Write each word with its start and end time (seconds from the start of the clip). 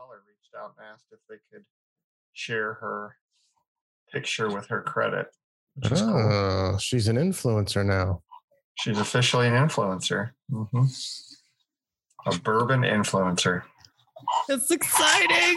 Weller 0.00 0.22
reached 0.26 0.54
out 0.58 0.74
and 0.78 0.86
asked 0.92 1.06
if 1.12 1.18
they 1.28 1.36
could 1.52 1.64
share 2.32 2.74
her 2.74 3.16
picture 4.12 4.48
with 4.50 4.66
her 4.68 4.82
credit. 4.82 5.26
Which 5.74 5.92
is 5.92 6.00
cool. 6.00 6.10
Oh, 6.10 6.78
she's 6.78 7.08
an 7.08 7.16
influencer 7.16 7.84
now. 7.84 8.22
She's 8.76 8.98
officially 8.98 9.46
an 9.46 9.54
influencer. 9.54 10.30
Mm-hmm. 10.50 10.84
A 12.26 12.38
bourbon 12.38 12.82
influencer. 12.82 13.62
It's 14.48 14.70
exciting. 14.70 15.56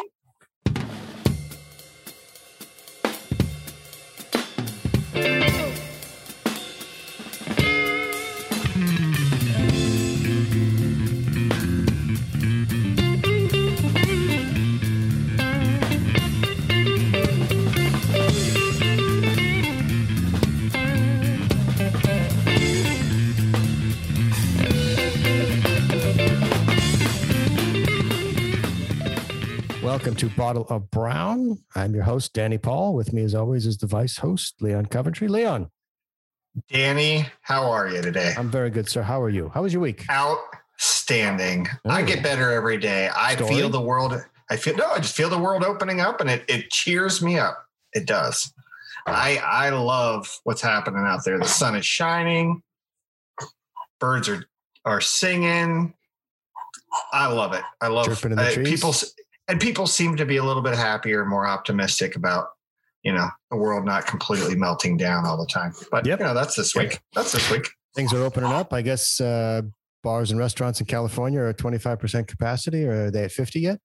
Welcome 29.93 30.15
to 30.15 30.29
Bottle 30.29 30.65
of 30.71 30.89
Brown. 30.89 31.59
I'm 31.75 31.93
your 31.93 32.03
host, 32.03 32.33
Danny 32.33 32.57
Paul. 32.57 32.95
With 32.95 33.13
me, 33.13 33.21
as 33.21 33.35
always, 33.35 33.67
is 33.67 33.77
the 33.77 33.85
vice 33.85 34.17
host, 34.17 34.55
Leon 34.59 34.87
Coventry. 34.87 35.27
Leon, 35.27 35.69
Danny, 36.67 37.27
how 37.43 37.69
are 37.69 37.87
you 37.87 38.01
today? 38.01 38.33
I'm 38.35 38.49
very 38.49 38.71
good, 38.71 38.89
sir. 38.89 39.03
How 39.03 39.21
are 39.21 39.29
you? 39.29 39.51
How 39.53 39.61
was 39.61 39.71
your 39.71 39.83
week? 39.83 40.03
Outstanding. 40.09 41.67
I 41.85 42.01
Oh. 42.01 42.05
get 42.07 42.23
better 42.23 42.49
every 42.49 42.77
day. 42.77 43.07
I 43.15 43.35
Story? 43.35 43.53
feel 43.53 43.69
the 43.69 43.81
world. 43.81 44.19
I 44.49 44.57
feel 44.57 44.75
no. 44.75 44.89
I 44.93 44.97
just 44.97 45.15
feel 45.15 45.29
the 45.29 45.37
world 45.37 45.63
opening 45.63 46.01
up, 46.01 46.21
and 46.21 46.29
it 46.31 46.43
it 46.47 46.71
cheers 46.71 47.21
me 47.21 47.37
up. 47.37 47.63
It 47.93 48.07
does. 48.07 48.51
I 49.05 49.37
I 49.45 49.69
love 49.69 50.39
what's 50.43 50.63
happening 50.63 51.03
out 51.05 51.23
there. 51.23 51.37
The 51.37 51.45
sun 51.45 51.75
is 51.75 51.85
shining. 51.85 52.63
Birds 53.99 54.27
are 54.27 54.43
are 54.85 55.01
singing. 55.01 55.93
I 57.11 57.27
love 57.27 57.53
it. 57.53 57.63
I 57.79 57.87
love 57.89 58.07
uh, 58.07 58.55
people, 58.63 58.93
and 59.53 59.61
people 59.61 59.85
seem 59.85 60.15
to 60.15 60.25
be 60.25 60.37
a 60.37 60.43
little 60.43 60.63
bit 60.63 60.73
happier, 60.73 61.25
more 61.25 61.45
optimistic 61.45 62.15
about 62.15 62.47
you 63.03 63.13
know 63.13 63.29
the 63.51 63.57
world 63.57 63.85
not 63.85 64.07
completely 64.07 64.55
melting 64.55 64.97
down 64.97 65.27
all 65.27 65.37
the 65.37 65.45
time. 65.45 65.73
But 65.91 66.07
Yep. 66.07 66.19
you 66.19 66.25
know 66.25 66.33
that's 66.33 66.55
this 66.55 66.75
week. 66.75 66.99
That's 67.13 67.31
this 67.33 67.51
week. 67.51 67.69
Things 67.95 68.11
are 68.13 68.23
opening 68.23 68.51
up. 68.51 68.73
I 68.73 68.81
guess 68.81 69.21
uh, 69.21 69.61
bars 70.01 70.31
and 70.31 70.39
restaurants 70.39 70.79
in 70.79 70.87
California 70.87 71.39
are 71.39 71.49
at 71.49 71.57
25% 71.59 72.25
capacity, 72.27 72.83
or 72.87 73.05
are 73.05 73.11
they 73.11 73.25
at 73.25 73.31
50 73.31 73.59
yet? 73.59 73.79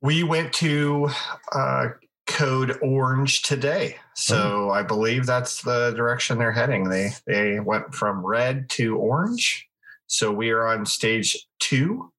We 0.00 0.22
went 0.22 0.54
to 0.54 1.10
uh, 1.52 1.88
code 2.26 2.78
orange 2.80 3.42
today, 3.42 3.96
so 4.14 4.70
I 4.70 4.82
believe 4.82 5.26
that's 5.26 5.60
the 5.60 5.92
direction 5.94 6.38
they're 6.38 6.52
heading. 6.52 6.88
They 6.88 7.10
they 7.26 7.60
went 7.60 7.94
from 7.94 8.24
red 8.24 8.70
to 8.70 8.96
orange, 8.96 9.68
so 10.06 10.32
we 10.32 10.52
are 10.52 10.66
on 10.66 10.86
stage 10.86 11.46
two, 11.58 12.10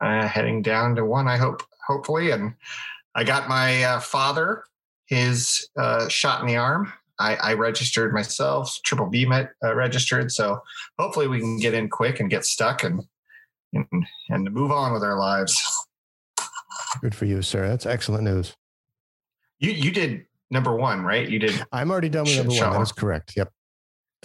uh, 0.00 0.26
heading 0.26 0.62
down 0.62 0.94
to 0.96 1.04
one. 1.04 1.28
I 1.28 1.36
hope, 1.36 1.62
hopefully, 1.86 2.30
and 2.30 2.54
I 3.14 3.24
got 3.24 3.48
my 3.48 3.82
uh, 3.84 4.00
father 4.00 4.64
his 5.06 5.68
uh, 5.78 6.08
shot 6.08 6.40
in 6.40 6.46
the 6.48 6.56
arm. 6.56 6.92
I, 7.18 7.36
I 7.36 7.52
registered 7.54 8.12
myself, 8.12 8.78
triple 8.84 9.06
B 9.06 9.24
met 9.24 9.50
uh, 9.64 9.74
registered, 9.74 10.30
so 10.32 10.60
hopefully 10.98 11.28
we 11.28 11.40
can 11.40 11.58
get 11.58 11.72
in 11.74 11.88
quick 11.88 12.20
and 12.20 12.28
get 12.28 12.44
stuck 12.44 12.82
and 12.84 13.02
and 13.72 13.86
and 14.28 14.52
move 14.52 14.70
on 14.70 14.92
with 14.92 15.02
our 15.02 15.18
lives. 15.18 15.56
Good 17.00 17.14
for 17.14 17.24
you, 17.24 17.42
sir. 17.42 17.68
That's 17.68 17.86
excellent 17.86 18.24
news. 18.24 18.54
You 19.58 19.70
you 19.70 19.90
did 19.90 20.26
number 20.50 20.74
one, 20.76 21.02
right? 21.02 21.28
You 21.28 21.38
did. 21.38 21.64
I'm 21.72 21.90
already 21.90 22.08
done 22.10 22.24
with 22.24 22.36
number 22.36 22.52
one. 22.52 22.72
That 22.72 22.80
is 22.82 22.92
correct. 22.92 23.32
Yep. 23.36 23.50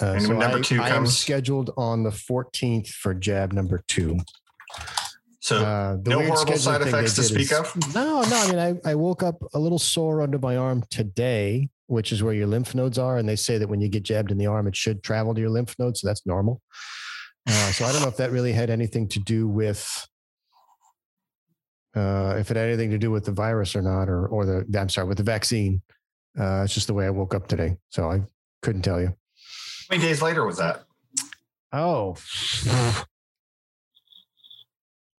Uh, 0.02 0.06
And 0.18 0.28
when 0.28 0.40
number 0.40 0.58
I, 0.58 0.62
two 0.62 0.82
I 0.82 0.88
am 0.90 0.94
comes- 0.96 1.18
scheduled 1.18 1.72
on 1.78 2.04
the 2.04 2.10
14th 2.10 2.88
for 2.90 3.14
jab 3.14 3.54
number 3.54 3.84
two. 3.88 4.20
So 5.42 5.58
Uh, 5.58 5.98
the 6.02 6.12
no 6.12 6.18
weird 6.20 6.30
horrible 6.32 6.58
side 6.58 6.82
effects 6.84 7.16
to 7.16 7.24
speak 7.24 7.52
is- 7.52 7.54
of. 7.54 7.76
No, 7.96 8.22
no. 8.22 8.36
I 8.36 8.48
mean, 8.48 8.60
I, 8.86 8.92
I 8.92 8.96
woke 8.96 9.24
up 9.24 9.42
a 9.56 9.60
little 9.60 9.80
sore 9.80 10.22
under 10.22 10.38
my 10.38 10.56
arm 10.56 10.84
today, 10.92 11.70
which 11.88 12.12
is 12.12 12.22
where 12.22 12.34
your 12.34 12.46
lymph 12.48 12.76
nodes 12.76 13.00
are. 13.00 13.18
And 13.18 13.28
they 13.28 13.36
say 13.36 13.58
that 13.58 13.68
when 13.68 13.82
you 13.82 13.90
get 13.90 14.04
jabbed 14.04 14.30
in 14.32 14.38
the 14.38 14.46
arm, 14.46 14.68
it 14.68 14.76
should 14.76 15.02
travel 15.04 15.34
to 15.34 15.42
your 15.42 15.50
lymph 15.50 15.76
nodes. 15.80 16.02
So 16.02 16.08
that's 16.08 16.26
normal. 16.28 16.62
Uh, 17.50 17.72
so 17.72 17.86
I 17.86 17.92
don't 17.92 18.04
know 18.04 18.08
if 18.08 18.18
that 18.18 18.32
really 18.32 18.52
had 18.54 18.70
anything 18.70 19.08
to 19.10 19.20
do 19.20 19.48
with, 19.48 20.08
uh, 21.96 22.36
if 22.38 22.52
it 22.52 22.58
had 22.58 22.68
anything 22.68 22.92
to 22.92 23.00
do 23.00 23.10
with 23.10 23.26
the 23.26 23.32
virus 23.32 23.76
or 23.76 23.82
not, 23.82 24.10
or, 24.10 24.28
or 24.28 24.46
the, 24.46 24.80
I'm 24.80 24.90
sorry, 24.90 25.08
with 25.08 25.18
the 25.18 25.24
vaccine. 25.24 25.82
Uh, 26.40 26.62
it's 26.64 26.74
just 26.76 26.86
the 26.86 26.94
way 26.94 27.08
I 27.08 27.10
woke 27.10 27.34
up 27.34 27.48
today. 27.48 27.78
So 27.90 28.12
I 28.12 28.22
couldn't 28.62 28.84
tell 28.84 29.02
you. 29.02 29.08
How 29.08 29.96
many 29.98 30.04
days 30.04 30.22
later 30.22 30.46
was 30.46 30.58
that? 30.58 30.84
Oh, 31.74 32.16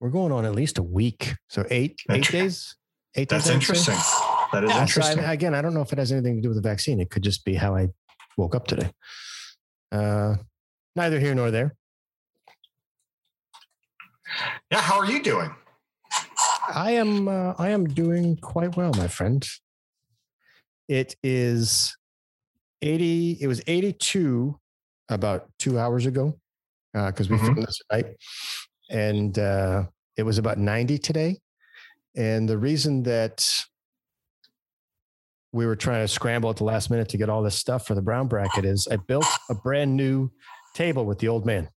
we're 0.03 0.11
going 0.11 0.33
on 0.33 0.45
at 0.45 0.53
least 0.55 0.79
a 0.79 0.83
week. 0.83 1.35
So 1.49 1.65
eight, 1.71 2.01
eight 2.11 2.29
days. 2.29 2.77
Eight 3.15 3.29
That's 3.29 3.45
days. 3.45 3.55
Interesting. 3.55 3.95
That 4.53 4.65
is 4.65 4.71
Yeah, 4.71 4.75
so 4.75 4.79
I- 4.79 4.83
interesting. 4.83 5.25
again, 5.25 5.55
I 5.55 5.63
don't 5.63 5.75
know 5.75 5.81
if 5.83 5.93
it 5.93 5.99
has 5.99 6.11
anything 6.11 6.37
to 6.37 6.43
do 6.43 6.49
with 6.49 6.57
the 6.61 6.69
vaccine. 6.69 7.01
It 7.01 7.09
could 7.09 7.23
just 7.23 7.45
be 7.45 7.55
how 7.55 7.77
I 7.77 7.89
woke 8.37 8.55
up 8.57 8.67
today. 8.67 8.91
Uh, 9.93 10.35
neither 10.97 11.21
here 11.21 11.35
nor 11.37 11.51
there. 11.53 11.77
yeah. 14.73 14.81
How 14.81 14.99
are 14.99 15.07
you 15.07 15.23
doing? 15.23 15.55
I 16.75 16.93
am. 16.93 17.29
Uh, 17.29 17.55
I 17.59 17.71
am 17.71 17.85
doing 17.87 18.37
quite 18.39 18.77
well, 18.77 18.93
my 18.97 19.07
friend. 19.09 19.47
It 20.89 21.17
is 21.23 21.97
eighty. 22.81 23.37
It 23.41 23.47
was 23.47 23.61
eighty-two 23.67 24.59
about 25.09 25.49
two 25.59 25.79
hours 25.79 26.07
ago 26.07 26.39
because 26.95 27.29
we 27.29 27.37
Mhm. 27.37 27.41
filmed 27.45 27.63
this 27.67 27.81
at 27.91 27.97
night, 28.07 28.17
and 28.91 29.39
uh, 29.39 29.85
it 30.17 30.23
was 30.23 30.39
about 30.39 30.59
ninety 30.59 30.99
today. 30.99 31.39
And 32.15 32.49
the 32.49 32.59
reason 32.59 33.03
that 33.05 33.47
we 35.53 35.67
were 35.67 35.77
trying 35.77 36.03
to 36.03 36.09
scramble 36.09 36.51
at 36.51 36.57
the 36.57 36.65
last 36.65 36.91
minute 36.91 37.09
to 37.11 37.19
get 37.19 37.29
all 37.29 37.43
this 37.43 37.59
stuff 37.59 37.87
for 37.87 37.95
the 37.95 38.03
brown 38.03 38.29
bracket 38.29 38.65
is 38.65 38.89
I 38.91 38.97
built 38.97 39.27
a 39.51 39.55
brand 39.55 39.97
new 39.97 40.31
table 40.75 41.05
with 41.05 41.19
the 41.19 41.29
old 41.29 41.45
man. 41.45 41.69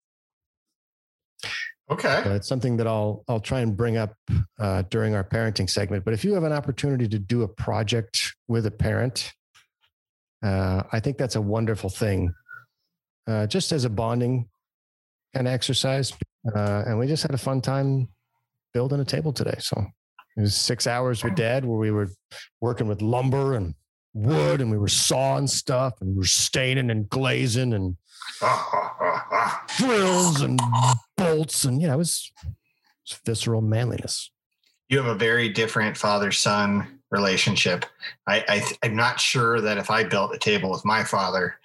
Okay. 1.89 2.23
Uh, 2.25 2.33
it's 2.33 2.47
something 2.47 2.77
that 2.77 2.87
I'll 2.87 3.23
I'll 3.27 3.39
try 3.39 3.59
and 3.59 3.77
bring 3.77 3.97
up 3.97 4.15
uh, 4.59 4.83
during 4.89 5.13
our 5.13 5.23
parenting 5.23 5.69
segment. 5.69 6.03
But 6.03 6.13
if 6.13 6.23
you 6.23 6.33
have 6.33 6.43
an 6.43 6.53
opportunity 6.53 7.07
to 7.07 7.19
do 7.19 7.43
a 7.43 7.47
project 7.47 8.33
with 8.47 8.65
a 8.65 8.71
parent, 8.71 9.31
uh, 10.43 10.83
I 10.91 10.99
think 10.99 11.17
that's 11.17 11.35
a 11.35 11.41
wonderful 11.41 11.89
thing, 11.89 12.33
uh, 13.27 13.45
just 13.45 13.71
as 13.71 13.85
a 13.85 13.89
bonding 13.89 14.49
kind 15.35 15.47
of 15.47 15.53
exercise. 15.53 16.13
Uh, 16.55 16.83
and 16.87 16.97
we 16.97 17.07
just 17.07 17.23
had 17.23 17.33
a 17.33 17.37
fun 17.37 17.59
time 17.59 18.07
building 18.73 18.99
a 18.99 19.05
table 19.05 19.33
today. 19.33 19.55
So 19.59 19.85
it 20.37 20.41
was 20.41 20.55
six 20.55 20.87
hours 20.87 21.23
with 21.23 21.35
Dad 21.35 21.65
where 21.65 21.77
we 21.77 21.91
were 21.91 22.09
working 22.61 22.87
with 22.87 23.01
lumber 23.01 23.55
and 23.55 23.75
wood, 24.13 24.61
and 24.61 24.71
we 24.71 24.77
were 24.77 24.87
sawing 24.87 25.47
stuff, 25.47 25.95
and 25.99 26.11
we 26.11 26.17
were 26.17 26.25
staining 26.25 26.89
and 26.89 27.09
glazing 27.09 27.73
and 27.73 27.97
drills 29.77 30.41
and 30.41 30.59
bolts 31.17 31.65
and 31.65 31.81
yeah, 31.81 31.93
it 31.93 31.97
was, 31.97 32.31
it 32.43 32.49
was 33.09 33.19
visceral 33.25 33.61
manliness. 33.61 34.31
You 34.89 34.97
have 34.97 35.07
a 35.07 35.15
very 35.15 35.49
different 35.49 35.97
father 35.97 36.31
son 36.31 36.99
relationship. 37.11 37.85
I, 38.27 38.43
I 38.47 38.63
I'm 38.83 38.95
not 38.95 39.19
sure 39.19 39.59
that 39.61 39.77
if 39.77 39.89
I 39.89 40.03
built 40.03 40.33
a 40.33 40.37
table 40.37 40.71
with 40.71 40.85
my 40.85 41.03
father, 41.03 41.55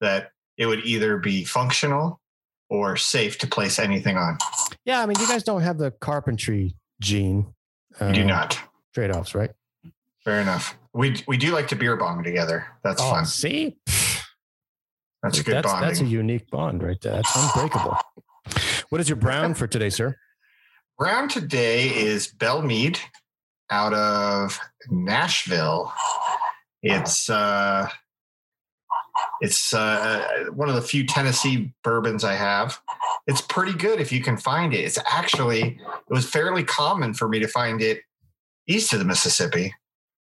that 0.00 0.32
it 0.56 0.66
would 0.66 0.84
either 0.84 1.16
be 1.16 1.44
functional 1.44 2.20
or 2.70 2.96
safe 2.96 3.36
to 3.38 3.46
place 3.46 3.78
anything 3.78 4.16
on. 4.16 4.38
Yeah, 4.84 5.02
I 5.02 5.06
mean, 5.06 5.18
you 5.20 5.28
guys 5.28 5.42
don't 5.42 5.62
have 5.62 5.76
the 5.76 5.90
carpentry 5.90 6.76
gene. 7.00 7.52
You 8.00 8.12
do 8.12 8.22
uh, 8.22 8.26
not. 8.26 8.58
trade 8.94 9.10
offs, 9.10 9.34
right? 9.34 9.50
Fair 10.24 10.40
enough. 10.40 10.78
We 10.94 11.22
we 11.26 11.36
do 11.36 11.52
like 11.52 11.68
to 11.68 11.76
beer 11.76 11.96
bong 11.96 12.22
together. 12.22 12.66
That's 12.82 13.02
oh, 13.02 13.10
fun. 13.10 13.26
see, 13.26 13.76
That's 15.22 15.38
a 15.38 15.42
good 15.42 15.56
that's 15.56 15.66
bonding. 15.66 15.88
that's 15.88 16.00
a 16.00 16.06
unique 16.06 16.50
bond 16.50 16.82
right 16.82 17.00
there. 17.00 17.14
That's 17.14 17.36
unbreakable. 17.36 17.96
What 18.88 19.00
is 19.00 19.08
your 19.08 19.16
brown 19.16 19.54
for 19.54 19.66
today, 19.66 19.90
sir? 19.90 20.16
Brown 20.98 21.28
today 21.28 21.88
is 21.88 22.28
Belle 22.28 22.62
Meade 22.62 22.98
out 23.70 23.94
of 23.94 24.58
Nashville. 24.90 25.92
It's 26.82 27.30
uh 27.30 27.88
it's 29.40 29.72
uh 29.72 30.46
one 30.52 30.68
of 30.68 30.74
the 30.74 30.82
few 30.82 31.06
Tennessee 31.06 31.72
bourbons 31.82 32.24
I 32.24 32.34
have. 32.34 32.80
It's 33.26 33.40
pretty 33.40 33.72
good 33.72 34.00
if 34.00 34.12
you 34.12 34.22
can 34.22 34.36
find 34.36 34.74
it. 34.74 34.80
It's 34.80 34.98
actually 35.10 35.78
it 35.80 36.12
was 36.12 36.28
fairly 36.28 36.64
common 36.64 37.14
for 37.14 37.28
me 37.28 37.38
to 37.40 37.48
find 37.48 37.80
it 37.80 38.02
east 38.66 38.92
of 38.92 38.98
the 38.98 39.04
Mississippi, 39.04 39.74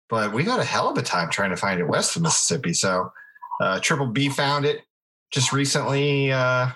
but 0.08 0.32
we 0.32 0.42
got 0.42 0.60
a 0.60 0.64
hell 0.64 0.88
of 0.88 0.98
a 0.98 1.02
time 1.02 1.30
trying 1.30 1.50
to 1.50 1.56
find 1.56 1.80
it 1.80 1.88
west 1.88 2.16
of 2.16 2.22
Mississippi. 2.22 2.74
So 2.74 3.10
uh 3.60 3.80
Triple 3.80 4.08
B 4.08 4.28
found 4.28 4.64
it 4.64 4.82
just 5.32 5.52
recently 5.52 6.32
uh 6.32 6.68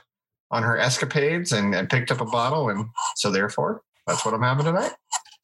on 0.53 0.63
her 0.63 0.79
escapades 0.79 1.53
and, 1.53 1.75
and 1.75 1.89
picked 1.89 2.11
up 2.11 2.21
a 2.21 2.25
bottle 2.25 2.71
and 2.71 2.87
so 3.17 3.31
therefore 3.31 3.83
that's 4.07 4.25
what 4.25 4.35
I'm 4.35 4.43
having 4.43 4.65
tonight. 4.65 4.93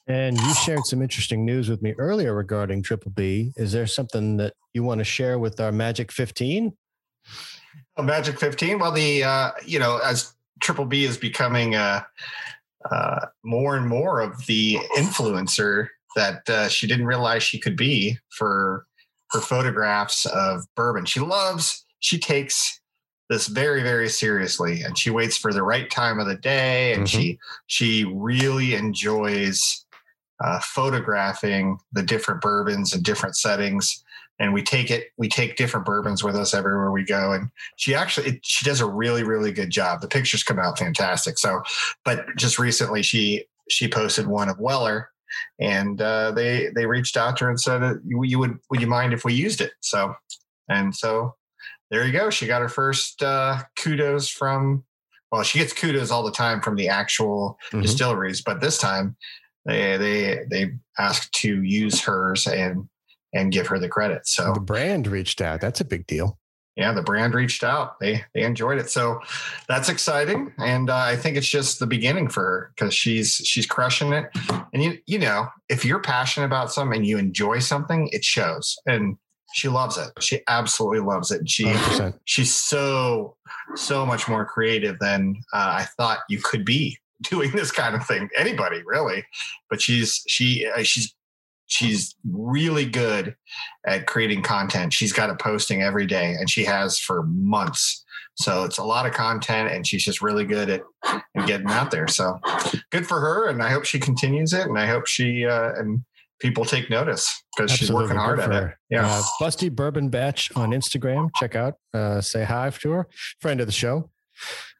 And 0.09 0.39
you 0.39 0.55
shared 0.55 0.87
some 0.87 1.03
interesting 1.03 1.45
news 1.45 1.69
with 1.69 1.83
me 1.83 1.93
earlier 1.99 2.33
regarding 2.35 2.83
Triple 2.83 3.11
B. 3.11 3.53
Is 3.57 3.73
there 3.73 3.89
something 3.89 4.37
that 4.37 4.55
you 4.73 4.85
want 4.85 5.01
to 5.01 5.05
share 5.05 5.39
with 5.39 5.59
our 5.59 5.73
Magic 5.73 6.13
15? 6.13 6.73
Oh, 7.97 8.03
Magic 8.03 8.39
15. 8.39 8.79
Well, 8.79 8.93
the 8.93 9.25
uh, 9.25 9.53
you 9.65 9.79
know, 9.79 9.99
as 9.99 10.35
Triple 10.61 10.85
B 10.85 11.05
is 11.05 11.17
becoming 11.17 11.75
uh, 11.75 12.03
uh, 12.91 13.27
more 13.43 13.77
and 13.77 13.87
more 13.87 14.21
of 14.21 14.47
the 14.47 14.79
influencer 14.97 15.89
that 16.15 16.49
uh, 16.49 16.69
she 16.69 16.87
didn't 16.87 17.07
realize 17.07 17.43
she 17.43 17.59
could 17.59 17.77
be 17.77 18.19
for 18.31 18.87
her 19.31 19.41
photographs 19.41 20.27
of 20.27 20.65
bourbon. 20.75 21.05
She 21.05 21.21
loves. 21.21 21.85
She 22.01 22.19
takes 22.19 22.81
this 23.29 23.49
very 23.49 23.83
very 23.83 24.09
seriously 24.09 24.83
and 24.83 24.97
she 24.97 25.11
waits 25.11 25.37
for 25.37 25.53
the 25.53 25.63
right 25.63 25.91
time 25.91 26.21
of 26.21 26.27
the 26.27 26.37
day 26.37 26.93
and 26.93 27.07
mm-hmm. 27.07 27.19
she 27.19 27.39
she 27.67 28.05
really 28.05 28.75
enjoys 28.75 29.85
uh, 30.45 30.61
photographing 30.61 31.79
the 31.93 32.03
different 32.03 32.41
bourbons 32.41 32.93
and 32.93 33.03
different 33.03 33.37
settings 33.37 34.05
and 34.39 34.53
we 34.53 34.63
take 34.63 34.91
it 34.91 35.09
we 35.17 35.29
take 35.29 35.57
different 35.57 35.87
bourbons 35.87 36.23
with 36.23 36.37
us 36.37 36.55
everywhere 36.55 36.91
we 36.91 37.05
go 37.05 37.33
and 37.33 37.49
she 37.77 37.95
actually 37.95 38.29
it, 38.29 38.41
she 38.43 38.65
does 38.65 38.81
a 38.81 38.87
really 38.87 39.23
really 39.23 39.53
good 39.53 39.71
job 39.71 40.01
the 40.01 40.09
pictures 40.09 40.43
come 40.43 40.59
out 40.59 40.79
fantastic 40.79 41.39
so 41.39 41.63
but 42.05 42.25
just 42.37 42.59
recently 42.59 43.03
she 43.03 43.45
she 43.69 43.89
posted 43.89 44.27
one 44.27 44.49
of 44.49 44.59
weller 44.59 45.11
and 45.61 46.01
uh, 46.01 46.31
they 46.31 46.71
they 46.75 46.87
reached 46.87 47.17
out 47.17 47.37
to 47.37 47.45
her 47.45 47.51
and 47.51 47.61
said 47.61 47.83
you, 48.07 48.23
you 48.25 48.39
would 48.39 48.59
would 48.71 48.81
you 48.81 48.87
mind 48.87 49.13
if 49.13 49.25
we 49.25 49.35
used 49.35 49.61
it 49.61 49.73
so 49.81 50.15
and 50.69 50.95
so 50.95 51.35
there 51.91 52.05
you 52.05 52.13
go. 52.13 52.31
She 52.31 52.47
got 52.47 52.63
her 52.63 52.69
first 52.69 53.23
uh, 53.23 53.59
kudos 53.79 54.29
from, 54.29 54.85
well, 55.31 55.43
she 55.43 55.59
gets 55.59 55.73
kudos 55.73 56.11
all 56.11 56.25
the 56.25 56.33
time 56.33 56.61
from 56.61 56.77
the 56.77 56.89
actual 56.89 57.59
mm-hmm. 57.69 57.83
distilleries, 57.83 58.43
but 58.43 58.61
this 58.61 58.79
time 58.79 59.17
they 59.65 59.97
they 59.97 60.41
they 60.51 60.73
asked 60.99 61.33
to 61.35 61.63
use 61.63 62.01
hers 62.01 62.47
and 62.47 62.89
and 63.37 63.53
give 63.53 63.67
her 63.69 63.79
the 63.79 63.89
credit. 63.89 64.27
So 64.27 64.53
the 64.53 64.61
brand 64.61 65.07
reached 65.07 65.41
out. 65.41 65.61
That's 65.61 65.81
a 65.81 65.85
big 65.85 66.07
deal. 66.07 66.39
Yeah, 66.77 66.93
the 66.93 67.03
brand 67.03 67.35
reached 67.35 67.65
out. 67.65 67.99
They 68.01 68.23
they 68.35 68.43
enjoyed 68.43 68.79
it. 68.79 68.91
So 68.91 69.21
that's 69.67 69.89
exciting, 69.89 70.53
and 70.59 70.91
uh, 70.91 70.97
I 70.97 71.17
think 71.17 71.37
it's 71.37 71.49
just 71.49 71.79
the 71.79 71.87
beginning 71.87 72.29
for 72.29 72.43
her 72.43 72.73
because 72.75 72.93
she's 72.93 73.37
she's 73.37 73.67
crushing 73.67 74.13
it. 74.13 74.27
And 74.75 74.83
you 74.83 74.99
you 75.07 75.19
know, 75.19 75.49
if 75.71 75.85
you're 75.85 76.01
passionate 76.01 76.47
about 76.47 76.71
something 76.71 76.99
and 76.99 77.07
you 77.07 77.17
enjoy 77.17 77.61
something, 77.61 78.09
it 78.13 78.25
shows. 78.25 78.77
And 78.87 79.17
she 79.55 79.69
loves 79.69 79.97
it. 79.97 80.11
She 80.21 80.43
absolutely 80.49 81.01
loves 81.01 81.31
it. 81.31 81.49
She 81.49 81.65
100%. 81.65 82.19
she's 82.27 82.55
so 82.55 83.37
so 83.75 84.05
much 84.05 84.29
more 84.29 84.45
creative 84.45 84.99
than 84.99 85.37
uh, 85.55 85.79
I 85.81 85.87
thought 85.97 86.19
you 86.29 86.41
could 86.43 86.67
be 86.67 86.99
doing 87.31 87.53
this 87.53 87.73
kind 87.73 87.95
of 87.95 88.07
thing. 88.07 88.29
Anybody 88.37 88.83
really, 88.85 89.25
but 89.71 89.81
she's 89.81 90.23
she 90.29 90.67
uh, 90.67 90.83
she's 90.83 91.15
she's 91.67 92.15
really 92.29 92.87
good 92.87 93.37
at 93.87 94.07
creating 94.07 94.43
content. 94.43 94.93
She's 94.93 95.13
got 95.13 95.31
a 95.31 95.37
posting 95.37 95.83
every 95.83 96.07
day, 96.07 96.35
and 96.39 96.49
she 96.49 96.65
has 96.65 96.99
for 96.99 97.23
months. 97.25 98.05
So 98.35 98.65
it's 98.65 98.79
a 98.79 98.85
lot 98.85 99.07
of 99.07 99.13
content, 99.13 99.73
and 99.73 99.87
she's 99.87 100.05
just 100.05 100.21
really 100.21 100.45
good 100.45 100.69
at, 100.69 100.83
at 101.05 101.47
getting 101.47 101.69
out 101.69 101.91
there. 101.91 102.09
So 102.09 102.39
good 102.91 103.07
for 103.07 103.21
her, 103.21 103.49
and 103.49 103.63
I 103.63 103.71
hope 103.71 103.85
she 103.85 103.99
continues 103.99 104.53
it, 104.53 104.67
and 104.67 104.79
I 104.79 104.87
hope 104.87 105.07
she 105.07 105.47
uh, 105.47 105.73
and 105.75 106.05
people 106.39 106.65
take 106.65 106.91
notice 106.91 107.43
because 107.57 107.71
she's 107.71 107.91
working 107.91 108.17
hard 108.17 108.41
at 108.41 108.53
it. 108.53 108.75
Yeah. 108.91 109.07
Uh, 109.07 109.23
Busty 109.41 109.75
Bourbon 109.75 110.11
Batch 110.11 110.51
on 110.55 110.71
Instagram. 110.71 111.31
Check 111.37 111.57
out, 111.57 111.75
uh, 111.95 112.21
say 112.21 112.45
hi 112.45 112.71
to 112.71 112.91
her, 112.91 113.09
friend 113.41 113.61
of 113.61 113.67
the 113.67 113.73
show. 113.73 114.11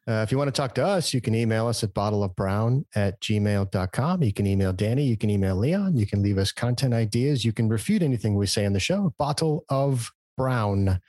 Uh, 0.07 0.21
if 0.23 0.31
you 0.31 0.37
want 0.37 0.47
to 0.47 0.53
talk 0.53 0.73
to 0.75 0.85
us, 0.85 1.13
you 1.13 1.19
can 1.19 1.35
email 1.35 1.67
us 1.67 1.83
at 1.83 1.93
bottleofbrown 1.93 2.85
at 2.95 3.19
gmail.com. 3.19 4.23
You 4.23 4.33
can 4.33 4.47
email 4.47 4.71
Danny. 4.71 5.03
You 5.03 5.17
can 5.17 5.29
email 5.29 5.55
Leon. 5.55 5.97
You 5.97 6.07
can 6.07 6.23
leave 6.23 6.37
us 6.37 6.53
content 6.53 6.93
ideas. 6.93 7.43
You 7.43 7.51
can 7.51 7.67
refute 7.67 8.01
anything 8.01 8.35
we 8.35 8.47
say 8.47 8.65
on 8.65 8.71
the 8.71 8.79
show. 8.79 9.13
Bottle 9.17 9.65
of 9.67 10.09
brown 10.37 11.01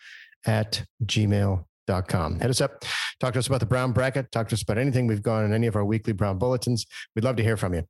at 0.47 0.85
gmail.com. 1.05 2.41
Hit 2.41 2.51
us 2.51 2.61
up. 2.61 2.85
Talk 3.21 3.35
to 3.35 3.39
us 3.39 3.47
about 3.47 3.61
the 3.61 3.67
brown 3.67 3.93
bracket. 3.93 4.33
Talk 4.33 4.49
to 4.49 4.55
us 4.55 4.63
about 4.63 4.79
anything 4.79 5.07
we've 5.07 5.23
gone 5.23 5.45
in 5.45 5.53
any 5.53 5.69
of 5.69 5.77
our 5.77 5.85
weekly 5.85 6.13
brown 6.13 6.39
bulletins. 6.39 6.85
We'd 7.15 7.25
love 7.25 7.37
to 7.37 7.45
hear 7.45 7.57
from 7.57 7.75
you. 7.75 7.85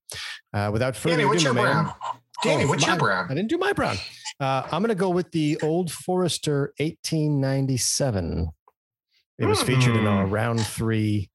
Uh, 0.52 0.68
without 0.72 0.94
further 0.94 1.16
Danny, 1.16 1.36
ado, 1.36 1.54
my 1.54 1.62
man, 1.62 1.92
Danny, 2.42 2.64
oh, 2.64 2.68
what's 2.68 2.82
my, 2.82 2.92
your 2.92 2.98
brown? 2.98 3.26
I 3.30 3.34
didn't 3.34 3.48
do 3.48 3.58
my 3.58 3.72
brown. 3.72 3.96
Uh, 4.40 4.62
I'm 4.70 4.82
going 4.82 4.88
to 4.88 4.94
go 4.94 5.10
with 5.10 5.30
the 5.32 5.58
Old 5.62 5.90
Forester 5.90 6.74
1897. 6.78 8.50
It 9.38 9.46
was 9.46 9.58
mm-hmm. 9.58 9.80
featured 9.80 9.96
in 9.96 10.06
our 10.06 10.26
hmm. 10.26 10.32
round 10.32 10.66
three 10.66 11.30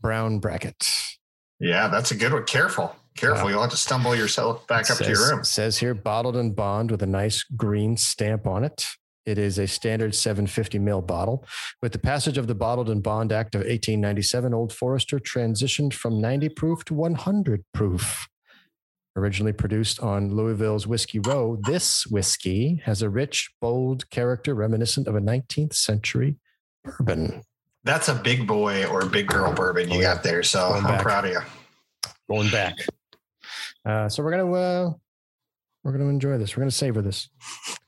brown 0.00 0.38
bracket. 0.38 0.88
Yeah, 1.60 1.88
that's 1.88 2.10
a 2.10 2.16
good 2.16 2.32
one. 2.32 2.44
Careful. 2.44 2.94
Careful. 3.16 3.46
Uh, 3.46 3.50
You'll 3.50 3.62
have 3.62 3.70
to 3.70 3.76
stumble 3.76 4.14
yourself 4.14 4.66
back 4.66 4.90
up 4.90 4.98
to 4.98 5.08
your 5.08 5.30
room. 5.30 5.44
Says 5.44 5.78
here 5.78 5.94
bottled 5.94 6.36
and 6.36 6.54
bond 6.54 6.90
with 6.90 7.02
a 7.02 7.06
nice 7.06 7.42
green 7.42 7.96
stamp 7.96 8.46
on 8.46 8.64
it. 8.64 8.86
It 9.24 9.38
is 9.38 9.58
a 9.58 9.66
standard 9.66 10.14
750 10.14 10.78
mil 10.78 11.00
bottle. 11.00 11.46
With 11.80 11.92
the 11.92 11.98
passage 11.98 12.36
of 12.36 12.46
the 12.46 12.54
Bottled-in-Bond 12.54 13.32
Act 13.32 13.54
of 13.54 13.60
1897, 13.60 14.52
Old 14.52 14.72
Forester 14.72 15.18
transitioned 15.18 15.94
from 15.94 16.20
90 16.20 16.50
proof 16.50 16.84
to 16.86 16.94
100 16.94 17.64
proof. 17.72 18.28
Originally 19.16 19.52
produced 19.52 20.00
on 20.00 20.34
Louisville's 20.34 20.86
Whiskey 20.86 21.20
Row, 21.20 21.56
this 21.62 22.06
whiskey 22.06 22.82
has 22.84 23.00
a 23.00 23.08
rich, 23.08 23.50
bold 23.60 24.10
character 24.10 24.54
reminiscent 24.54 25.06
of 25.06 25.14
a 25.14 25.20
19th 25.20 25.72
century 25.72 26.36
bourbon. 26.84 27.42
That's 27.84 28.08
a 28.08 28.14
big 28.14 28.46
boy 28.46 28.86
or 28.86 29.04
big 29.06 29.26
girl 29.26 29.52
bourbon 29.52 29.90
you 29.90 29.98
oh, 29.98 30.02
got 30.02 30.22
there. 30.22 30.42
So 30.42 30.70
Going 30.70 30.86
I'm 30.86 30.92
back. 30.92 31.02
proud 31.02 31.24
of 31.26 31.32
you. 31.32 31.40
Going 32.30 32.50
back. 32.50 32.76
Uh, 33.84 34.08
so 34.08 34.22
we're 34.22 34.30
gonna 34.30 34.52
uh, 34.52 34.92
we're 35.82 35.92
gonna 35.92 36.08
enjoy 36.08 36.38
this. 36.38 36.56
We're 36.56 36.62
gonna 36.62 36.70
savor 36.70 37.02
this. 37.02 37.28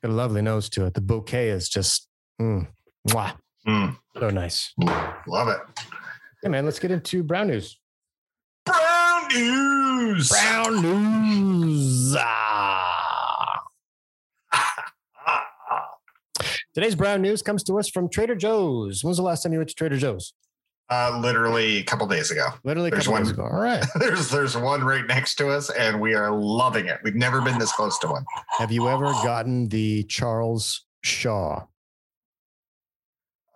Got 0.03 0.11
a 0.11 0.13
lovely 0.13 0.43
nose 0.43 0.69
to 0.69 0.85
it. 0.85 0.93
The 0.93 1.01
bouquet 1.01 1.49
is 1.49 1.67
just 1.69 2.07
mm, 2.39 2.67
mwah, 3.09 3.33
mm. 3.67 3.97
so 4.19 4.29
nice. 4.29 4.73
Love 5.27 5.47
it. 5.47 5.59
Hey 6.43 6.49
man, 6.49 6.65
let's 6.65 6.77
get 6.77 6.91
into 6.91 7.23
brown 7.23 7.47
news. 7.47 7.79
Brown 8.65 9.27
news. 9.33 10.29
Brown 10.29 10.81
news. 10.83 12.15
Ah. 12.19 12.86
Today's 16.77 16.93
brown 16.93 17.23
news 17.23 17.41
comes 17.41 17.63
to 17.63 17.79
us 17.79 17.89
from 17.89 18.07
Trader 18.07 18.35
Joe's. 18.35 19.03
When 19.03 19.09
was 19.09 19.17
the 19.17 19.23
last 19.23 19.41
time 19.41 19.51
you 19.51 19.57
went 19.57 19.69
to 19.69 19.73
Trader 19.73 19.97
Joe's? 19.97 20.33
Uh, 20.91 21.19
literally 21.23 21.77
a 21.77 21.83
couple 21.83 22.05
days 22.05 22.29
ago. 22.29 22.49
Literally 22.63 22.89
a 22.89 22.91
there's 22.91 23.05
couple 23.05 23.13
one, 23.13 23.23
days 23.23 23.31
ago. 23.31 23.45
All 23.51 23.59
right. 23.59 23.83
there's 23.99 24.29
there's 24.29 24.55
one 24.55 24.83
right 24.83 25.03
next 25.07 25.39
to 25.39 25.49
us, 25.49 25.71
and 25.71 25.99
we 25.99 26.13
are 26.13 26.29
loving 26.31 26.85
it. 26.85 26.99
We've 27.03 27.15
never 27.15 27.41
been 27.41 27.57
this 27.57 27.71
close 27.71 27.97
to 27.97 28.07
one. 28.07 28.23
Have 28.59 28.71
you 28.71 28.87
ever 28.89 29.05
gotten 29.05 29.69
the 29.69 30.03
Charles 30.03 30.85
Shaw? 31.01 31.65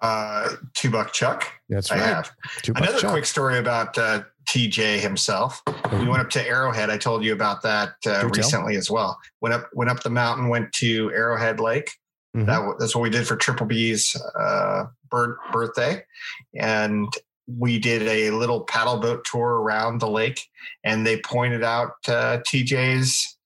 Uh, 0.01 0.55
two 0.74 0.89
buck 0.89 1.13
Chuck. 1.13 1.48
That's 1.69 1.91
right. 1.91 2.01
I 2.01 2.03
have. 2.03 2.31
Another 2.69 2.98
Chuck. 2.98 3.12
quick 3.12 3.25
story 3.25 3.60
about 3.60 3.96
uh, 4.00 4.24
TJ 4.50 4.98
himself. 5.00 5.62
We 5.91 6.07
went 6.07 6.22
up 6.22 6.31
to 6.31 6.43
Arrowhead. 6.43 6.89
I 6.89 6.98
told 6.98 7.24
you 7.24 7.34
about 7.34 7.62
that 7.62 7.93
uh, 8.07 8.27
recently 8.34 8.77
as 8.77 8.89
well. 8.89 9.19
Went 9.41 9.53
up 9.53 9.69
went 9.75 9.91
up 9.91 10.01
the 10.01 10.10
mountain. 10.10 10.50
Went 10.50 10.72
to 10.77 11.12
Arrowhead 11.12 11.60
Lake. 11.60 11.91
Mm-hmm. 12.35 12.45
That, 12.45 12.75
that's 12.79 12.95
what 12.95 13.01
we 13.01 13.09
did 13.09 13.27
for 13.27 13.35
Triple 13.35 13.65
B's 13.65 14.15
uh, 14.39 14.85
bird, 15.09 15.38
birthday, 15.51 16.03
and 16.57 17.11
we 17.47 17.79
did 17.79 18.03
a 18.03 18.31
little 18.31 18.61
paddle 18.61 19.00
boat 19.00 19.25
tour 19.25 19.61
around 19.61 20.00
the 20.00 20.09
lake. 20.09 20.47
And 20.83 21.05
they 21.05 21.19
pointed 21.19 21.63
out 21.63 21.91
uh, 22.07 22.39
TJ's 22.47 23.38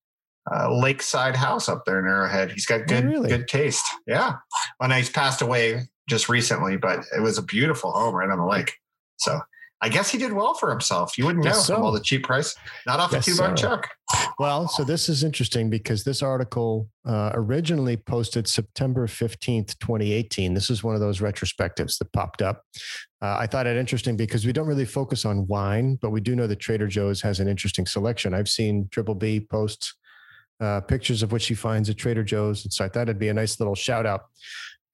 uh, 0.52 0.72
lakeside 0.76 1.36
house 1.36 1.68
up 1.68 1.86
there 1.86 2.00
in 2.00 2.06
Arrowhead. 2.06 2.52
He's 2.52 2.66
got 2.66 2.82
oh, 2.82 2.86
good 2.86 3.06
oh, 3.06 3.08
really? 3.08 3.30
good 3.30 3.48
taste. 3.48 3.86
Yeah. 4.06 4.36
Well, 4.80 4.92
he's 4.92 5.10
passed 5.10 5.42
away 5.42 5.88
just 6.08 6.30
recently, 6.30 6.78
but 6.78 7.06
it 7.16 7.22
was 7.22 7.38
a 7.38 7.44
beautiful 7.44 7.92
home 7.92 8.14
right 8.14 8.30
on 8.30 8.38
the 8.38 8.46
lake. 8.46 8.74
So 9.18 9.40
I 9.82 9.90
guess 9.90 10.10
he 10.10 10.18
did 10.18 10.32
well 10.32 10.54
for 10.54 10.70
himself. 10.70 11.18
You 11.18 11.26
wouldn't 11.26 11.44
know 11.44 11.52
so. 11.52 11.76
from 11.76 11.84
all 11.84 11.92
the 11.92 12.00
cheap 12.00 12.24
price, 12.24 12.56
not 12.88 13.00
off 13.00 13.12
the 13.12 13.20
two 13.20 13.36
buck 13.36 13.58
so. 13.58 13.68
chuck. 13.68 13.90
Well, 14.40 14.68
so 14.68 14.84
this 14.84 15.10
is 15.10 15.24
interesting 15.24 15.70
because 15.70 16.04
this 16.04 16.24
article 16.24 16.90
uh, 17.06 17.32
originally 17.34 17.98
posted 17.98 18.48
September 18.48 19.06
15th, 19.08 19.78
2018. 19.80 20.54
This 20.54 20.70
is 20.70 20.84
one 20.84 20.96
of 20.96 21.02
those 21.02 21.20
retrospectives 21.20 21.98
that 21.98 22.12
popped 22.14 22.42
up. 22.42 22.64
Uh, 23.22 23.38
I 23.40 23.48
thought 23.48 23.68
it 23.68 23.78
interesting 23.78 24.16
because 24.16 24.46
we 24.46 24.54
don't 24.54 24.68
really 24.68 24.86
focus 24.86 25.26
on 25.26 25.48
wine, 25.48 25.98
but 26.02 26.12
we 26.12 26.22
do 26.22 26.36
know 26.36 26.48
that 26.48 26.60
Trader 26.60 26.88
Joe's 26.88 27.22
has 27.22 27.40
an 27.40 27.48
interesting 27.48 27.86
selection. 27.86 28.34
I've 28.34 28.50
seen 28.50 28.88
Triple 28.92 29.16
B 29.16 29.40
post 29.40 29.94
uh, 30.60 30.82
pictures 30.82 31.22
of 31.22 31.32
what 31.32 31.42
she 31.42 31.54
finds 31.54 31.90
at 31.90 31.98
Trader 31.98 32.24
Joe's. 32.24 32.64
And 32.64 32.72
so 32.72 32.86
I 32.86 32.90
thought 32.90 33.04
it'd 33.04 33.20
be 33.20 33.30
a 33.30 33.34
nice 33.34 33.60
little 33.60 33.76
shout 33.76 34.06
out 34.06 34.26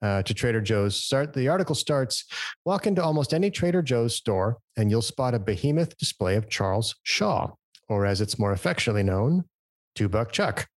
uh, 0.02 0.22
to 0.22 0.34
Trader 0.34 0.60
Joe's. 0.60 0.96
Start 0.96 1.32
the 1.32 1.48
article 1.48 1.74
starts. 1.74 2.24
Walk 2.64 2.86
into 2.86 3.02
almost 3.02 3.32
any 3.32 3.50
Trader 3.50 3.82
Joe's 3.82 4.16
store, 4.16 4.58
and 4.76 4.90
you'll 4.90 5.02
spot 5.02 5.34
a 5.34 5.38
behemoth 5.38 5.96
display 5.96 6.36
of 6.36 6.48
Charles 6.48 6.94
Shaw, 7.02 7.52
or 7.88 8.04
as 8.04 8.20
it's 8.20 8.38
more 8.38 8.52
affectionately 8.52 9.02
known, 9.02 9.44
Two 9.94 10.08
Buck 10.08 10.32
Chuck. 10.32 10.68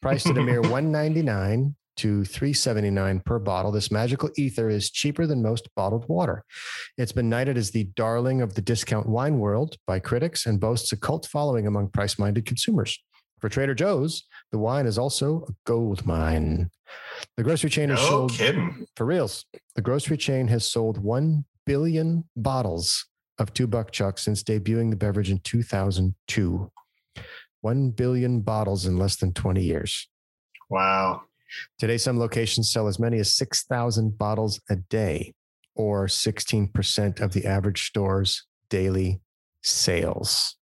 Priced 0.00 0.26
at 0.26 0.38
a 0.38 0.42
mere 0.42 0.62
one 0.70 0.90
ninety 0.90 1.22
nine 1.22 1.76
to 1.96 2.24
379 2.24 3.20
per 3.20 3.38
bottle 3.38 3.70
this 3.70 3.90
magical 3.90 4.30
ether 4.36 4.70
is 4.70 4.90
cheaper 4.90 5.26
than 5.26 5.42
most 5.42 5.68
bottled 5.76 6.08
water 6.08 6.42
it's 6.96 7.12
been 7.12 7.28
knighted 7.28 7.58
as 7.58 7.70
the 7.70 7.84
darling 7.96 8.40
of 8.40 8.54
the 8.54 8.62
discount 8.62 9.06
wine 9.06 9.38
world 9.38 9.76
by 9.86 9.98
critics 9.98 10.46
and 10.46 10.58
boasts 10.58 10.90
a 10.92 10.96
cult 10.96 11.26
following 11.26 11.66
among 11.66 11.88
price-minded 11.88 12.46
consumers 12.46 12.98
For 13.40 13.50
Trader 13.50 13.74
Joe's, 13.74 14.24
the 14.52 14.58
wine 14.58 14.86
is 14.86 14.98
also 14.98 15.44
a 15.48 15.52
gold 15.66 16.06
mine. 16.06 16.70
The 17.36 17.42
grocery 17.42 17.70
chain 17.70 17.88
has 17.88 17.98
No 18.00 18.08
sold 18.08 18.32
kidding. 18.32 18.86
for 18.96 19.06
reals. 19.06 19.46
The 19.74 19.82
grocery 19.82 20.18
chain 20.18 20.46
has 20.48 20.64
sold 20.66 20.98
1 20.98 21.44
billion 21.66 22.24
bottles 22.36 23.06
of 23.38 23.54
two 23.54 23.66
buck 23.66 23.90
chuck 23.90 24.18
since 24.18 24.42
debuting 24.42 24.90
the 24.90 24.96
beverage 24.96 25.30
in 25.30 25.38
2002. 25.38 26.70
1 27.62 27.90
billion 27.90 28.40
bottles 28.40 28.86
in 28.86 28.98
less 28.98 29.16
than 29.16 29.32
20 29.32 29.62
years. 29.62 30.08
Wow. 30.68 31.22
Today, 31.78 31.96
some 31.98 32.18
locations 32.18 32.70
sell 32.72 32.88
as 32.88 32.98
many 32.98 33.18
as 33.18 33.34
6,000 33.34 34.16
bottles 34.18 34.60
a 34.68 34.76
day, 34.76 35.32
or 35.74 36.06
16% 36.06 37.20
of 37.20 37.32
the 37.32 37.46
average 37.46 37.86
store's 37.86 38.46
daily 38.68 39.20
sales. 39.62 40.56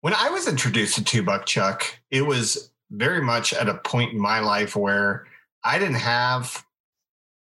When 0.00 0.14
I 0.14 0.30
was 0.30 0.46
introduced 0.48 0.96
to 0.96 1.04
Two 1.04 1.22
Buck 1.22 1.46
Chuck, 1.46 1.84
it 2.10 2.22
was 2.22 2.70
very 2.90 3.20
much 3.20 3.52
at 3.52 3.68
a 3.68 3.74
point 3.74 4.12
in 4.12 4.18
my 4.18 4.40
life 4.40 4.76
where 4.76 5.26
I 5.64 5.78
didn't 5.78 5.94
have 5.94 6.64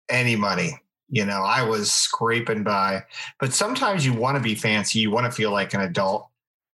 any 0.08 0.36
money. 0.36 0.78
You 1.08 1.26
know, 1.26 1.42
I 1.42 1.62
was 1.62 1.92
scraping 1.92 2.62
by, 2.62 3.04
but 3.38 3.52
sometimes 3.52 4.06
you 4.06 4.14
want 4.14 4.36
to 4.36 4.42
be 4.42 4.54
fancy. 4.54 4.98
You 5.00 5.10
want 5.10 5.26
to 5.26 5.32
feel 5.32 5.50
like 5.50 5.74
an 5.74 5.80
adult. 5.80 6.28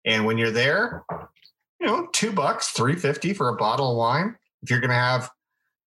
And 0.05 0.27
when 0.27 0.39
you're 0.39 0.51
there, 0.51 1.05
you 1.81 1.87
know, 1.87 2.09
two 2.13 2.33
bucks, 2.33 2.71
350 2.71 3.35
for 3.35 3.49
a 3.49 3.57
bottle 3.57 3.93
of 3.93 3.97
wine. 3.97 4.37
If 4.63 4.71
you're 4.71 4.81
going 4.81 4.91
to 4.91 4.97
have, 4.97 5.31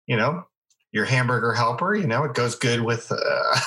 you 0.07 0.15
know, 0.15 0.45
your 0.91 1.05
hamburger 1.05 1.53
helper, 1.53 1.93
you 1.95 2.07
know, 2.07 2.23
it 2.23 2.33
goes 2.33 2.55
good 2.55 2.81
with 2.81 3.11
uh, 3.11 3.59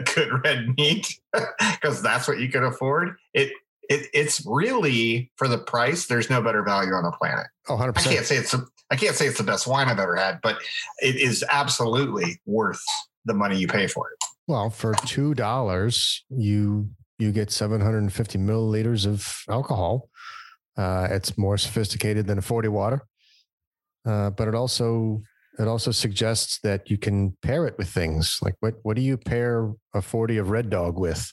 good 0.14 0.44
red 0.44 0.74
meat 0.76 1.20
because 1.32 2.02
that's 2.02 2.26
what 2.26 2.40
you 2.40 2.48
can 2.48 2.64
afford. 2.64 3.16
It 3.32 3.52
it, 3.88 4.08
it's 4.12 4.44
really 4.46 5.30
for 5.36 5.48
the 5.48 5.58
price. 5.58 6.06
There's 6.06 6.30
no 6.30 6.42
better 6.42 6.62
value 6.62 6.92
on 6.92 7.04
the 7.04 7.12
planet. 7.12 7.46
Oh, 7.68 7.76
100%. 7.76 7.98
I 7.98 8.02
can't 8.02 8.26
say 8.26 8.36
it's 8.36 8.54
a, 8.54 8.64
I 8.90 8.96
can't 8.96 9.16
say 9.16 9.26
it's 9.26 9.38
the 9.38 9.44
best 9.44 9.66
wine 9.66 9.88
I've 9.88 9.98
ever 9.98 10.16
had, 10.16 10.40
but 10.42 10.58
it 10.98 11.16
is 11.16 11.44
absolutely 11.50 12.40
worth 12.46 12.82
the 13.24 13.34
money 13.34 13.58
you 13.58 13.66
pay 13.66 13.86
for 13.86 14.10
it. 14.10 14.18
Well, 14.46 14.70
for 14.70 14.94
two 15.06 15.34
dollars, 15.34 16.24
you 16.30 16.90
you 17.18 17.32
get 17.32 17.50
750 17.50 18.38
milliliters 18.38 19.06
of 19.06 19.42
alcohol. 19.48 20.08
Uh, 20.76 21.08
it's 21.10 21.36
more 21.38 21.56
sophisticated 21.56 22.26
than 22.26 22.38
a 22.38 22.42
40 22.42 22.68
water, 22.68 23.02
uh, 24.04 24.30
but 24.30 24.46
it 24.46 24.54
also 24.54 25.22
it 25.58 25.66
also 25.66 25.90
suggests 25.90 26.60
that 26.60 26.90
you 26.90 26.98
can 26.98 27.36
pair 27.42 27.66
it 27.66 27.76
with 27.78 27.88
things 27.88 28.38
like 28.42 28.54
what 28.60 28.74
what 28.82 28.94
do 28.94 29.02
you 29.02 29.16
pair 29.16 29.72
a 29.94 30.02
40 30.02 30.36
of 30.36 30.50
Red 30.50 30.70
Dog 30.70 30.98
with? 30.98 31.32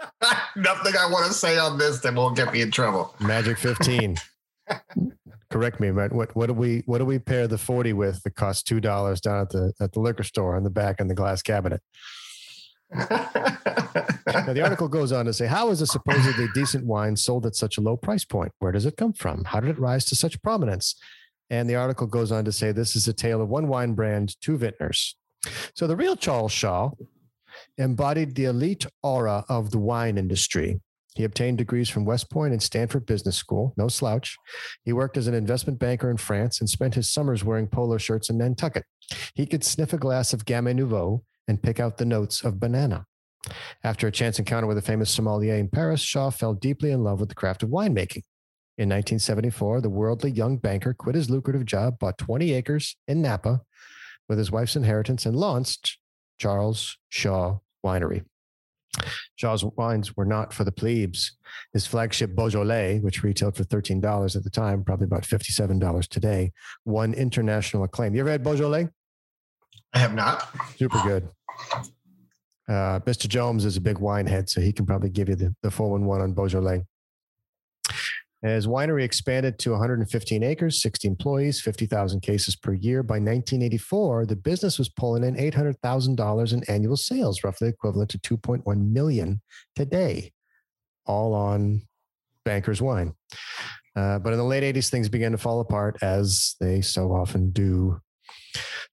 Nothing 0.56 0.94
I 0.98 1.10
want 1.10 1.26
to 1.26 1.32
say 1.32 1.58
on 1.58 1.78
this 1.78 2.00
that 2.00 2.14
won't 2.14 2.36
get 2.36 2.52
me 2.52 2.62
in 2.62 2.70
trouble. 2.70 3.14
Magic 3.20 3.58
15. 3.58 4.16
Correct 5.50 5.80
me, 5.80 5.90
but 5.90 6.12
what 6.12 6.34
what 6.36 6.46
do 6.46 6.54
we 6.54 6.84
what 6.86 6.98
do 6.98 7.04
we 7.04 7.18
pair 7.18 7.48
the 7.48 7.58
40 7.58 7.92
with 7.92 8.22
that 8.22 8.36
costs 8.36 8.62
two 8.62 8.80
dollars 8.80 9.20
down 9.20 9.40
at 9.40 9.50
the 9.50 9.72
at 9.80 9.92
the 9.92 10.00
liquor 10.00 10.22
store 10.22 10.54
on 10.56 10.62
the 10.62 10.70
back 10.70 11.00
in 11.00 11.08
the 11.08 11.14
glass 11.14 11.42
cabinet? 11.42 11.82
Now, 14.46 14.52
the 14.52 14.62
article 14.62 14.88
goes 14.88 15.12
on 15.12 15.26
to 15.26 15.32
say, 15.32 15.46
How 15.46 15.70
is 15.70 15.80
a 15.80 15.86
supposedly 15.86 16.48
decent 16.54 16.86
wine 16.86 17.16
sold 17.16 17.46
at 17.46 17.54
such 17.54 17.78
a 17.78 17.80
low 17.80 17.96
price 17.96 18.24
point? 18.24 18.52
Where 18.58 18.72
does 18.72 18.86
it 18.86 18.96
come 18.96 19.12
from? 19.12 19.44
How 19.44 19.60
did 19.60 19.70
it 19.70 19.78
rise 19.78 20.04
to 20.06 20.16
such 20.16 20.40
prominence? 20.42 20.94
And 21.50 21.68
the 21.68 21.74
article 21.74 22.06
goes 22.06 22.30
on 22.30 22.44
to 22.44 22.52
say, 22.52 22.72
This 22.72 22.94
is 22.96 23.08
a 23.08 23.12
tale 23.12 23.40
of 23.42 23.48
one 23.48 23.68
wine 23.68 23.94
brand, 23.94 24.36
two 24.40 24.56
vintners. 24.56 25.16
So 25.74 25.86
the 25.86 25.96
real 25.96 26.16
Charles 26.16 26.52
Shaw 26.52 26.90
embodied 27.78 28.34
the 28.34 28.44
elite 28.44 28.86
aura 29.02 29.44
of 29.48 29.70
the 29.70 29.78
wine 29.78 30.18
industry. 30.18 30.80
He 31.16 31.24
obtained 31.24 31.58
degrees 31.58 31.88
from 31.88 32.04
West 32.04 32.30
Point 32.30 32.52
and 32.52 32.62
Stanford 32.62 33.04
Business 33.04 33.36
School, 33.36 33.74
no 33.76 33.88
slouch. 33.88 34.36
He 34.84 34.92
worked 34.92 35.16
as 35.16 35.26
an 35.26 35.34
investment 35.34 35.78
banker 35.78 36.10
in 36.10 36.16
France 36.16 36.60
and 36.60 36.70
spent 36.70 36.94
his 36.94 37.12
summers 37.12 37.44
wearing 37.44 37.66
polo 37.66 37.98
shirts 37.98 38.30
in 38.30 38.38
Nantucket. 38.38 38.84
He 39.34 39.46
could 39.46 39.64
sniff 39.64 39.92
a 39.92 39.98
glass 39.98 40.32
of 40.32 40.44
Gamay 40.44 40.74
Nouveau 40.74 41.24
and 41.48 41.62
pick 41.62 41.80
out 41.80 41.98
the 41.98 42.04
notes 42.04 42.44
of 42.44 42.60
banana. 42.60 43.06
After 43.82 44.06
a 44.06 44.12
chance 44.12 44.38
encounter 44.38 44.66
with 44.66 44.78
a 44.78 44.82
famous 44.82 45.10
sommelier 45.10 45.54
in 45.54 45.68
Paris, 45.68 46.00
Shaw 46.00 46.30
fell 46.30 46.54
deeply 46.54 46.90
in 46.92 47.02
love 47.02 47.18
with 47.20 47.28
the 47.28 47.34
craft 47.34 47.62
of 47.62 47.70
winemaking. 47.70 48.24
In 48.78 48.88
1974, 48.88 49.80
the 49.80 49.90
worldly 49.90 50.30
young 50.30 50.58
banker 50.58 50.94
quit 50.94 51.16
his 51.16 51.28
lucrative 51.28 51.64
job, 51.64 51.98
bought 51.98 52.18
20 52.18 52.52
acres 52.52 52.96
in 53.08 53.20
Napa 53.20 53.62
with 54.28 54.38
his 54.38 54.50
wife's 54.50 54.76
inheritance, 54.76 55.26
and 55.26 55.34
launched 55.34 55.98
Charles 56.40 56.96
Shaw 57.10 57.58
Winery. 57.84 58.24
Shaw's 59.36 59.64
wines 59.64 60.16
were 60.16 60.24
not 60.24 60.52
for 60.52 60.64
the 60.64 60.72
plebes. 60.72 61.36
His 61.72 61.86
flagship 61.86 62.34
Beaujolais, 62.34 62.98
which 63.00 63.22
retailed 63.22 63.56
for 63.56 63.64
$13 63.64 64.36
at 64.36 64.42
the 64.42 64.50
time, 64.50 64.82
probably 64.82 65.04
about 65.04 65.22
$57 65.22 66.08
today, 66.08 66.52
won 66.84 67.14
international 67.14 67.84
acclaim. 67.84 68.14
You 68.14 68.22
ever 68.22 68.30
had 68.30 68.42
Beaujolais? 68.42 68.88
I 69.92 69.98
have 69.98 70.14
not. 70.14 70.48
Super 70.76 71.00
good. 71.02 71.28
Uh, 72.68 73.00
Mr. 73.00 73.28
Jones 73.28 73.64
is 73.64 73.76
a 73.76 73.80
big 73.80 73.98
wine 73.98 74.26
head, 74.26 74.48
so 74.48 74.60
he 74.60 74.72
can 74.72 74.86
probably 74.86 75.10
give 75.10 75.28
you 75.28 75.36
the, 75.36 75.54
the 75.62 75.70
411 75.70 76.22
on 76.22 76.32
Beaujolais. 76.32 76.84
His 78.42 78.66
winery 78.66 79.02
expanded 79.02 79.58
to 79.60 79.72
115 79.72 80.42
acres, 80.42 80.80
60 80.80 81.06
employees, 81.08 81.60
50,000 81.60 82.20
cases 82.20 82.56
per 82.56 82.72
year. 82.72 83.02
By 83.02 83.16
1984, 83.16 84.26
the 84.26 84.36
business 84.36 84.78
was 84.78 84.88
pulling 84.88 85.24
in 85.24 85.34
$800,000 85.34 86.52
in 86.52 86.62
annual 86.66 86.96
sales, 86.96 87.44
roughly 87.44 87.68
equivalent 87.68 88.10
to 88.10 88.18
2.1 88.18 88.92
million 88.92 89.42
today, 89.76 90.32
all 91.04 91.34
on 91.34 91.82
Banker's 92.46 92.80
wine. 92.80 93.12
Uh, 93.94 94.18
but 94.18 94.32
in 94.32 94.38
the 94.38 94.44
late 94.44 94.62
80s, 94.62 94.88
things 94.88 95.10
began 95.10 95.32
to 95.32 95.38
fall 95.38 95.60
apart 95.60 95.98
as 96.00 96.56
they 96.60 96.80
so 96.80 97.12
often 97.12 97.50
do. 97.50 98.00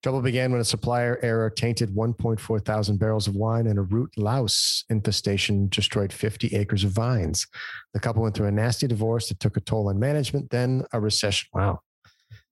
Trouble 0.04 0.22
began 0.22 0.52
when 0.52 0.62
a 0.62 0.66
supplier 0.66 1.20
error 1.24 1.50
tainted 1.50 1.96
1.4 1.96 2.64
thousand 2.64 2.98
barrels 2.98 3.28
of 3.28 3.36
wine 3.36 3.66
and 3.68 3.80
a 3.80 3.82
root 3.82 4.12
louse 4.16 4.86
infestation 4.90 5.68
destroyed 5.70 6.14
50 6.14 6.56
acres 6.56 6.84
of 6.84 6.92
vines. 6.92 7.48
The 7.94 8.00
couple 8.00 8.22
went 8.22 8.36
through 8.36 8.48
a 8.48 8.52
nasty 8.52 8.88
divorce 8.88 9.30
that 9.30 9.40
took 9.40 9.58
a 9.58 9.62
toll 9.62 9.90
on 9.90 10.00
management, 10.00 10.52
then 10.52 10.86
a 10.94 11.00
recession. 11.00 11.50
Wow. 11.54 11.82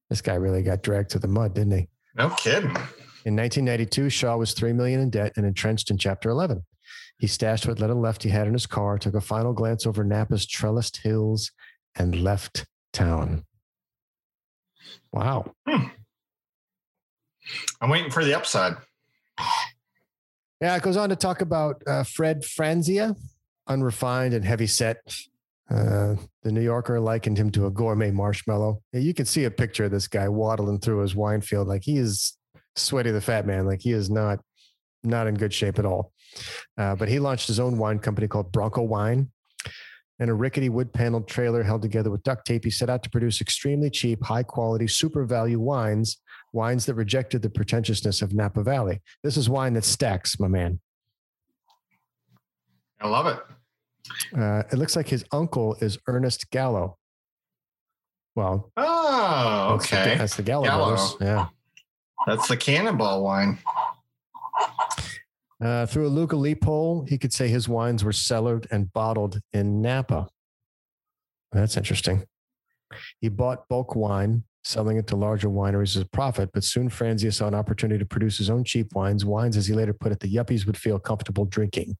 This 0.10 0.22
guy 0.22 0.36
really 0.36 0.64
got 0.64 0.82
dragged 0.82 1.12
to 1.12 1.20
the 1.20 1.28
mud, 1.28 1.54
didn't 1.54 1.78
he? 1.78 1.88
No 2.16 2.30
kidding. 2.30 2.76
In 3.26 3.36
1992, 3.36 4.10
Shaw 4.10 4.38
was 4.38 4.54
3 4.54 4.74
million 4.74 5.02
in 5.02 5.10
debt 5.10 5.34
and 5.36 5.46
entrenched 5.46 5.92
in 5.92 5.98
chapter 5.98 6.30
11. 6.30 6.64
He 7.20 7.28
stashed 7.28 7.68
what 7.68 7.80
little 7.80 8.00
left 8.00 8.24
he 8.24 8.30
had 8.30 8.48
in 8.48 8.54
his 8.54 8.68
car, 8.68 8.98
took 8.98 9.16
a 9.16 9.22
final 9.22 9.54
glance 9.54 9.86
over 9.86 10.04
Napa's 10.04 10.46
trellised 10.46 10.98
hills 10.98 11.52
and 11.96 12.22
left 12.22 12.66
town. 12.92 13.46
Wow. 15.12 15.54
Hmm. 15.68 15.88
I'm 17.82 17.90
waiting 17.90 18.12
for 18.12 18.24
the 18.24 18.34
upside. 18.36 18.76
Yeah, 20.62 20.76
it 20.76 20.82
goes 20.82 20.98
on 20.98 21.10
to 21.10 21.16
talk 21.16 21.42
about 21.42 21.82
uh, 21.86 22.04
Fred 22.04 22.42
Franzia, 22.42 23.16
unrefined 23.68 24.34
and 24.34 24.46
heavy 24.46 24.68
set. 24.68 24.98
Uh, 25.70 26.16
the 26.44 26.52
New 26.52 26.62
Yorker 26.62 27.00
likened 27.00 27.38
him 27.38 27.52
to 27.52 27.66
a 27.66 27.72
gourmet 27.72 28.12
marshmallow. 28.12 28.82
Yeah, 28.94 29.02
You 29.02 29.14
can 29.14 29.26
see 29.26 29.46
a 29.46 29.52
picture 29.52 29.86
of 29.86 29.92
this 29.92 30.08
guy 30.08 30.30
waddling 30.30 30.80
through 30.80 31.00
his 31.00 31.16
wine 31.16 31.42
field 31.42 31.68
like 31.68 31.84
he 31.84 31.98
is 31.98 32.38
sweaty 32.76 33.12
the 33.12 33.22
fat 33.22 33.46
man. 33.46 33.66
Like 33.66 33.82
he 33.82 33.92
is 33.92 34.10
not 34.10 34.40
not 35.04 35.28
in 35.28 35.36
good 35.36 35.54
shape 35.54 35.80
at 35.80 35.86
all. 35.86 36.12
Uh, 36.78 36.96
but 36.96 37.08
he 37.08 37.20
launched 37.20 37.48
his 37.48 37.60
own 37.60 37.78
wine 37.78 38.00
company 38.00 38.28
called 38.28 38.52
Bronco 38.52 38.82
Wine. 38.82 39.32
And 40.20 40.30
a 40.30 40.34
rickety 40.34 40.70
wood 40.70 40.94
paneled 40.94 41.28
trailer 41.28 41.62
held 41.62 41.82
together 41.82 42.10
with 42.10 42.24
duct 42.24 42.48
tape, 42.48 42.64
he 42.64 42.72
set 42.72 42.90
out 42.90 43.04
to 43.04 43.10
produce 43.10 43.42
extremely 43.42 43.90
cheap, 43.90 44.24
high 44.24 44.44
quality, 44.44 44.88
super 44.88 45.26
value 45.26 45.60
wines, 45.60 46.18
wines 46.56 46.86
that 46.88 46.96
rejected 46.96 47.42
the 47.42 47.50
pretentiousness 47.50 48.22
of 48.22 48.34
Napa 48.34 48.64
Valley. 48.64 49.02
This 49.24 49.36
is 49.38 49.50
wine 49.50 49.74
that 49.74 49.84
stacks, 49.84 50.40
my 50.40 50.48
man. 50.48 50.80
I 53.02 53.08
love 53.10 53.28
it. 53.28 53.40
Uh, 54.36 54.64
it 54.72 54.78
looks 54.78 54.96
like 54.96 55.08
his 55.10 55.26
uncle 55.32 55.76
is 55.82 55.98
Ernest 56.08 56.50
Gallo. 56.50 56.98
Well, 58.36 58.72
Oh, 58.78 59.78
that's 59.78 59.90
the- 59.90 60.02
okay. 60.02 60.18
that's 60.18 60.36
the 60.36 60.44
Gallo, 60.44 60.64
Gallo. 60.66 60.86
brothers. 60.96 61.16
Yeah. 61.22 61.48
That's 62.26 62.48
the 62.48 62.58
cannonball 62.58 63.24
wine. 63.24 63.60
Uh, 65.62 65.86
through 65.86 66.08
a 66.08 66.10
Luca 66.10 66.36
loophole, 66.36 67.06
he 67.08 67.18
could 67.18 67.32
say 67.34 67.48
his 67.48 67.68
wines 67.70 68.04
were 68.04 68.12
cellared 68.12 68.68
and 68.72 68.92
bottled 68.94 69.40
in 69.54 69.82
Napa. 69.82 70.30
That's 71.52 71.78
interesting. 71.78 72.26
He 73.20 73.30
bought 73.30 73.68
bulk 73.70 73.96
wine, 73.96 74.44
selling 74.66 74.98
it 74.98 75.06
to 75.08 75.16
larger 75.16 75.48
wineries 75.48 75.96
as 75.96 76.02
a 76.02 76.06
profit, 76.06 76.50
but 76.52 76.64
soon 76.64 76.90
Franzia 76.90 77.32
saw 77.32 77.48
an 77.48 77.54
opportunity 77.54 78.00
to 78.00 78.06
produce 78.06 78.40
his 78.40 78.50
own 78.50 78.64
cheap 78.64 78.94
wines, 78.96 79.24
wines, 79.24 79.56
as 79.56 79.68
he 79.68 79.76
later 79.76 79.94
put 79.94 80.12
it, 80.12 80.20
the 80.20 80.34
yuppies 80.34 80.66
would 80.66 80.76
feel 80.76 80.98
comfortable 80.98 81.46
drinking. 81.46 81.96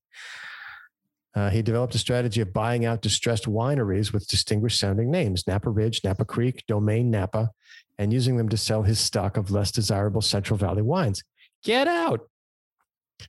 Uh, 1.36 1.50
he 1.50 1.62
developed 1.62 1.94
a 1.94 2.00
strategy 2.00 2.42
of 2.42 2.54
buying 2.54 2.86
out 2.86 3.02
distressed 3.02 3.46
wineries 3.46 4.12
with 4.12 4.28
distinguished 4.28 4.80
sounding 4.80 5.12
names 5.12 5.46
Napa 5.46 5.70
Ridge, 5.70 6.02
Napa 6.04 6.26
Creek, 6.26 6.64
Domaine 6.68 7.12
Napa, 7.12 7.52
and 8.00 8.12
using 8.12 8.38
them 8.38 8.50
to 8.50 8.58
sell 8.58 8.84
his 8.84 9.00
stock 9.00 9.38
of 9.38 9.52
less 9.52 9.72
desirable 9.72 10.22
Central 10.22 10.58
Valley 10.58 10.82
wines. 10.82 11.24
Get 11.64 11.88
out. 11.88 12.22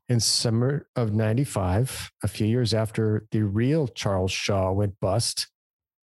In 0.08 0.18
summer 0.18 0.88
of 0.96 1.12
95, 1.12 2.10
a 2.22 2.28
few 2.28 2.46
years 2.46 2.72
after 2.72 3.26
the 3.32 3.42
real 3.42 3.86
Charles 3.86 4.32
Shaw 4.32 4.72
went 4.72 4.98
bust, 5.00 5.48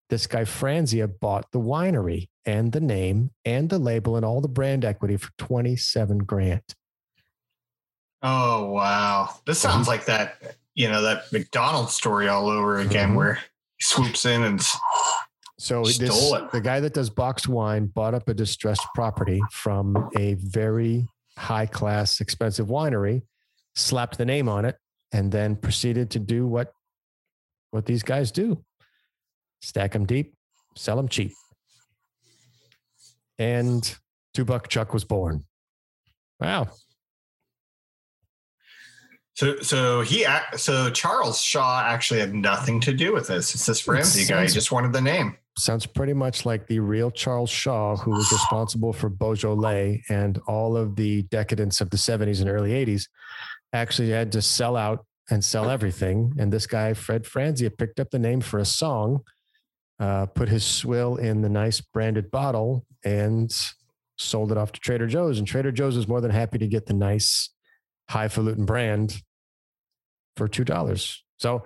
this 0.09 0.27
guy 0.27 0.41
Franzia 0.41 1.09
bought 1.19 1.51
the 1.51 1.59
winery 1.59 2.27
and 2.45 2.71
the 2.71 2.79
name 2.81 3.31
and 3.45 3.69
the 3.69 3.79
label 3.79 4.15
and 4.15 4.25
all 4.25 4.41
the 4.41 4.48
brand 4.48 4.83
equity 4.86 5.17
for 5.17 5.29
27 5.38 6.19
grand. 6.19 6.63
Oh 8.24 8.65
wow. 8.71 9.29
This 9.45 9.60
sounds 9.60 9.88
like 9.88 10.05
that, 10.05 10.55
you 10.75 10.89
know, 10.89 11.01
that 11.01 11.31
McDonald's 11.31 11.93
story 11.93 12.27
all 12.27 12.48
over 12.50 12.79
again 12.79 13.12
Mhm. 13.12 13.15
where 13.15 13.33
he 13.36 13.83
swoops 13.83 14.25
in 14.25 14.43
and 14.43 14.62
So 15.60 15.83
this, 15.83 15.95
Stole 15.98 16.36
it. 16.36 16.51
the 16.51 16.62
guy 16.62 16.79
that 16.79 16.93
does 16.95 17.10
boxed 17.12 17.48
wine 17.48 17.86
bought 17.88 18.15
up 18.15 18.27
a 18.27 18.33
distressed 18.33 18.86
property 18.95 19.39
from 19.51 20.10
a 20.17 20.33
very 20.36 21.07
high 21.38 21.67
class, 21.67 22.19
expensive 22.19 22.65
winery, 22.67 23.21
slapped 23.75 24.17
the 24.17 24.25
name 24.25 24.50
on 24.50 24.65
it, 24.65 24.77
and 25.12 25.31
then 25.31 25.55
proceeded 25.55 26.10
to 26.12 26.19
do 26.19 26.48
what 26.48 26.74
what 27.69 27.86
these 27.86 28.01
guys 28.03 28.31
do: 28.31 28.63
stack 29.62 29.91
them 29.93 30.05
deep, 30.07 30.33
sell 30.75 30.95
them 30.98 31.07
cheap. 31.07 31.31
And 33.41 33.95
Two 34.36 34.45
Buck 34.45 34.67
Chuck 34.67 34.93
was 34.93 35.03
born. 35.03 35.45
Wow. 36.39 36.67
So, 39.33 39.60
so 39.62 40.01
he, 40.01 40.27
so 40.55 40.91
Charles 40.91 41.41
Shaw 41.41 41.81
actually 41.83 42.19
had 42.19 42.36
nothing 42.36 42.79
to 42.81 42.93
do 42.93 43.13
with 43.13 43.27
this. 43.27 43.55
It's 43.55 43.65
this 43.65 43.88
Ramsey 43.88 44.27
guy. 44.27 44.43
He 44.43 44.50
just 44.50 44.71
wanted 44.71 44.93
the 44.93 45.01
name. 45.01 45.38
sounds 45.57 45.88
pretty 45.88 46.13
much 46.13 46.45
like 46.45 46.67
the 46.67 46.79
real 46.79 47.10
Charles 47.10 47.50
Shaw, 47.50 47.95
who 47.95 48.12
was 48.12 48.29
responsible 48.31 48.93
for 48.93 49.10
Beaujolais 49.10 50.03
and 50.07 50.38
all 50.48 50.77
of 50.77 50.95
the 50.95 51.24
decadence 51.24 51.81
of 51.81 51.89
the 51.89 51.98
70s 51.98 52.41
and 52.41 52.50
early 52.50 52.71
80s, 52.71 53.07
actually 53.74 54.12
had 54.12 54.31
to 54.33 54.41
sell 54.43 54.77
out 54.77 55.03
and 55.31 55.43
sell 55.43 55.67
everything. 55.67 56.36
And 56.38 56.53
this 56.53 56.67
guy, 56.67 56.93
Fred 56.93 57.24
Franzia, 57.24 57.75
picked 57.75 58.00
up 58.00 58.12
the 58.12 58.19
name 58.19 58.41
for 58.41 58.60
a 58.60 58.65
song, 58.65 59.21
uh, 60.01 60.25
put 60.25 60.50
his 60.50 60.65
swill 60.65 61.15
in 61.15 61.41
the 61.41 61.50
nice 61.50 61.79
branded 61.79 62.29
bottle, 62.29 62.86
and 63.05 63.55
sold 64.17 64.51
it 64.51 64.58
off 64.58 64.74
to 64.74 64.79
Trader 64.79 65.08
Joe's. 65.08 65.38
And 65.38 65.48
Trader 65.48 65.72
Joe's 65.72 65.96
was 65.96 66.08
more 66.08 66.20
than 66.20 66.31
happy 66.31 66.58
to 66.58 66.67
get 66.67 66.88
the 66.88 66.93
nice 66.93 67.50
highfalutin 68.10 68.65
brand 68.65 69.22
for 70.36 70.48
$2. 70.48 71.17
So, 71.38 71.63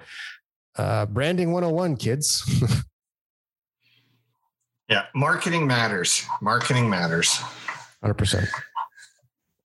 uh, 0.77 1.07
branding 1.07 1.51
101, 1.51 1.97
kids. 1.97 2.43
Yeah. 4.89 5.05
Marketing 5.15 5.65
matters. 5.65 6.25
Marketing 6.41 6.89
matters. 6.89 7.37
Hundred 8.01 8.15
percent. 8.15 8.47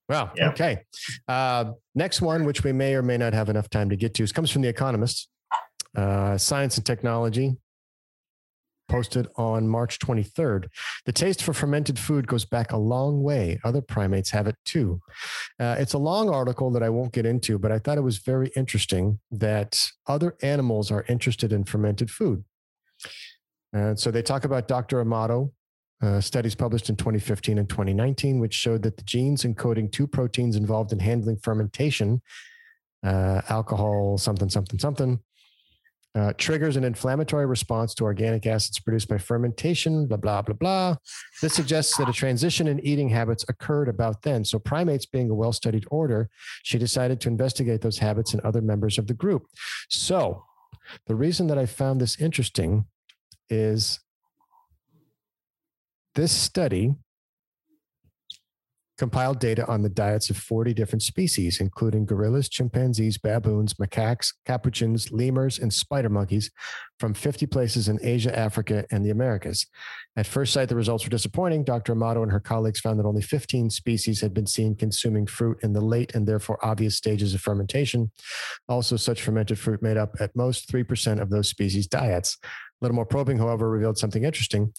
Wow. 0.09 0.31
Yep. 0.35 0.53
Okay. 0.53 0.83
Uh, 1.27 1.73
next 1.95 2.21
one, 2.21 2.43
which 2.43 2.63
we 2.63 2.73
may 2.73 2.95
or 2.95 3.01
may 3.01 3.17
not 3.17 3.33
have 3.33 3.49
enough 3.49 3.69
time 3.69 3.89
to 3.89 3.95
get 3.95 4.13
to, 4.15 4.23
is, 4.23 4.31
comes 4.31 4.49
from 4.49 4.61
the 4.61 4.67
Economist. 4.67 5.29
Uh, 5.95 6.37
Science 6.37 6.77
and 6.77 6.85
Technology 6.85 7.55
posted 8.91 9.27
on 9.37 9.69
March 9.69 9.99
23rd. 9.99 10.67
The 11.05 11.13
taste 11.13 11.41
for 11.41 11.53
fermented 11.53 11.97
food 11.97 12.27
goes 12.27 12.43
back 12.43 12.73
a 12.73 12.77
long 12.77 13.23
way. 13.23 13.57
Other 13.63 13.81
primates 13.81 14.29
have 14.31 14.47
it 14.47 14.57
too. 14.65 14.99
Uh, 15.57 15.77
it's 15.79 15.93
a 15.93 15.97
long 15.97 16.29
article 16.29 16.69
that 16.71 16.83
I 16.83 16.89
won't 16.89 17.13
get 17.13 17.25
into, 17.25 17.57
but 17.57 17.71
I 17.71 17.79
thought 17.79 17.97
it 17.97 18.01
was 18.01 18.17
very 18.17 18.51
interesting 18.55 19.19
that 19.31 19.81
other 20.07 20.35
animals 20.41 20.91
are 20.91 21.05
interested 21.07 21.53
in 21.53 21.63
fermented 21.63 22.11
food. 22.11 22.43
And 23.71 23.97
so 23.97 24.11
they 24.11 24.21
talk 24.21 24.43
about 24.43 24.67
Dr. 24.67 24.99
Amato, 24.99 25.53
uh, 26.03 26.19
studies 26.19 26.55
published 26.55 26.89
in 26.89 26.97
2015 26.97 27.59
and 27.59 27.69
2019, 27.69 28.39
which 28.39 28.53
showed 28.53 28.83
that 28.83 28.97
the 28.97 29.03
genes 29.03 29.43
encoding 29.43 29.89
two 29.89 30.07
proteins 30.07 30.57
involved 30.57 30.91
in 30.91 30.99
handling 30.99 31.37
fermentation, 31.37 32.21
uh, 33.05 33.41
alcohol, 33.47 34.17
something, 34.17 34.49
something, 34.49 34.79
something, 34.79 35.21
uh, 36.13 36.33
triggers 36.37 36.75
an 36.75 36.83
inflammatory 36.83 37.45
response 37.45 37.93
to 37.95 38.03
organic 38.03 38.45
acids 38.45 38.79
produced 38.79 39.07
by 39.07 39.17
fermentation, 39.17 40.07
blah, 40.07 40.17
blah, 40.17 40.41
blah, 40.41 40.55
blah. 40.55 40.95
This 41.41 41.53
suggests 41.53 41.95
that 41.97 42.09
a 42.09 42.13
transition 42.13 42.67
in 42.67 42.79
eating 42.85 43.09
habits 43.09 43.45
occurred 43.47 43.87
about 43.87 44.21
then. 44.23 44.43
So, 44.43 44.59
primates 44.59 45.05
being 45.05 45.29
a 45.29 45.35
well 45.35 45.53
studied 45.53 45.85
order, 45.89 46.29
she 46.63 46.77
decided 46.77 47.21
to 47.21 47.29
investigate 47.29 47.81
those 47.81 47.99
habits 47.99 48.33
in 48.33 48.41
other 48.43 48.61
members 48.61 48.97
of 48.97 49.07
the 49.07 49.13
group. 49.13 49.45
So, 49.89 50.43
the 51.07 51.15
reason 51.15 51.47
that 51.47 51.57
I 51.57 51.65
found 51.65 52.01
this 52.01 52.19
interesting 52.19 52.85
is 53.49 53.99
this 56.15 56.31
study 56.31 56.95
compiled 59.01 59.39
data 59.39 59.65
on 59.65 59.81
the 59.81 59.89
diets 59.89 60.29
of 60.29 60.37
40 60.37 60.75
different 60.75 61.01
species, 61.01 61.59
including 61.59 62.05
gorillas, 62.05 62.47
chimpanzees, 62.47 63.17
baboons, 63.17 63.73
macaques, 63.73 64.31
capuchins, 64.45 65.11
lemurs, 65.11 65.57
and 65.57 65.73
spider 65.73 66.07
monkeys 66.07 66.51
from 66.99 67.15
50 67.15 67.47
places 67.47 67.87
in 67.87 67.97
Asia, 68.03 68.37
Africa, 68.37 68.85
and 68.91 69.03
the 69.03 69.09
Americas. 69.09 69.65
At 70.15 70.27
first 70.27 70.53
sight, 70.53 70.69
the 70.69 70.75
results 70.75 71.03
were 71.03 71.09
disappointing. 71.09 71.63
Dr. 71.63 71.93
Amato 71.93 72.21
and 72.21 72.31
her 72.31 72.39
colleagues 72.39 72.79
found 72.79 72.99
that 72.99 73.07
only 73.07 73.23
15 73.23 73.71
species 73.71 74.21
had 74.21 74.35
been 74.35 74.45
seen 74.45 74.75
consuming 74.75 75.25
fruit 75.25 75.57
in 75.63 75.73
the 75.73 75.81
late 75.81 76.13
and 76.13 76.27
therefore 76.27 76.63
obvious 76.63 76.95
stages 76.95 77.33
of 77.33 77.41
fermentation. 77.41 78.11
Also, 78.69 78.97
such 78.97 79.23
fermented 79.23 79.57
fruit 79.57 79.81
made 79.81 79.97
up 79.97 80.13
at 80.19 80.35
most 80.35 80.71
3% 80.71 81.19
of 81.19 81.31
those 81.31 81.49
species' 81.49 81.87
diets. 81.87 82.37
Little 82.81 82.95
more 82.95 83.05
probing, 83.05 83.37
however, 83.37 83.69
revealed 83.69 83.99
something 83.99 84.23
interesting. 84.23 84.73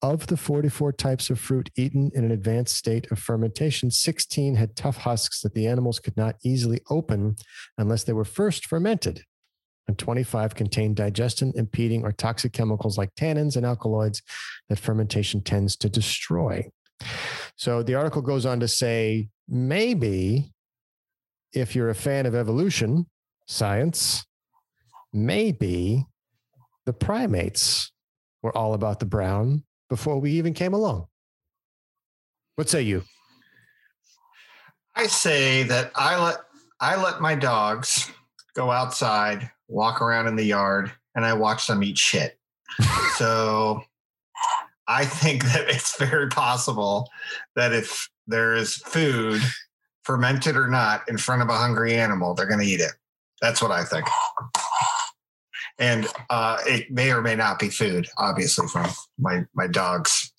Of 0.00 0.26
the 0.26 0.38
44 0.38 0.92
types 0.94 1.28
of 1.28 1.38
fruit 1.38 1.70
eaten 1.76 2.10
in 2.14 2.24
an 2.24 2.30
advanced 2.30 2.76
state 2.76 3.10
of 3.10 3.18
fermentation, 3.18 3.90
16 3.90 4.56
had 4.56 4.74
tough 4.74 4.96
husks 4.96 5.42
that 5.42 5.54
the 5.54 5.66
animals 5.66 5.98
could 5.98 6.16
not 6.16 6.36
easily 6.42 6.80
open 6.88 7.36
unless 7.76 8.04
they 8.04 8.14
were 8.14 8.24
first 8.24 8.66
fermented. 8.66 9.24
And 9.86 9.98
25 9.98 10.54
contained 10.54 10.96
digestion 10.96 11.52
impeding 11.54 12.04
or 12.04 12.12
toxic 12.12 12.52
chemicals 12.52 12.96
like 12.96 13.14
tannins 13.14 13.56
and 13.56 13.66
alkaloids 13.66 14.22
that 14.68 14.78
fermentation 14.78 15.42
tends 15.42 15.76
to 15.76 15.90
destroy. 15.90 16.66
So 17.56 17.82
the 17.82 17.96
article 17.96 18.22
goes 18.22 18.46
on 18.46 18.60
to 18.60 18.68
say 18.68 19.28
maybe 19.48 20.52
if 21.52 21.76
you're 21.76 21.90
a 21.90 21.94
fan 21.94 22.26
of 22.26 22.34
evolution, 22.34 23.06
science, 23.46 24.24
maybe 25.12 26.06
the 26.86 26.92
primates 26.92 27.92
were 28.42 28.56
all 28.56 28.74
about 28.74 29.00
the 29.00 29.06
brown 29.06 29.64
before 29.88 30.18
we 30.18 30.32
even 30.32 30.54
came 30.54 30.74
along. 30.74 31.06
What 32.56 32.68
say 32.68 32.82
you? 32.82 33.02
I 34.94 35.06
say 35.06 35.62
that 35.64 35.90
I 35.94 36.22
let 36.22 36.38
I 36.80 37.02
let 37.02 37.20
my 37.20 37.34
dogs 37.34 38.10
go 38.54 38.70
outside, 38.70 39.50
walk 39.68 40.02
around 40.02 40.26
in 40.26 40.36
the 40.36 40.44
yard, 40.44 40.92
and 41.14 41.24
I 41.24 41.32
watch 41.32 41.66
them 41.66 41.82
eat 41.82 41.96
shit. 41.96 42.38
so 43.16 43.82
I 44.88 45.04
think 45.04 45.44
that 45.44 45.68
it's 45.68 45.96
very 45.96 46.28
possible 46.28 47.08
that 47.56 47.72
if 47.72 48.08
there 48.26 48.54
is 48.54 48.76
food, 48.76 49.40
fermented 50.02 50.56
or 50.56 50.68
not, 50.68 51.08
in 51.08 51.16
front 51.16 51.42
of 51.42 51.48
a 51.48 51.56
hungry 51.56 51.94
animal, 51.94 52.34
they're 52.34 52.46
going 52.46 52.60
to 52.60 52.66
eat 52.66 52.80
it. 52.80 52.92
That's 53.40 53.62
what 53.62 53.70
I 53.70 53.84
think. 53.84 54.06
And 55.78 56.06
uh, 56.30 56.58
it 56.66 56.90
may 56.90 57.10
or 57.10 57.22
may 57.22 57.34
not 57.34 57.58
be 57.58 57.68
food, 57.68 58.08
obviously, 58.18 58.68
from 58.68 58.90
my 59.18 59.44
my 59.54 59.66
dogs. 59.66 60.32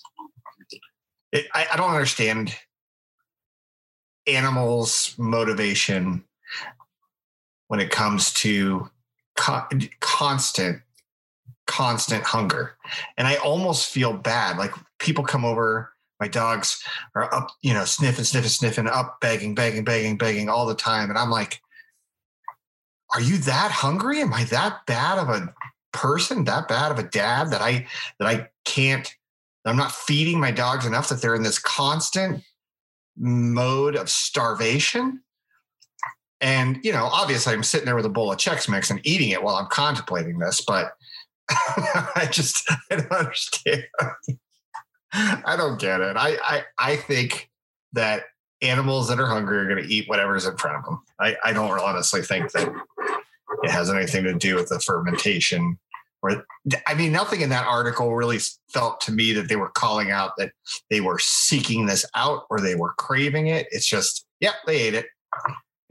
It, 1.32 1.48
I, 1.54 1.67
I 1.74 1.78
don't 1.78 1.89
understand 1.89 2.56
animals' 4.28 5.15
motivation 5.17 6.24
when 7.67 7.80
it 7.80 7.89
comes 7.89 8.32
to 8.34 8.89
co- 9.36 9.67
constant, 10.00 10.82
constant 11.65 12.24
hunger. 12.24 12.78
And 13.17 13.28
I 13.28 13.36
almost 13.38 13.89
feel 13.89 14.13
bad. 14.13 14.58
Like 14.58 14.74
people 15.00 15.24
come 15.24 15.43
over, 15.43 15.91
my 16.19 16.28
dogs 16.28 16.82
are 17.15 17.34
up, 17.34 17.50
you 17.62 17.74
know, 17.74 17.86
sniffing, 17.86 18.26
sniffing, 18.26 18.50
sniffing, 18.50 18.88
up, 18.88 19.19
begging, 19.22 19.56
begging, 19.56 19.84
begging, 19.84 20.17
begging 20.17 20.50
all 20.50 20.65
the 20.65 20.76
time. 20.76 21.10
And 21.10 21.17
I'm 21.17 21.32
like, 21.32 21.62
are 23.13 23.21
you 23.21 23.38
that 23.39 23.71
hungry? 23.71 24.21
Am 24.21 24.34
I 24.34 24.43
that 24.45 24.86
bad 24.86 25.19
of 25.19 25.30
a 25.30 25.54
person, 25.91 26.43
that 26.45 26.67
bad 26.67 26.91
of 26.91 26.99
a 26.99 27.04
dad 27.04 27.52
that 27.52 27.62
I 27.62 27.88
that 28.19 28.28
I 28.28 28.49
can't 28.65 29.13
I'm 29.65 29.78
not 29.78 29.91
feeding 29.91 30.39
my 30.39 30.52
dogs 30.52 30.86
enough 30.86 31.10
that 31.10 31.21
they're 31.21 31.36
in 31.36 31.43
this 31.43 31.60
constant 31.60 32.43
mode 33.15 33.95
of 33.95 34.10
starvation. 34.10 35.21
And, 36.41 36.80
you 36.84 36.91
know, 36.91 37.06
obviously 37.06 37.54
I'm 37.54 37.63
sitting 37.63 37.86
there 37.86 37.95
with 37.95 38.06
a 38.06 38.10
bowl 38.10 38.32
of 38.32 38.38
Chex 38.38 38.67
Mix 38.67 38.89
and 38.89 38.99
eating 39.04 39.30
it 39.30 39.41
while 39.41 39.56
I'm 39.56 39.67
contemplating 39.67 40.39
this, 40.39 40.62
but 40.62 40.91
I 41.49 42.28
just 42.30 42.69
I 42.91 42.97
don't 42.97 43.12
understand. 43.12 43.86
I 45.13 45.56
don't 45.56 45.80
get 45.80 46.02
it. 46.02 46.17
I, 46.17 46.38
I 46.43 46.63
I 46.78 46.95
think 46.95 47.49
that 47.93 48.23
animals 48.63 49.08
that 49.10 49.19
are 49.19 49.28
hungry 49.28 49.58
are 49.58 49.67
going 49.67 49.84
to 49.84 49.93
eat 49.93 50.08
whatever's 50.08 50.45
in 50.45 50.58
front 50.58 50.78
of 50.78 50.86
them. 50.86 51.02
I, 51.19 51.36
I 51.43 51.54
don't 51.54 51.80
honestly 51.80 52.21
think 52.21 52.52
that 52.54 52.73
it 53.63 53.69
has 53.69 53.89
anything 53.89 54.23
to 54.23 54.34
do 54.34 54.56
with 54.56 54.69
the 54.69 54.80
fermentation 54.80 55.78
or 56.23 56.45
I 56.88 56.93
mean, 56.93 57.12
nothing 57.12 57.41
in 57.41 57.49
that 57.49 57.67
article 57.67 58.15
really 58.15 58.39
felt 58.69 59.02
to 59.02 59.12
me 59.12 59.34
that 59.34 59.49
they 59.49 59.58
were 59.58 59.69
calling 59.69 60.10
out 60.10 60.32
that 60.38 60.54
they 60.89 61.02
were 61.02 61.19
seeking 61.19 61.86
this 61.86 62.06
out 62.15 62.45
or 62.49 62.62
they 62.62 62.76
were 62.76 62.93
craving 62.93 63.47
it. 63.47 63.67
It's 63.71 63.86
just, 63.86 64.26
yep, 64.39 64.54
they 64.65 64.78
ate 64.78 64.93
it. 64.93 65.08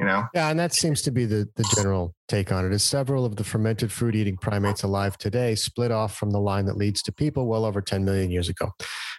You 0.02 0.08
know? 0.08 0.26
Yeah, 0.34 0.50
and 0.50 0.58
that 0.58 0.74
seems 0.74 1.00
to 1.02 1.10
be 1.10 1.24
the, 1.24 1.48
the 1.54 1.64
general 1.76 2.14
take 2.28 2.50
on 2.50 2.66
it. 2.66 2.72
Is 2.72 2.82
several 2.82 3.24
of 3.24 3.36
the 3.36 3.44
fermented 3.44 3.92
fruit 3.92 4.16
eating 4.16 4.36
primates 4.36 4.82
alive 4.82 5.16
today 5.16 5.54
split 5.54 5.92
off 5.92 6.16
from 6.16 6.30
the 6.30 6.40
line 6.40 6.66
that 6.66 6.76
leads 6.76 7.02
to 7.02 7.12
people 7.12 7.46
well 7.46 7.64
over 7.64 7.80
10 7.80 8.04
million 8.04 8.30
years 8.30 8.48
ago. 8.48 8.72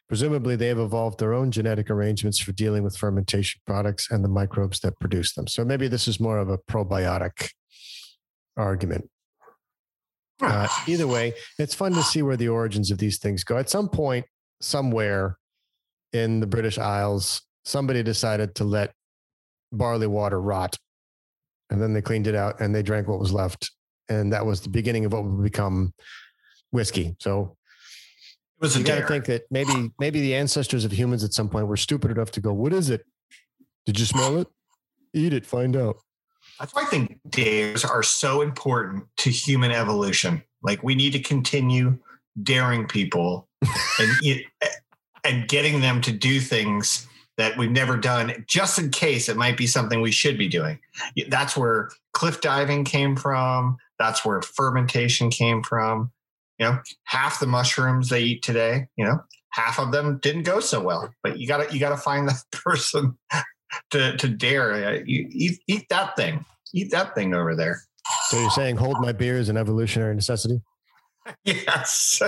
Presumably, 0.10 0.56
they 0.56 0.68
have 0.68 0.80
evolved 0.80 1.20
their 1.20 1.34
own 1.34 1.52
genetic 1.52 1.90
arrangements 1.90 2.40
for 2.40 2.52
dealing 2.52 2.84
with 2.84 2.98
fermentation 2.98 3.62
products 3.66 4.12
and 4.12 4.24
the 4.24 4.30
microbes 4.30 4.82
that 4.82 5.00
produce 5.00 5.34
them. 5.34 5.48
So 5.48 5.64
maybe 5.64 5.88
this 5.88 6.08
is 6.08 6.20
more 6.20 6.38
of 6.38 6.50
a 6.50 6.58
probiotic 6.58 7.52
argument. 8.58 9.10
Uh, 10.42 10.68
either 10.88 11.08
way, 11.08 11.34
it's 11.58 11.76
fun 11.76 11.94
to 11.94 12.04
see 12.04 12.22
where 12.22 12.36
the 12.36 12.50
origins 12.50 12.92
of 12.92 12.98
these 12.98 13.18
things 13.18 13.46
go. 13.46 13.58
At 13.58 13.70
some 13.70 13.88
point, 13.88 14.26
somewhere 14.60 15.38
in 16.12 16.42
the 16.42 16.48
British 16.48 16.78
Isles, 16.78 17.44
somebody 17.64 18.04
decided 18.04 18.56
to 18.56 18.66
let 18.66 18.94
barley 19.74 20.08
water 20.08 20.40
rot. 20.40 20.78
And 21.70 21.82
then 21.82 21.94
they 21.94 22.02
cleaned 22.02 22.28
it 22.28 22.36
out 22.36 22.62
and 22.62 22.74
they 22.74 22.84
drank 22.84 23.08
what 23.08 23.20
was 23.20 23.34
left. 23.34 23.72
And 24.10 24.32
that 24.34 24.46
was 24.46 24.62
the 24.62 24.70
beginning 24.70 25.06
of 25.06 25.14
what 25.14 25.24
would 25.24 25.44
become 25.44 25.94
whiskey. 26.72 27.16
So 27.20 27.58
It 28.58 28.62
was 28.62 28.76
a 28.76 28.80
you 28.80 28.86
got 28.86 29.00
to 29.00 29.08
think 29.08 29.26
that 29.26 29.44
maybe 29.50 29.92
maybe 30.00 30.22
the 30.22 30.36
ancestors 30.36 30.86
of 30.86 30.92
humans 30.92 31.24
at 31.24 31.34
some 31.34 31.50
point 31.50 31.68
were 31.68 31.78
stupid 31.78 32.12
enough 32.12 32.32
to 32.32 32.42
go, 32.42 32.54
"What 32.54 32.74
is 32.74 32.90
it? 32.90 33.06
Did 33.86 34.00
you 34.00 34.06
smell 34.06 34.38
it? 34.38 34.48
Eat 35.14 35.34
it, 35.34 35.46
find 35.46 35.76
out." 35.76 35.98
That's 36.60 36.74
why 36.76 36.84
I 36.84 36.86
think 36.86 37.20
dares 37.30 37.84
are 37.84 38.04
so 38.04 38.42
important 38.42 39.06
to 39.18 39.30
human 39.30 39.72
evolution. 39.72 40.44
Like 40.62 40.84
we 40.84 40.96
need 40.96 41.12
to 41.14 41.20
continue 41.20 41.98
daring 42.42 42.88
people 42.88 43.48
and 44.00 44.44
and 45.24 45.48
getting 45.48 45.82
them 45.82 46.02
to 46.02 46.12
do 46.12 46.40
things 46.40 47.08
that 47.38 47.58
we've 47.58 47.72
never 47.72 47.98
done, 47.98 48.46
just 48.48 48.78
in 48.78 48.90
case 48.92 49.28
it 49.28 49.38
might 49.38 49.58
be 49.58 49.68
something 49.68 50.02
we 50.02 50.12
should 50.12 50.38
be 50.38 50.48
doing. 50.48 50.80
That's 51.30 51.58
where 51.58 51.90
cliff 52.14 52.42
diving 52.42 52.84
came 52.84 53.16
from. 53.16 53.78
That's 53.98 54.24
where 54.24 54.42
fermentation 54.42 55.30
came 55.30 55.64
from. 55.64 56.12
You 56.60 56.68
know, 56.68 56.80
half 57.06 57.40
the 57.40 57.48
mushrooms 57.48 58.10
they 58.10 58.22
eat 58.22 58.44
today, 58.44 58.88
you 58.96 59.06
know, 59.06 59.24
half 59.50 59.80
of 59.80 59.92
them 59.92 60.20
didn't 60.22 60.44
go 60.44 60.60
so 60.60 60.82
well. 60.82 61.14
But 61.24 61.40
you 61.40 61.48
got 61.48 61.68
to 61.68 61.74
you 61.74 61.80
got 61.80 61.90
to 61.90 61.98
find 61.98 62.28
that 62.30 62.44
person 62.52 63.18
to 63.92 64.16
to 64.18 64.28
dare. 64.28 64.74
Uh, 64.74 65.00
you 65.06 65.28
eat, 65.32 65.60
eat 65.68 65.90
that 65.90 66.16
thing. 66.16 66.46
Eat 66.74 66.92
that 66.92 67.16
thing 67.16 67.34
over 67.34 67.56
there. 67.56 67.82
So 68.30 68.40
you're 68.40 68.50
saying 68.52 68.78
hold 68.78 68.98
my 69.00 69.12
beer 69.12 69.38
is 69.38 69.50
an 69.50 69.58
evolutionary 69.58 70.16
necessity? 70.16 70.62
Yes. 71.46 72.22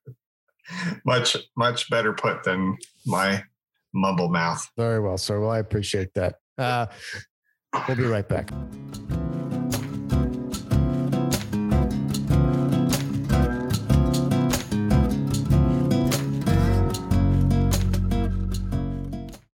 much 1.04 1.36
much 1.56 1.90
better 1.90 2.12
put 2.12 2.44
than 2.44 2.78
my 3.04 3.42
mumble 3.92 4.28
mouth. 4.28 4.68
Very 4.76 5.00
well, 5.00 5.18
sir. 5.18 5.40
Well, 5.40 5.50
I 5.50 5.58
appreciate 5.58 6.14
that. 6.14 6.36
Uh, 6.58 6.86
we'll 7.88 7.96
be 7.96 8.04
right 8.04 8.28
back. 8.28 8.50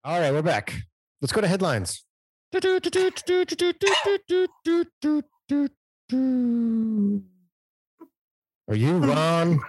All 0.04 0.20
right, 0.20 0.32
we're 0.32 0.44
back. 0.44 0.74
Let's 1.22 1.34
go 1.34 1.42
to 1.42 1.48
headlines. 1.48 2.06
Are 8.68 8.76
you 8.76 8.98
Ron 8.98 9.60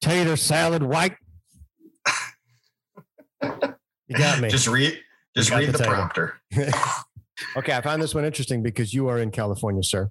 Tater 0.00 0.36
Salad 0.36 0.82
White? 0.82 1.16
You 4.08 4.16
got 4.16 4.40
me. 4.40 4.48
Just 4.48 4.68
read 4.68 5.00
just 5.36 5.50
read 5.50 5.68
the 5.72 5.78
the, 5.78 5.84
prompter. 5.84 6.40
okay, 7.56 7.72
I 7.72 7.80
found 7.80 8.02
this 8.02 8.14
one 8.14 8.24
interesting 8.24 8.62
because 8.62 8.94
you 8.94 9.08
are 9.08 9.18
in 9.18 9.30
California, 9.30 9.82
sir. 9.82 10.10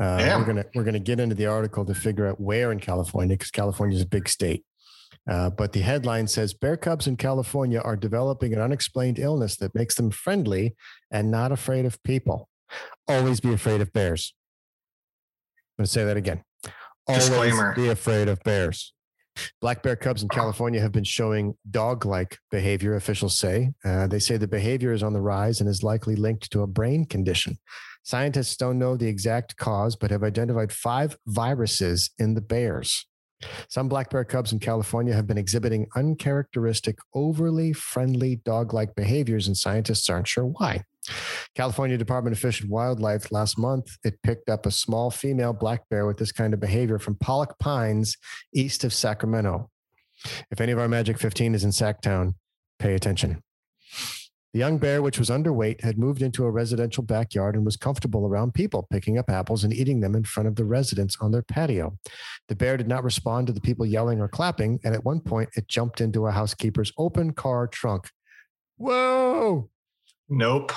Uh, 0.00 0.04
I. 0.04 0.36
We're 0.36 0.44
gonna 0.44 0.64
we're 0.74 0.84
gonna 0.84 0.98
get 0.98 1.20
into 1.20 1.34
the 1.34 1.46
article 1.46 1.84
to 1.84 1.94
figure 1.94 2.26
out 2.26 2.40
where 2.40 2.70
in 2.72 2.80
California 2.80 3.36
because 3.36 3.50
California 3.50 3.96
is 3.96 4.02
a 4.02 4.06
big 4.06 4.28
state. 4.28 4.64
Uh, 5.28 5.50
but 5.50 5.72
the 5.72 5.80
headline 5.80 6.26
says 6.26 6.54
bear 6.54 6.76
cubs 6.76 7.06
in 7.06 7.16
California 7.16 7.80
are 7.80 7.96
developing 7.96 8.52
an 8.52 8.60
unexplained 8.60 9.18
illness 9.18 9.56
that 9.56 9.74
makes 9.74 9.94
them 9.94 10.10
friendly 10.10 10.74
and 11.10 11.30
not 11.30 11.52
afraid 11.52 11.84
of 11.84 12.02
people. 12.02 12.48
Always 13.06 13.40
be 13.40 13.52
afraid 13.52 13.80
of 13.80 13.92
bears. 13.92 14.34
I'm 15.78 15.82
going 15.82 15.86
to 15.86 15.90
say 15.90 16.04
that 16.04 16.16
again. 16.16 16.42
Always 17.06 17.28
Disclaimer. 17.28 17.74
be 17.74 17.88
afraid 17.88 18.28
of 18.28 18.42
bears. 18.44 18.92
Black 19.60 19.82
bear 19.82 19.96
cubs 19.96 20.22
in 20.22 20.28
California 20.28 20.80
have 20.80 20.92
been 20.92 21.04
showing 21.04 21.54
dog 21.70 22.06
like 22.06 22.38
behavior, 22.50 22.94
officials 22.94 23.38
say. 23.38 23.72
Uh, 23.84 24.06
they 24.06 24.18
say 24.18 24.36
the 24.36 24.48
behavior 24.48 24.92
is 24.92 25.02
on 25.02 25.12
the 25.12 25.20
rise 25.20 25.60
and 25.60 25.68
is 25.68 25.82
likely 25.82 26.16
linked 26.16 26.50
to 26.50 26.62
a 26.62 26.66
brain 26.66 27.04
condition. 27.04 27.58
Scientists 28.02 28.56
don't 28.56 28.78
know 28.78 28.96
the 28.96 29.06
exact 29.06 29.56
cause, 29.56 29.94
but 29.96 30.10
have 30.10 30.22
identified 30.22 30.72
five 30.72 31.16
viruses 31.26 32.10
in 32.18 32.34
the 32.34 32.40
bears. 32.40 33.06
Some 33.68 33.88
black 33.88 34.10
bear 34.10 34.24
cubs 34.24 34.52
in 34.52 34.58
California 34.58 35.14
have 35.14 35.26
been 35.26 35.38
exhibiting 35.38 35.86
uncharacteristic, 35.96 36.98
overly 37.14 37.72
friendly 37.72 38.36
dog 38.36 38.74
like 38.74 38.94
behaviors, 38.94 39.46
and 39.46 39.56
scientists 39.56 40.10
aren't 40.10 40.28
sure 40.28 40.44
why. 40.44 40.84
California 41.54 41.96
Department 41.96 42.34
of 42.34 42.40
Fish 42.40 42.60
and 42.60 42.70
Wildlife 42.70 43.32
last 43.32 43.58
month, 43.58 43.96
it 44.04 44.22
picked 44.22 44.48
up 44.48 44.66
a 44.66 44.70
small 44.70 45.10
female 45.10 45.52
black 45.52 45.88
bear 45.88 46.06
with 46.06 46.18
this 46.18 46.32
kind 46.32 46.54
of 46.54 46.60
behavior 46.60 46.98
from 46.98 47.16
Pollock 47.16 47.58
Pines, 47.58 48.16
east 48.54 48.84
of 48.84 48.92
Sacramento. 48.92 49.70
If 50.50 50.60
any 50.60 50.72
of 50.72 50.78
our 50.78 50.88
Magic 50.88 51.18
15 51.18 51.54
is 51.54 51.64
in 51.64 51.70
Sacktown, 51.70 52.34
pay 52.78 52.94
attention. 52.94 53.42
The 54.52 54.58
young 54.58 54.78
bear, 54.78 55.00
which 55.00 55.18
was 55.18 55.30
underweight, 55.30 55.82
had 55.82 55.96
moved 55.96 56.22
into 56.22 56.44
a 56.44 56.50
residential 56.50 57.04
backyard 57.04 57.54
and 57.54 57.64
was 57.64 57.76
comfortable 57.76 58.26
around 58.26 58.52
people, 58.52 58.88
picking 58.90 59.16
up 59.16 59.30
apples 59.30 59.62
and 59.62 59.72
eating 59.72 60.00
them 60.00 60.16
in 60.16 60.24
front 60.24 60.48
of 60.48 60.56
the 60.56 60.64
residents 60.64 61.16
on 61.20 61.30
their 61.30 61.42
patio. 61.42 61.96
The 62.48 62.56
bear 62.56 62.76
did 62.76 62.88
not 62.88 63.04
respond 63.04 63.46
to 63.46 63.52
the 63.52 63.60
people 63.60 63.86
yelling 63.86 64.20
or 64.20 64.26
clapping, 64.26 64.80
and 64.82 64.92
at 64.92 65.04
one 65.04 65.20
point 65.20 65.50
it 65.54 65.68
jumped 65.68 66.00
into 66.00 66.26
a 66.26 66.32
housekeeper's 66.32 66.92
open 66.98 67.32
car 67.32 67.68
trunk. 67.68 68.10
Whoa! 68.76 69.70
Nope. 70.28 70.72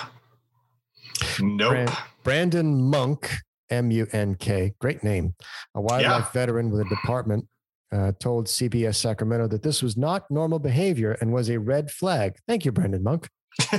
Nope. 1.42 1.72
Brand- 1.72 1.98
Brandon 2.24 2.82
Munk, 2.82 3.32
M 3.70 3.92
U 3.92 4.08
N 4.12 4.36
K, 4.36 4.74
great 4.80 5.04
name, 5.04 5.36
a 5.76 5.82
wildlife 5.82 6.32
veteran 6.32 6.70
with 6.70 6.82
a 6.82 6.90
department, 6.90 7.48
uh, 7.92 8.12
told 8.20 8.48
CBS 8.48 8.96
Sacramento 8.96 9.48
that 9.48 9.64
this 9.64 9.82
was 9.82 9.98
not 9.98 10.30
normal 10.30 10.60
behavior 10.60 11.18
and 11.22 11.34
was 11.34 11.50
a 11.50 11.60
red 11.60 11.92
flag. 11.92 12.36
Thank 12.48 12.66
you, 12.66 12.72
Brandon 12.72 13.04
Munk. 13.04 13.30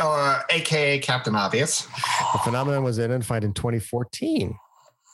uh, 0.00 0.42
AKA 0.50 0.98
Captain 1.00 1.34
Obvious. 1.34 1.82
The 2.32 2.40
phenomenon 2.44 2.84
was 2.84 2.98
identified 2.98 3.44
in 3.44 3.52
2014. 3.52 4.56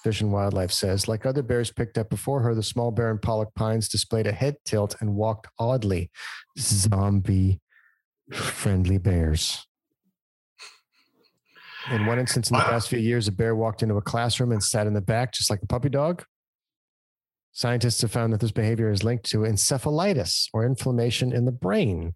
Fish 0.02 0.20
and 0.20 0.32
Wildlife 0.32 0.72
says, 0.72 1.06
like 1.06 1.24
other 1.24 1.42
bears 1.42 1.72
picked 1.72 1.96
up 1.96 2.10
before 2.10 2.40
her, 2.40 2.54
the 2.54 2.62
small 2.62 2.90
bear 2.90 3.10
in 3.10 3.18
Pollock 3.18 3.54
Pines 3.54 3.88
displayed 3.88 4.26
a 4.26 4.32
head 4.32 4.56
tilt 4.64 4.96
and 5.00 5.14
walked 5.14 5.46
oddly. 5.58 6.10
Zombie 6.58 7.60
friendly 8.32 8.98
bears. 8.98 9.64
In 11.90 12.06
one 12.06 12.18
instance 12.18 12.50
in 12.50 12.56
the 12.56 12.62
past 12.62 12.88
few 12.88 12.98
years, 12.98 13.26
a 13.28 13.32
bear 13.32 13.56
walked 13.56 13.82
into 13.82 13.96
a 13.96 14.02
classroom 14.02 14.52
and 14.52 14.62
sat 14.62 14.86
in 14.86 14.94
the 14.94 15.00
back, 15.00 15.32
just 15.32 15.50
like 15.50 15.62
a 15.62 15.66
puppy 15.66 15.88
dog. 15.88 16.24
Scientists 17.52 18.00
have 18.02 18.10
found 18.10 18.32
that 18.32 18.40
this 18.40 18.52
behavior 18.52 18.90
is 18.90 19.04
linked 19.04 19.24
to 19.30 19.38
encephalitis 19.38 20.46
or 20.54 20.64
inflammation 20.64 21.32
in 21.32 21.44
the 21.44 21.52
brain. 21.52 22.08
It 22.08 22.14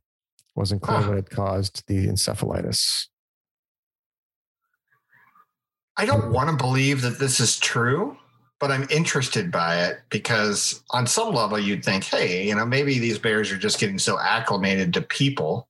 Wasn't 0.54 0.82
clear 0.82 0.98
Huh. 1.00 1.08
what 1.08 1.16
had 1.16 1.30
caused 1.30 1.82
the 1.88 2.06
encephalitis. 2.06 3.08
I 5.96 6.06
don't 6.06 6.30
want 6.30 6.50
to 6.50 6.56
believe 6.56 7.02
that 7.02 7.18
this 7.18 7.40
is 7.40 7.58
true, 7.58 8.16
but 8.60 8.70
I'm 8.70 8.86
interested 8.90 9.50
by 9.50 9.84
it 9.84 10.00
because 10.10 10.82
on 10.90 11.06
some 11.06 11.34
level 11.34 11.58
you'd 11.58 11.84
think, 11.84 12.04
hey, 12.04 12.46
you 12.46 12.54
know, 12.54 12.66
maybe 12.66 12.98
these 12.98 13.18
bears 13.18 13.50
are 13.50 13.58
just 13.58 13.80
getting 13.80 13.98
so 13.98 14.18
acclimated 14.18 14.94
to 14.94 15.02
people 15.02 15.68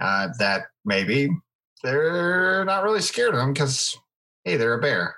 uh, 0.00 0.28
that 0.38 0.66
maybe 0.84 1.30
they're 1.82 2.64
not 2.64 2.82
really 2.84 3.00
scared 3.00 3.34
of 3.34 3.40
them 3.40 3.52
because 3.52 3.96
hey, 4.44 4.56
they're 4.56 4.74
a 4.74 4.80
bear. 4.80 5.16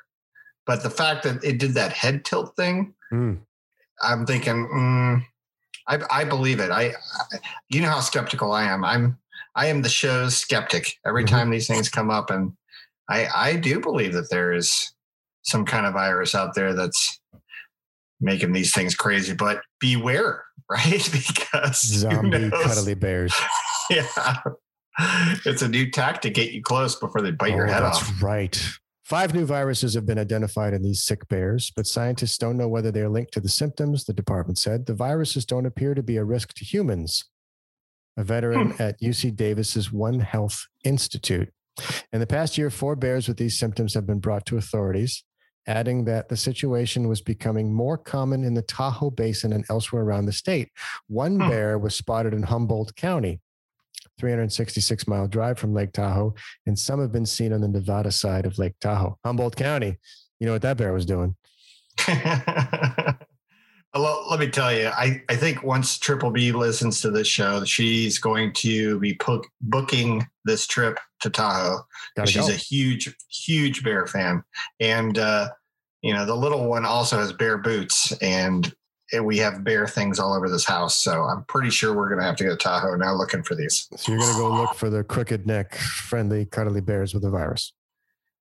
But 0.66 0.82
the 0.82 0.90
fact 0.90 1.24
that 1.24 1.42
it 1.44 1.58
did 1.58 1.74
that 1.74 1.92
head 1.92 2.24
tilt 2.24 2.54
thing, 2.56 2.94
Hmm. 3.10 3.34
I'm 4.02 4.24
thinking, 4.24 4.68
mm, 4.72 5.22
I, 5.88 5.98
I 6.10 6.24
believe 6.24 6.60
it. 6.60 6.70
I, 6.70 6.90
I, 6.90 7.38
you 7.68 7.82
know 7.82 7.88
how 7.90 8.00
skeptical 8.00 8.52
I 8.52 8.64
am. 8.64 8.84
I'm, 8.84 9.18
I 9.54 9.66
am 9.66 9.82
the 9.82 9.88
show's 9.88 10.36
skeptic 10.36 10.96
every 11.04 11.24
Mhm. 11.24 11.28
time 11.28 11.50
these 11.50 11.66
things 11.66 11.88
come 11.88 12.10
up, 12.10 12.30
and 12.30 12.52
I, 13.08 13.26
I 13.34 13.56
do 13.56 13.80
believe 13.80 14.12
that 14.12 14.30
there 14.30 14.52
is 14.52 14.92
some 15.42 15.64
kind 15.64 15.86
of 15.86 15.94
virus 15.94 16.34
out 16.34 16.54
there 16.54 16.72
that's 16.74 17.20
making 18.20 18.52
these 18.52 18.72
things 18.72 18.94
crazy. 18.94 19.34
But 19.34 19.62
beware, 19.80 20.44
right? 20.70 21.08
because 21.12 21.80
Zombie 21.82 22.50
cuddly 22.50 22.94
bears. 22.94 23.34
yeah, 23.90 24.36
it's 25.46 25.62
a 25.62 25.68
new 25.68 25.90
tactic 25.90 26.22
to 26.22 26.30
get 26.30 26.52
you 26.52 26.62
close 26.62 26.96
before 26.96 27.20
they 27.22 27.30
bite 27.30 27.54
your 27.54 27.68
Oh, 27.68 27.72
head 27.72 27.82
that's 27.82 27.98
off. 27.98 28.06
That's 28.08 28.22
right. 28.22 28.68
Five 29.04 29.34
new 29.34 29.44
viruses 29.44 29.94
have 29.94 30.06
been 30.06 30.18
identified 30.18 30.72
in 30.72 30.82
these 30.82 31.02
sick 31.02 31.26
bears, 31.28 31.72
but 31.74 31.86
scientists 31.86 32.38
don't 32.38 32.56
know 32.56 32.68
whether 32.68 32.92
they 32.92 33.00
are 33.00 33.08
linked 33.08 33.32
to 33.32 33.40
the 33.40 33.48
symptoms, 33.48 34.04
the 34.04 34.12
department 34.12 34.56
said. 34.58 34.86
The 34.86 34.94
viruses 34.94 35.44
don't 35.44 35.66
appear 35.66 35.94
to 35.94 36.02
be 36.02 36.16
a 36.16 36.24
risk 36.24 36.54
to 36.54 36.64
humans. 36.64 37.24
A 38.16 38.22
veteran 38.24 38.70
Hmm. 38.72 38.82
at 38.82 39.00
UC 39.00 39.30
Davis's 39.34 39.92
One 39.92 40.20
Health 40.20 40.66
Institute 40.84 41.50
In 42.12 42.20
the 42.20 42.26
past 42.26 42.58
year, 42.58 42.68
four 42.68 42.94
bears 42.94 43.26
with 43.26 43.38
these 43.38 43.58
symptoms 43.58 43.94
have 43.94 44.06
been 44.06 44.18
brought 44.18 44.44
to 44.46 44.56
authorities, 44.58 45.24
adding 45.66 46.04
that 46.04 46.28
the 46.28 46.36
situation 46.36 47.08
was 47.08 47.22
becoming 47.22 47.72
more 47.72 47.96
common 47.96 48.44
in 48.44 48.54
the 48.54 48.62
Tahoe 48.62 49.10
Basin 49.10 49.52
and 49.52 49.64
elsewhere 49.70 50.02
around 50.02 50.26
the 50.26 50.32
state. 50.32 50.68
One 51.06 51.40
Hmm. 51.40 51.48
bear 51.48 51.78
was 51.78 51.94
spotted 51.94 52.34
in 52.34 52.42
Humboldt 52.44 52.94
County, 52.96 53.40
366 54.20 55.08
mile 55.08 55.26
drive 55.26 55.58
from 55.58 55.72
Lake 55.72 55.92
Tahoe, 55.92 56.34
and 56.66 56.78
some 56.78 57.00
have 57.00 57.10
been 57.10 57.26
seen 57.26 57.52
on 57.52 57.62
the 57.62 57.68
Nevada 57.68 58.12
side 58.12 58.46
of 58.46 58.58
Lake 58.58 58.74
Tahoe. 58.80 59.18
Humboldt 59.24 59.56
County, 59.56 59.96
you 60.38 60.46
know 60.46 60.52
what 60.52 60.62
that 60.62 60.76
bear 60.76 60.92
was 60.92 61.06
doing? 61.06 61.34
well, 63.94 64.26
let 64.30 64.38
me 64.38 64.48
tell 64.48 64.72
you, 64.72 64.88
I, 64.88 65.22
I 65.28 65.36
think 65.36 65.62
once 65.62 65.98
Triple 65.98 66.30
B 66.30 66.52
listens 66.52 67.00
to 67.00 67.10
this 67.10 67.26
show, 67.26 67.64
she's 67.64 68.18
going 68.18 68.52
to 68.54 69.00
be 69.00 69.14
book, 69.14 69.46
booking 69.62 70.26
this 70.44 70.66
trip 70.66 70.98
to 71.20 71.30
Tahoe. 71.30 71.78
Gotta 72.16 72.30
she's 72.30 72.48
go. 72.48 72.52
a 72.52 72.56
huge, 72.56 73.14
huge 73.30 73.82
bear 73.82 74.06
fan. 74.06 74.42
And, 74.80 75.18
uh, 75.18 75.48
you 76.02 76.14
know, 76.14 76.26
the 76.26 76.36
little 76.36 76.68
one 76.68 76.84
also 76.84 77.18
has 77.18 77.32
bear 77.32 77.58
boots 77.58 78.12
and 78.22 78.72
and 79.12 79.24
we 79.24 79.38
have 79.38 79.64
bear 79.64 79.86
things 79.86 80.18
all 80.18 80.34
over 80.34 80.48
this 80.48 80.64
house. 80.64 80.96
So 80.96 81.22
I'm 81.22 81.44
pretty 81.44 81.70
sure 81.70 81.94
we're 81.94 82.08
going 82.08 82.20
to 82.20 82.24
have 82.24 82.36
to 82.36 82.44
go 82.44 82.50
to 82.50 82.56
Tahoe 82.56 82.96
now 82.96 83.14
looking 83.14 83.42
for 83.42 83.54
these. 83.54 83.88
So 83.96 84.12
you're 84.12 84.20
going 84.20 84.32
to 84.32 84.38
go 84.38 84.52
look 84.52 84.74
for 84.74 84.90
the 84.90 85.04
crooked 85.04 85.46
neck, 85.46 85.74
friendly, 85.74 86.44
cuddly 86.44 86.80
bears 86.80 87.14
with 87.14 87.24
a 87.24 87.30
virus. 87.30 87.72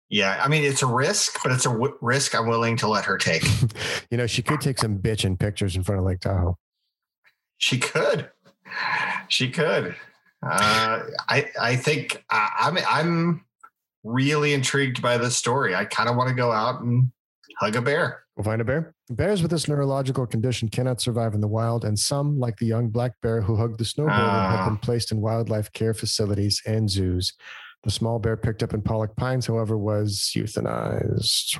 Yeah. 0.09 0.41
I 0.43 0.47
mean, 0.47 0.63
it's 0.63 0.81
a 0.81 0.87
risk, 0.87 1.39
but 1.43 1.51
it's 1.51 1.65
a 1.65 1.69
w- 1.69 1.97
risk 2.01 2.35
I'm 2.35 2.47
willing 2.47 2.77
to 2.77 2.87
let 2.87 3.05
her 3.05 3.17
take. 3.17 3.43
You 4.11 4.17
know, 4.17 4.25
she 4.25 4.41
could 4.41 4.59
take 4.59 4.79
some 4.79 4.97
bitching 4.97 5.37
pictures 5.37 5.75
in 5.75 5.83
front 5.83 5.99
of 5.99 6.05
Lake 6.05 6.19
Tahoe. 6.19 6.57
She 7.57 7.77
could. 7.77 8.31
She 9.27 9.51
could. 9.51 9.95
Uh, 10.41 11.03
I 11.27 11.51
I 11.61 11.75
think 11.75 12.23
I, 12.31 12.49
I'm 12.59 12.77
I'm 12.87 13.45
really 14.03 14.53
intrigued 14.53 15.01
by 15.01 15.17
this 15.17 15.35
story. 15.35 15.75
I 15.75 15.85
kind 15.85 16.09
of 16.09 16.15
want 16.15 16.29
to 16.29 16.35
go 16.35 16.51
out 16.51 16.81
and 16.81 17.11
hug 17.59 17.75
a 17.75 17.81
bear. 17.81 18.23
We'll 18.39 18.45
find 18.45 18.61
a 18.61 18.63
bear. 18.63 18.93
Bears 19.09 19.41
with 19.41 19.51
this 19.51 19.67
neurological 19.67 20.25
condition 20.25 20.69
cannot 20.69 21.01
survive 21.01 21.33
in 21.33 21.41
the 21.41 21.47
wild, 21.49 21.83
and 21.83 21.99
some, 21.99 22.39
like 22.39 22.55
the 22.55 22.65
young 22.65 22.87
black 22.87 23.11
bear 23.21 23.41
who 23.41 23.57
hugged 23.57 23.77
the 23.77 23.83
snowboarder, 23.83 24.11
have 24.11 24.59
Ah. 24.61 24.65
been 24.69 24.77
placed 24.77 25.11
in 25.11 25.19
wildlife 25.19 25.73
care 25.73 25.93
facilities 25.93 26.61
and 26.65 26.89
zoos. 26.89 27.33
The 27.83 27.91
small 27.91 28.17
bear 28.17 28.37
picked 28.37 28.63
up 28.63 28.73
in 28.73 28.81
Pollock 28.81 29.17
Pines, 29.17 29.45
however, 29.45 29.77
was 29.77 30.31
euthanized. 30.37 31.59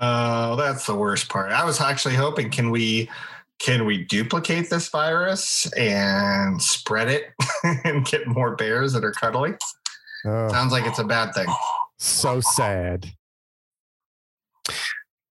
Oh, 0.00 0.54
that's 0.56 0.86
the 0.86 0.94
worst 0.94 1.28
part. 1.28 1.50
I 1.50 1.64
was 1.64 1.80
actually 1.80 2.14
hoping 2.14 2.50
can 2.52 2.70
we 2.70 3.10
can 3.58 3.84
we 3.84 4.04
duplicate 4.04 4.70
this 4.70 4.88
virus 4.90 5.66
and 5.72 6.62
spread 6.62 7.08
it 7.08 7.32
and 7.84 8.04
get 8.04 8.28
more 8.28 8.54
bears 8.54 8.92
that 8.92 9.04
are 9.04 9.10
cuddly? 9.12 9.54
Oh, 10.24 10.48
Sounds 10.50 10.70
like 10.70 10.86
it's 10.86 11.00
a 11.00 11.04
bad 11.04 11.34
thing. 11.34 11.48
So 11.98 12.40
sad. 12.40 13.10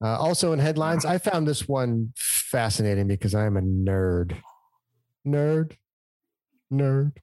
Uh, 0.04 0.18
also, 0.18 0.52
in 0.54 0.60
headlines, 0.60 1.06
I 1.06 1.18
found 1.18 1.48
this 1.48 1.68
one 1.68 2.14
fascinating 2.16 3.08
because 3.08 3.34
I 3.34 3.46
am 3.46 3.58
a 3.58 3.62
nerd. 3.62 4.36
Nerd. 5.26 5.74
Nerd. 6.72 7.14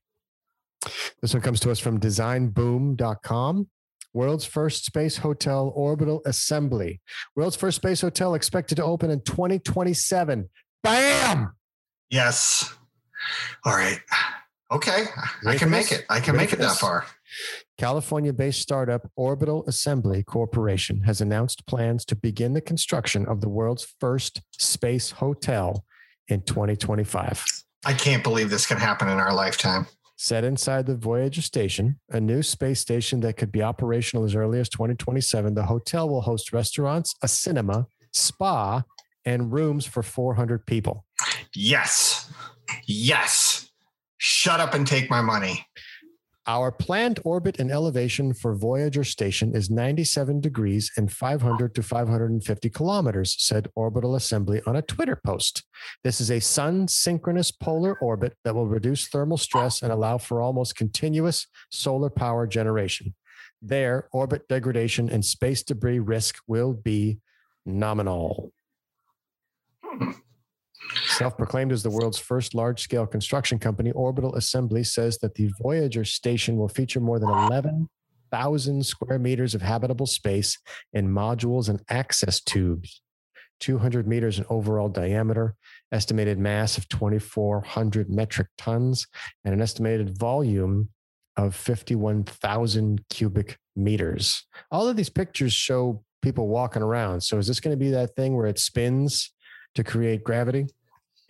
This 1.21 1.33
one 1.33 1.43
comes 1.43 1.61
to 1.61 1.71
us 1.71 1.79
from 1.79 2.01
designboom.com. 2.01 3.69
World's 4.15 4.45
first 4.45 4.85
space 4.85 5.19
hotel 5.19 5.73
orbital 5.75 6.23
assembly. 6.27 7.01
World's 7.37 7.57
first 7.57 7.77
space 7.77 8.01
hotel 8.01 8.35
expected 8.35 8.77
to 8.77 8.85
open 8.85 9.11
in 9.11 9.21
2027. 9.23 10.51
Bam! 10.83 11.53
Yes. 12.11 12.75
All 13.65 13.75
right. 13.75 14.01
Okay. 14.71 15.05
I 15.47 15.57
can 15.57 15.71
make 15.71 15.89
this? 15.89 16.01
it. 16.01 16.07
I 16.11 16.21
can 16.21 16.35
Ready 16.35 16.45
make 16.45 16.51
for 16.51 16.57
it 16.57 16.59
that 16.61 16.77
far. 16.77 17.07
California 17.79 18.33
based 18.33 18.61
startup 18.61 19.11
Orbital 19.17 19.65
Assembly 19.67 20.23
Corporation 20.23 21.03
has 21.03 21.21
announced 21.21 21.67
plans 21.67 22.05
to 22.07 22.17
begin 22.17 22.53
the 22.53 22.61
construction 22.61 23.27
of 23.27 23.41
the 23.41 23.49
world's 23.49 23.95
first 23.99 24.43
space 24.59 25.11
hotel 25.11 25.85
in 26.29 26.43
2025. 26.43 27.45
I 27.85 27.93
can't 27.95 28.23
believe 28.23 28.51
this 28.51 28.67
can 28.67 28.79
happen 28.79 29.09
in 29.09 29.19
our 29.19 29.35
lifetime. 29.35 29.87
Set 30.17 30.45
inside 30.45 30.87
the 30.87 30.97
Voyager 30.97 31.43
station, 31.43 31.99
a 32.11 32.21
new 32.21 32.43
space 32.43 32.79
station 32.79 33.21
that 33.21 33.37
could 33.37 33.51
be 33.51 33.63
operational 33.63 34.25
as 34.25 34.37
early 34.37 34.61
as 34.61 34.69
2027, 34.69 35.55
the 35.55 35.65
hotel 35.65 36.09
will 36.09 36.21
host 36.21 36.53
restaurants, 36.53 37.17
a 37.23 37.29
cinema, 37.29 37.87
spa, 38.13 38.85
and 39.25 39.53
rooms 39.53 39.85
for 39.85 40.03
400 40.03 40.65
people. 40.67 41.05
Yes. 41.57 42.31
Yes. 42.87 43.69
Shut 44.19 44.61
up 44.61 44.75
and 44.75 44.87
take 44.87 45.11
my 45.11 45.21
money. 45.21 45.67
Our 46.49 46.73
planned 46.73 47.21
orbit 47.25 47.61
and 47.61 47.71
elevation 47.71 48.35
for 48.35 48.57
Voyager 48.57 49.05
station 49.05 49.55
is 49.55 49.71
97 49.71 50.41
degrees 50.41 50.91
and 50.97 51.13
500 51.13 51.73
to 51.77 51.83
550 51.85 52.69
kilometers, 52.69 53.37
said 53.39 53.69
Orbital 53.77 54.17
Assembly 54.17 54.61
on 54.67 54.75
a 54.75 54.83
Twitter 54.83 55.21
post. 55.25 55.63
This 56.03 56.21
is 56.21 56.33
a 56.33 56.41
sun 56.41 56.89
synchronous 56.89 57.53
polar 57.53 57.97
orbit 58.01 58.35
that 58.43 58.57
will 58.57 58.67
reduce 58.67 59.07
thermal 59.07 59.37
stress 59.37 59.83
and 59.83 59.93
allow 59.93 60.19
for 60.19 60.41
almost 60.41 60.75
continuous 60.75 61.47
solar 61.71 62.11
power 62.11 62.49
generation. 62.49 63.15
There, 63.61 64.09
orbit 64.11 64.49
degradation 64.49 65.09
and 65.09 65.25
space 65.25 65.63
debris 65.63 66.01
risk 66.01 66.39
will 66.49 66.73
be 66.73 67.21
nominal. 67.65 68.53
Hmm. 69.85 70.11
Self 71.07 71.37
proclaimed 71.37 71.73
as 71.73 71.83
the 71.83 71.91
world's 71.91 72.19
first 72.19 72.55
large 72.55 72.81
scale 72.81 73.07
construction 73.07 73.59
company, 73.59 73.93
Orbital 73.93 74.35
Assembly 74.35 74.85
says 74.85 75.19
that 75.19 75.35
the 75.35 75.51
Voyager 75.61 76.05
station 76.05 76.57
will 76.57 76.69
feature 76.69 77.01
more 77.01 77.19
than 77.19 77.29
11,000 77.29 78.85
square 78.85 79.19
meters 79.19 79.55
of 79.55 79.63
habitable 79.63 80.07
space 80.07 80.59
in 80.93 81.09
modules 81.09 81.69
and 81.69 81.83
access 81.89 82.41
tubes, 82.41 83.03
200 83.61 84.07
meters 84.07 84.39
in 84.39 84.45
overall 84.49 84.89
diameter, 84.89 85.55
estimated 85.93 86.39
mass 86.39 86.79
of 86.79 86.89
2,400 86.89 88.11
metric 88.11 88.49
tons, 88.59 89.07
and 89.45 89.55
an 89.55 89.61
estimated 89.61 90.19
volume 90.19 90.89
of 91.37 91.55
51,000 91.55 93.05
cubic 93.09 93.59
meters. 93.77 94.45
All 94.71 94.89
of 94.89 94.97
these 94.97 95.09
pictures 95.09 95.53
show 95.53 96.05
people 96.21 96.49
walking 96.49 96.83
around. 96.83 97.23
So 97.23 97.39
is 97.39 97.47
this 97.47 97.61
going 97.61 97.77
to 97.77 97.85
be 97.85 97.91
that 97.91 98.15
thing 98.17 98.37
where 98.37 98.47
it 98.47 98.59
spins 98.59 99.33
to 99.75 99.85
create 99.85 100.25
gravity? 100.25 100.67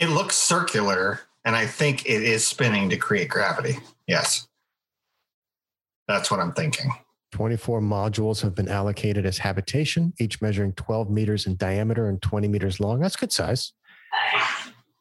It 0.03 0.09
looks 0.09 0.37
circular, 0.37 1.21
and 1.45 1.55
I 1.55 1.65
think 1.65 2.07
it 2.07 2.25
is 2.25 2.45
spinning 2.45 2.91
to 2.91 2.97
create 2.97 3.29
gravity. 3.29 3.77
Yes. 4.09 4.49
That's 6.09 6.29
what 6.29 6.41
I'm 6.41 6.53
thinking. 6.53 6.91
24 7.31 7.81
modules 7.81 8.43
have 8.43 8.53
been 8.53 8.67
allocated 8.67 9.25
as 9.25 9.39
habitation, 9.39 10.13
each 10.19 10.43
measuring 10.43 10.73
12 10.73 11.09
meters 11.09 11.47
in 11.47 11.55
diameter 11.55 12.09
and 12.09 12.21
20 12.21 12.49
meters 12.49 12.81
long. 12.81 12.99
That's 12.99 13.15
good 13.15 13.31
size. 13.31 13.75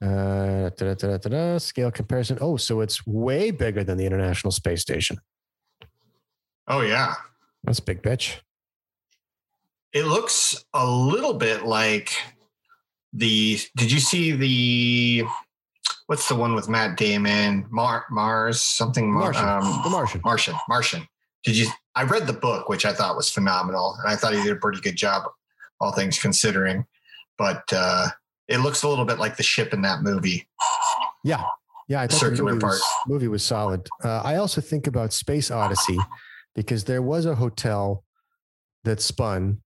Uh, 0.04 0.70
da-da-da-da-da, 0.70 1.58
scale 1.58 1.90
comparison. 1.90 2.38
Oh, 2.40 2.56
so 2.58 2.82
it's 2.82 3.04
way 3.08 3.50
bigger 3.50 3.84
than 3.84 3.98
the 3.98 4.06
International 4.06 4.52
Space 4.52 4.82
Station. 4.82 5.18
Oh, 6.68 6.82
yeah. 6.82 7.16
That's 7.64 7.80
big 7.80 8.04
bitch. 8.04 8.36
It 9.94 10.06
looks 10.06 10.64
a 10.76 10.86
little 10.86 11.34
bit 11.34 11.64
like 11.66 12.16
the. 13.13 13.60
Did 13.76 13.91
you 13.91 14.00
see 14.00 14.32
the. 14.32 15.28
What's 16.08 16.28
the 16.28 16.36
one 16.36 16.56
with 16.56 16.67
Matt 16.67 16.97
Damon? 16.97 17.65
Mar, 17.69 18.06
Mars, 18.10 18.62
something. 18.62 19.12
Martian. 19.12 19.47
Um, 19.47 19.82
the 19.84 19.89
Martian. 19.89 20.21
Martian. 20.24 20.56
Martian. 20.67 21.08
Did 21.43 21.58
you? 21.58 21.67
I 21.95 22.04
read 22.04 22.28
the 22.28 22.34
book, 22.34 22.69
which 22.69 22.86
I 22.86 22.93
thought 22.93 23.15
was 23.15 23.30
phenomenal, 23.30 23.97
and 24.00 24.12
I 24.12 24.15
thought 24.15 24.34
he 24.34 24.41
did 24.43 24.52
a 24.52 24.60
pretty 24.60 24.82
good 24.82 24.95
job, 24.95 25.24
all 25.80 25.91
things 25.91 26.19
considering. 26.19 26.86
But 27.38 27.63
uh, 27.71 28.10
it 28.47 28.58
looks 28.58 28.84
a 28.84 28.88
little 28.88 29.06
bit 29.06 29.19
like 29.19 29.38
the 29.38 29.43
ship 29.43 29.74
in 29.74 29.82
that 29.84 30.02
movie. 30.02 30.47
Yeah. 31.24 31.43
Yeah. 31.88 32.02
I 32.02 32.08
thought 32.08 32.19
Circular 32.19 32.52
the 32.52 32.56
movie 32.56 32.65
was, 32.65 32.82
part. 32.82 33.08
movie 33.08 33.28
was 33.28 33.43
solid. 33.43 33.88
Uh, 34.04 34.21
I 34.24 34.36
also 34.36 34.62
think 34.62 34.88
about 34.88 35.13
Space 35.13 35.52
Odyssey 35.52 35.97
because 36.56 36.84
there 36.84 37.02
was 37.02 37.26
a 37.26 37.36
hotel 37.36 38.04
that 38.84 39.02
spun 39.02 39.62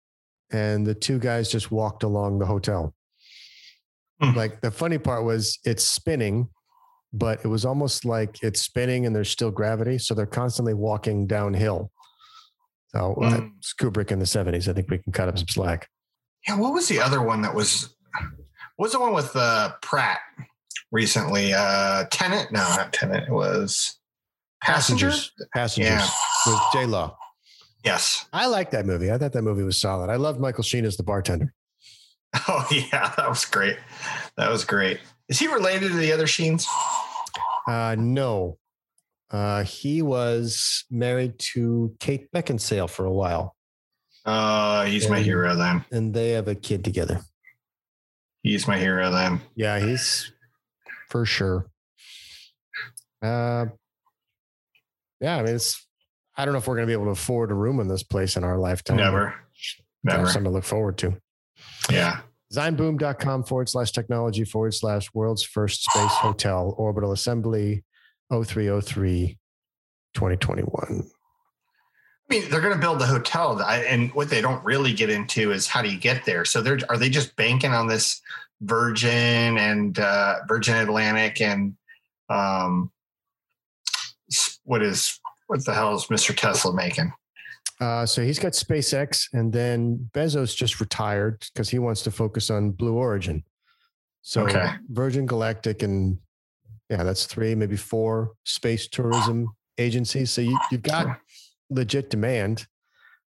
and 0.51 0.85
the 0.85 0.95
two 0.95 1.19
guys 1.19 1.49
just 1.49 1.71
walked 1.71 2.03
along 2.03 2.39
the 2.39 2.45
hotel. 2.45 2.93
Hmm. 4.21 4.33
Like 4.37 4.61
the 4.61 4.71
funny 4.71 4.97
part 4.97 5.23
was 5.23 5.57
it's 5.65 5.83
spinning, 5.83 6.47
but 7.13 7.39
it 7.43 7.47
was 7.47 7.65
almost 7.65 8.05
like 8.05 8.41
it's 8.43 8.61
spinning 8.61 9.05
and 9.05 9.15
there's 9.15 9.29
still 9.29 9.51
gravity. 9.51 9.97
So 9.97 10.13
they're 10.13 10.25
constantly 10.25 10.73
walking 10.73 11.25
downhill. 11.27 11.91
So 12.89 13.15
uh, 13.21 13.37
Hmm. 13.39 13.47
it's 13.57 13.73
Kubrick 13.73 14.11
in 14.11 14.19
the 14.19 14.25
70s. 14.25 14.67
I 14.67 14.73
think 14.73 14.89
we 14.89 14.97
can 14.99 15.11
cut 15.13 15.27
up 15.29 15.37
some 15.37 15.47
slack. 15.47 15.87
Yeah, 16.47 16.57
what 16.57 16.73
was 16.73 16.87
the 16.87 16.99
other 16.99 17.21
one 17.21 17.41
that 17.43 17.53
was? 17.55 17.95
What 18.75 18.85
was 18.87 18.91
the 18.93 18.99
one 18.99 19.13
with 19.13 19.35
uh, 19.35 19.73
Pratt 19.81 20.19
recently? 20.91 21.53
Uh, 21.53 22.05
Tenet? 22.11 22.51
No, 22.51 22.59
not 22.59 22.91
Tenet. 22.93 23.23
It 23.27 23.31
was 23.31 23.97
Passengers. 24.63 25.31
Passengers 25.55 25.89
Yeah. 25.91 26.07
with 26.47 26.59
J 26.73 26.85
Law. 26.85 27.15
Yes. 27.83 28.25
I 28.33 28.45
like 28.47 28.71
that 28.71 28.85
movie. 28.85 29.11
I 29.11 29.17
thought 29.17 29.33
that 29.33 29.41
movie 29.41 29.63
was 29.63 29.79
solid. 29.79 30.09
I 30.09 30.15
loved 30.17 30.39
Michael 30.39 30.63
Sheen 30.63 30.85
as 30.85 30.97
the 30.97 31.03
bartender. 31.03 31.53
Oh 32.47 32.65
yeah, 32.71 33.13
that 33.17 33.27
was 33.29 33.45
great. 33.45 33.77
That 34.37 34.49
was 34.49 34.63
great. 34.63 34.99
Is 35.27 35.37
he 35.39 35.47
related 35.47 35.89
to 35.89 35.97
the 35.97 36.11
other 36.13 36.27
Sheens? 36.27 36.65
Uh, 37.67 37.95
no. 37.97 38.57
Uh, 39.29 39.63
he 39.63 40.01
was 40.01 40.85
married 40.89 41.37
to 41.39 41.95
Kate 41.99 42.31
Beckinsale 42.31 42.89
for 42.89 43.05
a 43.05 43.11
while, 43.11 43.55
Uh, 44.25 44.83
he's 44.85 45.09
my 45.09 45.19
hero 45.19 45.55
then. 45.55 45.85
and 45.91 46.13
they 46.13 46.31
have 46.31 46.47
a 46.49 46.55
kid 46.55 46.83
together. 46.83 47.21
He's 48.43 48.67
my 48.67 48.77
hero 48.77 49.09
then. 49.11 49.41
Yeah, 49.55 49.79
he's 49.79 50.31
for 51.09 51.25
sure. 51.25 51.67
Uh, 53.21 53.65
yeah, 55.19 55.37
I 55.37 55.43
mean, 55.43 55.55
it's. 55.55 55.85
I 56.35 56.45
don't 56.45 56.53
know 56.53 56.57
if 56.57 56.67
we're 56.67 56.75
going 56.75 56.87
to 56.87 56.89
be 56.89 56.93
able 56.93 57.05
to 57.05 57.11
afford 57.11 57.51
a 57.51 57.53
room 57.53 57.79
in 57.79 57.87
this 57.87 58.03
place 58.03 58.35
in 58.35 58.43
our 58.43 58.57
lifetime. 58.57 58.97
Never. 58.97 59.35
Never. 60.03 60.25
something 60.25 60.45
to 60.45 60.49
look 60.49 60.63
forward 60.63 60.97
to. 60.99 61.17
Yeah. 61.89 62.21
Zionboom.com 62.53 63.43
forward 63.45 63.69
slash 63.69 63.91
technology 63.91 64.43
forward 64.43 64.73
slash 64.73 65.13
world's 65.13 65.43
first 65.43 65.85
space 65.85 66.11
hotel 66.11 66.75
orbital 66.77 67.13
assembly 67.13 67.83
0303 68.29 69.37
2021. 70.13 71.09
I 72.29 72.33
mean, 72.33 72.49
they're 72.49 72.61
going 72.61 72.73
to 72.73 72.79
build 72.79 72.99
the 72.99 73.05
hotel, 73.05 73.61
and 73.61 74.13
what 74.13 74.29
they 74.29 74.41
don't 74.41 74.63
really 74.63 74.93
get 74.93 75.09
into 75.09 75.51
is 75.51 75.67
how 75.67 75.81
do 75.81 75.89
you 75.89 75.97
get 75.97 76.23
there. 76.23 76.45
So, 76.45 76.61
they're 76.61 76.79
are 76.87 76.97
they 76.97 77.09
just 77.09 77.35
banking 77.35 77.71
on 77.71 77.87
this 77.87 78.21
Virgin 78.61 79.57
and 79.57 79.99
uh, 79.99 80.37
Virgin 80.47 80.75
Atlantic 80.75 81.41
and 81.41 81.75
um, 82.29 82.91
what 84.63 84.81
is 84.81 85.19
what 85.47 85.65
the 85.65 85.73
hell 85.73 85.95
is 85.95 86.05
Mr. 86.05 86.35
Tesla 86.35 86.73
making? 86.73 87.11
Uh, 87.81 88.05
so 88.05 88.21
he's 88.21 88.37
got 88.37 88.53
SpaceX, 88.53 89.27
and 89.33 89.51
then 89.51 90.07
Bezos 90.13 90.55
just 90.55 90.79
retired 90.79 91.43
because 91.51 91.67
he 91.67 91.79
wants 91.79 92.03
to 92.03 92.11
focus 92.11 92.51
on 92.51 92.71
Blue 92.71 92.93
Origin. 92.93 93.43
So 94.21 94.43
Okay. 94.43 94.69
Virgin 94.89 95.25
Galactic 95.25 95.81
and 95.81 96.19
yeah, 96.89 97.03
that's 97.03 97.25
three, 97.25 97.55
maybe 97.55 97.75
four 97.77 98.33
space 98.45 98.87
tourism 98.87 99.47
agencies. 99.79 100.29
So 100.29 100.41
you, 100.41 100.59
you've 100.71 100.83
got 100.83 101.17
legit 101.71 102.09
demand. 102.11 102.67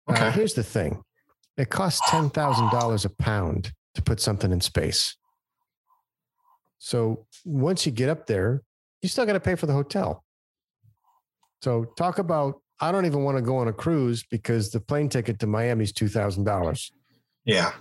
Uh, 0.08 0.32
here's 0.32 0.54
the 0.54 0.64
thing: 0.64 1.02
it 1.56 1.68
costs 1.68 2.00
ten 2.10 2.28
thousand 2.30 2.70
dollars 2.70 3.04
a 3.04 3.10
pound 3.10 3.72
to 3.94 4.02
put 4.02 4.18
something 4.18 4.50
in 4.50 4.60
space. 4.60 5.14
So 6.78 7.26
once 7.44 7.86
you 7.86 7.92
get 7.92 8.08
up 8.08 8.26
there, 8.26 8.62
you 9.02 9.08
still 9.08 9.26
got 9.26 9.34
to 9.34 9.40
pay 9.40 9.54
for 9.54 9.66
the 9.66 9.74
hotel. 9.74 10.24
So 11.62 11.84
talk 11.96 12.18
about 12.18 12.62
I 12.80 12.92
don't 12.92 13.06
even 13.06 13.22
want 13.24 13.36
to 13.36 13.42
go 13.42 13.58
on 13.58 13.68
a 13.68 13.72
cruise 13.72 14.24
because 14.30 14.70
the 14.70 14.80
plane 14.80 15.08
ticket 15.08 15.38
to 15.40 15.46
Miami 15.46 15.84
is 15.84 15.92
two 15.92 16.08
thousand 16.08 16.44
dollars. 16.44 16.92
Yeah. 17.44 17.72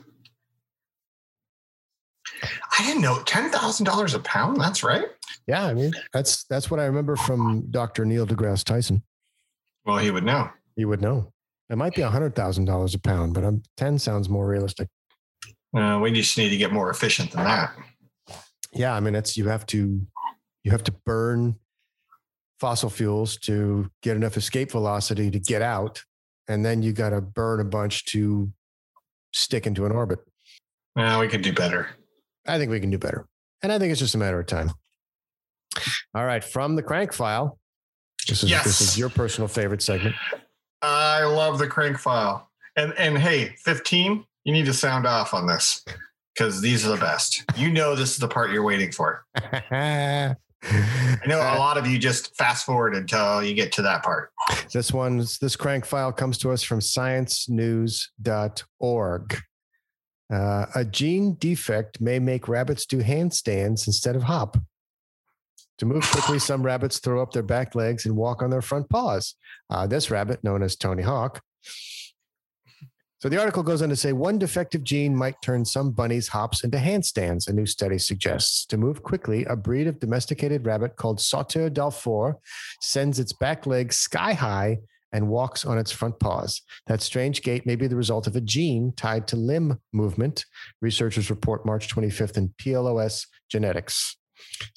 I 2.43 2.85
didn't 2.85 3.01
know 3.01 3.21
ten 3.23 3.49
thousand 3.49 3.85
dollars 3.85 4.13
a 4.13 4.19
pound. 4.19 4.59
That's 4.59 4.83
right. 4.83 5.05
Yeah, 5.47 5.65
I 5.65 5.73
mean 5.73 5.93
that's 6.13 6.43
that's 6.45 6.69
what 6.69 6.79
I 6.79 6.85
remember 6.85 7.15
from 7.15 7.67
Dr. 7.71 8.05
Neil 8.05 8.27
deGrasse 8.27 8.63
Tyson. 8.63 9.03
Well, 9.85 9.97
he 9.97 10.12
would 10.12 10.23
know. 10.23 10.49
He 10.75 10.85
would 10.85 11.01
know. 11.01 11.33
It 11.69 11.77
might 11.77 11.95
be 11.95 12.01
hundred 12.01 12.35
thousand 12.35 12.65
dollars 12.65 12.93
a 12.93 12.99
pound, 12.99 13.33
but 13.33 13.43
I'm 13.43 13.63
ten 13.77 13.99
sounds 13.99 14.29
more 14.29 14.47
realistic. 14.47 14.88
Uh, 15.75 15.99
we 16.01 16.12
just 16.12 16.38
need 16.38 16.49
to 16.49 16.57
get 16.57 16.73
more 16.73 16.89
efficient 16.89 17.31
than 17.31 17.43
that. 17.43 17.73
Yeah, 18.73 18.93
I 18.93 18.99
mean 18.99 19.15
it's 19.15 19.38
you 19.38 19.47
have 19.47 19.65
to 19.67 20.01
you 20.63 20.71
have 20.71 20.83
to 20.83 20.91
burn 21.05 21.55
fossil 22.59 22.89
fuels 22.89 23.37
to 23.37 23.89
get 24.01 24.15
enough 24.15 24.37
escape 24.37 24.71
velocity 24.71 25.31
to 25.31 25.39
get 25.39 25.61
out, 25.61 26.03
and 26.47 26.65
then 26.65 26.81
you 26.81 26.91
got 26.91 27.09
to 27.09 27.21
burn 27.21 27.59
a 27.59 27.65
bunch 27.65 28.05
to 28.05 28.51
stick 29.33 29.65
into 29.65 29.85
an 29.85 29.91
orbit. 29.91 30.19
Uh, 30.95 31.17
we 31.19 31.27
could 31.27 31.41
do 31.41 31.53
better. 31.53 31.89
I 32.47 32.57
think 32.57 32.71
we 32.71 32.79
can 32.79 32.89
do 32.89 32.97
better. 32.97 33.27
And 33.61 33.71
I 33.71 33.79
think 33.79 33.91
it's 33.91 33.99
just 33.99 34.15
a 34.15 34.17
matter 34.17 34.39
of 34.39 34.47
time. 34.47 34.71
All 36.13 36.25
right. 36.25 36.43
From 36.43 36.75
the 36.75 36.83
crank 36.83 37.13
file. 37.13 37.59
This 38.27 38.43
is 38.43 38.49
this 38.63 38.81
is 38.81 38.97
your 38.97 39.09
personal 39.09 39.47
favorite 39.47 39.81
segment. 39.81 40.15
I 40.81 41.23
love 41.23 41.57
the 41.57 41.67
crank 41.67 41.97
file. 41.97 42.49
And 42.75 42.93
and 42.97 43.17
hey, 43.17 43.55
15, 43.63 44.23
you 44.43 44.53
need 44.53 44.65
to 44.65 44.73
sound 44.73 45.07
off 45.07 45.33
on 45.33 45.47
this 45.47 45.83
because 46.33 46.61
these 46.61 46.85
are 46.85 46.89
the 46.89 46.97
best. 46.97 47.43
You 47.55 47.71
know 47.71 47.95
this 47.95 48.11
is 48.11 48.17
the 48.17 48.27
part 48.27 48.51
you're 48.51 48.63
waiting 48.63 48.91
for. 48.91 49.25
I 50.63 51.21
know 51.27 51.39
a 51.39 51.57
lot 51.57 51.77
of 51.77 51.87
you 51.87 51.97
just 51.97 52.35
fast 52.35 52.65
forward 52.65 52.95
until 52.95 53.43
you 53.43 53.53
get 53.53 53.71
to 53.73 53.81
that 53.83 54.03
part. 54.03 54.31
this 54.73 54.91
one's 54.91 55.37
this 55.39 55.55
crank 55.55 55.85
file 55.85 56.11
comes 56.11 56.37
to 56.39 56.51
us 56.51 56.63
from 56.63 56.79
sciencenews.org. 56.79 59.37
Uh, 60.31 60.65
a 60.75 60.85
gene 60.85 61.35
defect 61.39 61.99
may 61.99 62.19
make 62.19 62.47
rabbits 62.47 62.85
do 62.85 62.99
handstands 62.99 63.87
instead 63.87 64.15
of 64.15 64.23
hop. 64.23 64.57
To 65.79 65.85
move 65.85 66.03
quickly, 66.11 66.39
some 66.39 66.61
rabbits 66.61 66.99
throw 66.99 67.21
up 67.21 67.31
their 67.31 67.41
back 67.41 67.73
legs 67.73 68.05
and 68.05 68.15
walk 68.15 68.43
on 68.43 68.49
their 68.49 68.61
front 68.61 68.89
paws. 68.89 69.35
Uh, 69.69 69.87
this 69.87 70.11
rabbit, 70.11 70.43
known 70.43 70.61
as 70.61 70.75
Tony 70.75 71.03
Hawk. 71.03 71.41
So 73.21 73.27
the 73.27 73.38
article 73.38 73.63
goes 73.63 73.82
on 73.82 73.89
to 73.89 73.97
say 73.97 74.13
one 74.13 74.38
defective 74.38 74.82
gene 74.86 75.13
might 75.13 75.41
turn 75.41 75.65
some 75.65 75.91
bunnies' 75.91 76.29
hops 76.29 76.63
into 76.63 76.77
handstands, 76.77 77.49
a 77.49 77.53
new 77.53 77.65
study 77.65 77.97
suggests. 77.97 78.65
To 78.67 78.77
move 78.77 79.03
quickly, 79.03 79.43
a 79.43 79.58
breed 79.58 79.88
of 79.88 79.99
domesticated 79.99 80.65
rabbit 80.65 80.95
called 80.95 81.19
Sauteur 81.19 81.69
d'Alfort 81.69 82.38
sends 82.79 83.19
its 83.19 83.34
back 83.34 83.65
legs 83.65 83.97
sky 83.97 84.32
high 84.32 84.77
and 85.12 85.27
walks 85.27 85.65
on 85.65 85.77
its 85.77 85.91
front 85.91 86.17
paws. 86.21 86.62
That 86.88 87.01
strange 87.01 87.41
gait 87.41 87.65
may 87.65 87.75
be 87.75 87.88
the 87.88 87.97
result 87.97 88.25
of 88.25 88.38
a 88.38 88.41
gene 88.41 88.93
tied 88.95 89.27
to 89.27 89.36
limb 89.36 89.82
movement, 89.91 90.45
researchers 90.82 91.29
report 91.29 91.65
March 91.65 91.93
25th 91.93 92.38
in 92.38 92.53
PLOS 92.58 93.27
Genetics. 93.49 94.15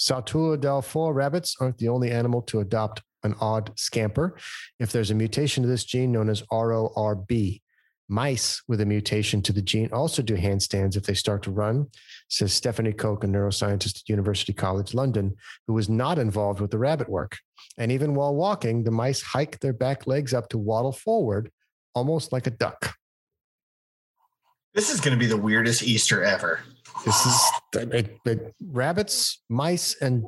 Sauteur 0.01 0.57
d'Alfort 0.57 1.15
rabbits 1.15 1.55
aren't 1.61 1.79
the 1.79 1.89
only 1.89 2.11
animal 2.11 2.43
to 2.43 2.59
adopt 2.59 3.03
an 3.23 3.37
odd 3.41 3.71
scamper. 3.77 4.37
If 4.81 4.91
there's 4.91 5.13
a 5.13 5.15
mutation 5.15 5.63
to 5.63 5.69
this 5.69 5.85
gene 5.85 6.11
known 6.11 6.29
as 6.29 6.43
RORB, 6.51 7.61
mice 8.13 8.63
with 8.69 8.81
a 8.83 8.87
mutation 8.87 9.41
to 9.43 9.53
the 9.53 9.63
gene 9.63 9.89
also 9.91 10.23
do 10.23 10.37
handstands 10.37 10.97
if 10.97 11.05
they 11.05 11.15
start 11.15 11.43
to 11.43 11.51
run, 11.51 11.87
says 12.29 12.53
Stephanie 12.53 12.93
Koch, 12.93 13.25
a 13.25 13.27
neuroscientist 13.27 14.03
at 14.03 14.09
University 14.09 14.53
College 14.53 14.93
London, 14.93 15.35
who 15.67 15.73
was 15.73 15.89
not 15.89 16.19
involved 16.19 16.61
with 16.61 16.71
the 16.71 16.79
rabbit 16.79 17.09
work. 17.09 17.39
And 17.79 17.91
even 17.91 18.15
while 18.15 18.35
walking, 18.35 18.85
the 18.85 18.91
mice 18.91 19.23
hike 19.23 19.59
their 19.61 19.73
back 19.73 20.07
legs 20.07 20.35
up 20.35 20.51
to 20.51 20.59
waddle 20.59 20.93
forward, 20.93 21.51
almost 21.95 22.33
like 22.33 22.47
a 22.47 22.51
duck. 22.51 22.95
This 24.75 24.91
is 24.91 25.01
going 25.01 25.17
to 25.17 25.19
be 25.19 25.27
the 25.27 25.37
weirdest 25.37 25.83
Easter 25.83 26.23
ever. 26.23 26.61
This 27.07 27.27
is 27.27 27.41
it, 27.75 28.19
it- 28.27 28.55
rabbits, 28.63 29.43
mice, 29.49 29.97
and 30.01 30.27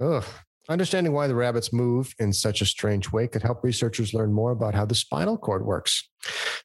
ugh. 0.00 0.24
Understanding 0.68 1.12
why 1.12 1.26
the 1.26 1.34
rabbits 1.34 1.74
move 1.74 2.14
in 2.18 2.32
such 2.32 2.62
a 2.62 2.66
strange 2.66 3.12
way 3.12 3.28
could 3.28 3.42
help 3.42 3.62
researchers 3.62 4.14
learn 4.14 4.32
more 4.32 4.50
about 4.50 4.74
how 4.74 4.86
the 4.86 4.94
spinal 4.94 5.36
cord 5.36 5.64
works. 5.64 6.08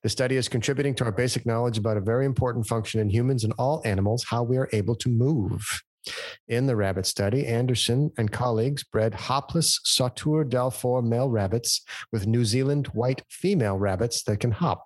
The 0.04 0.10
study 0.10 0.38
is 0.38 0.48
contributing 0.48 0.96
to 0.96 1.06
our 1.06 1.12
basic 1.12 1.46
knowledge 1.46 1.78
about 1.78 1.98
a 1.98 2.02
very 2.02 2.26
important 2.26 2.66
function 2.66 3.02
in 3.02 3.10
humans 3.10 3.44
and 3.44 3.54
all 3.58 3.82
animals, 3.84 4.24
how 4.30 4.44
we 4.44 4.58
are 4.58 4.70
able 4.72 4.96
to 4.96 5.10
move. 5.10 5.82
In 6.48 6.66
the 6.66 6.78
rabbit 6.78 7.06
study, 7.06 7.46
Andersson 7.46 8.12
and 8.18 8.32
colleagues 8.32 8.86
bred 8.86 9.14
hopless 9.14 9.82
Sauteur 9.84 10.46
d'Alfort 10.46 11.04
male 11.04 11.30
rabbits 11.30 11.82
with 12.14 12.26
New 12.26 12.46
Zealand 12.46 12.88
white 12.88 13.22
female 13.30 13.78
rabbits 13.78 14.24
that 14.24 14.40
can 14.40 14.52
hop. 14.52 14.86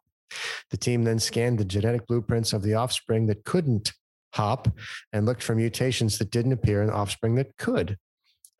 The 0.71 0.77
team 0.77 1.03
then 1.03 1.19
scanned 1.19 1.59
the 1.59 1.65
genetic 1.65 2.07
blueprints 2.07 2.51
of 2.51 2.63
the 2.63 2.73
offspring 2.73 3.27
that 3.27 3.45
couldn't 3.45 3.93
hop 4.33 4.67
and 5.13 5.27
looked 5.27 5.43
for 5.43 5.53
mutations 5.53 6.17
that 6.17 6.31
didn't 6.31 6.53
appear 6.53 6.81
in 6.81 6.89
offspring 6.89 7.35
that 7.35 7.55
could. 7.57 7.97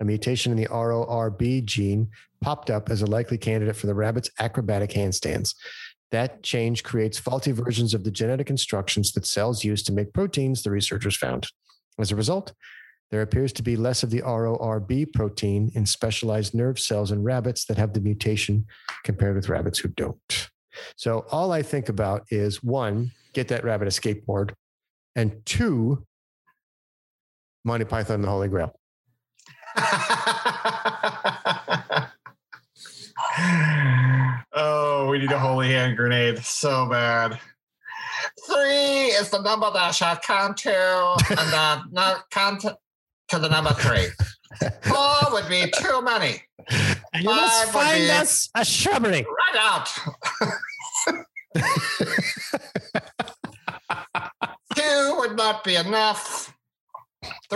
A 0.03 0.05
mutation 0.05 0.51
in 0.51 0.57
the 0.57 0.67
RORB 0.67 1.63
gene 1.63 2.09
popped 2.41 2.69
up 2.69 2.89
as 2.89 3.01
a 3.01 3.05
likely 3.05 3.37
candidate 3.37 3.77
for 3.77 3.87
the 3.87 3.95
rabbit's 3.95 4.29
acrobatic 4.37 4.89
handstands. 4.89 5.55
That 6.11 6.43
change 6.43 6.83
creates 6.83 7.17
faulty 7.17 7.53
versions 7.53 7.93
of 7.93 8.03
the 8.03 8.11
genetic 8.11 8.49
instructions 8.49 9.13
that 9.13 9.25
cells 9.25 9.63
use 9.63 9.81
to 9.83 9.93
make 9.93 10.11
proteins, 10.11 10.61
the 10.61 10.71
researchers 10.71 11.15
found. 11.15 11.47
As 11.97 12.11
a 12.11 12.17
result, 12.17 12.51
there 13.11 13.21
appears 13.21 13.53
to 13.53 13.63
be 13.63 13.77
less 13.77 14.03
of 14.03 14.09
the 14.09 14.21
RORB 14.23 15.13
protein 15.13 15.71
in 15.73 15.85
specialized 15.85 16.53
nerve 16.53 16.79
cells 16.79 17.13
in 17.13 17.23
rabbits 17.23 17.63
that 17.67 17.77
have 17.77 17.93
the 17.93 18.01
mutation 18.01 18.65
compared 19.05 19.37
with 19.37 19.47
rabbits 19.47 19.79
who 19.79 19.87
don't. 19.87 20.49
So 20.97 21.25
all 21.31 21.53
I 21.53 21.61
think 21.61 21.87
about 21.87 22.25
is 22.29 22.61
one, 22.61 23.11
get 23.31 23.47
that 23.47 23.63
rabbit 23.63 23.87
a 23.87 23.91
skateboard, 23.91 24.51
and 25.15 25.45
two, 25.45 26.05
Monty 27.63 27.85
Python 27.85 28.15
and 28.15 28.23
the 28.25 28.29
Holy 28.29 28.49
Grail. 28.49 28.77
oh, 34.53 35.07
we 35.09 35.17
need 35.19 35.31
a 35.31 35.39
holy 35.39 35.69
hand 35.69 35.95
grenade 35.97 36.37
so 36.39 36.87
bad. 36.87 37.39
Three 38.45 39.07
is 39.07 39.29
the 39.29 39.41
number 39.41 39.71
that 39.71 39.81
I 39.81 39.91
shall 39.91 40.17
count 40.17 40.57
to, 40.57 41.15
and 41.29 41.53
uh, 41.53 41.83
not 41.91 42.29
count 42.29 42.61
to, 42.61 42.77
to 43.29 43.39
the 43.39 43.49
number 43.49 43.71
three. 43.71 44.07
Four 44.83 45.15
would 45.31 45.49
be 45.49 45.71
too 45.71 46.01
many. 46.01 46.43
And 47.13 47.23
you 47.23 47.29
must 47.29 47.71
find 47.71 48.09
us 48.11 48.49
a 48.55 48.63
shrubbery. 48.63 49.25
Right 49.25 49.55
out. 49.59 49.89
Two 54.75 55.15
would 55.19 55.35
not 55.35 55.63
be 55.63 55.75
enough. 55.75 56.52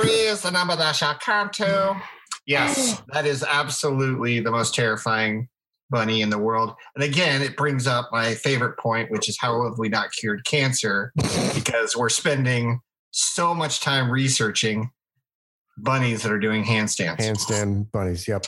Three 0.01 0.27
is 0.27 0.41
the 0.41 0.51
number 0.51 0.75
that 0.75 0.85
I 0.85 0.91
shall 0.91 1.15
count 1.15 1.53
to. 1.53 2.01
Yes, 2.45 3.01
that 3.13 3.25
is 3.25 3.43
absolutely 3.43 4.39
the 4.39 4.51
most 4.51 4.73
terrifying 4.73 5.49
bunny 5.89 6.21
in 6.21 6.29
the 6.29 6.37
world. 6.37 6.73
And 6.95 7.03
again, 7.03 7.41
it 7.41 7.57
brings 7.57 7.87
up 7.87 8.09
my 8.11 8.35
favorite 8.35 8.77
point, 8.77 9.11
which 9.11 9.27
is 9.27 9.37
how 9.39 9.63
have 9.63 9.77
we 9.77 9.89
not 9.89 10.11
cured 10.11 10.45
cancer? 10.45 11.11
because 11.55 11.95
we're 11.95 12.09
spending 12.09 12.79
so 13.11 13.53
much 13.53 13.81
time 13.81 14.09
researching 14.09 14.91
bunnies 15.77 16.23
that 16.23 16.31
are 16.31 16.39
doing 16.39 16.63
handstands. 16.63 17.17
Handstand 17.17 17.91
bunnies. 17.91 18.27
Yep. 18.27 18.45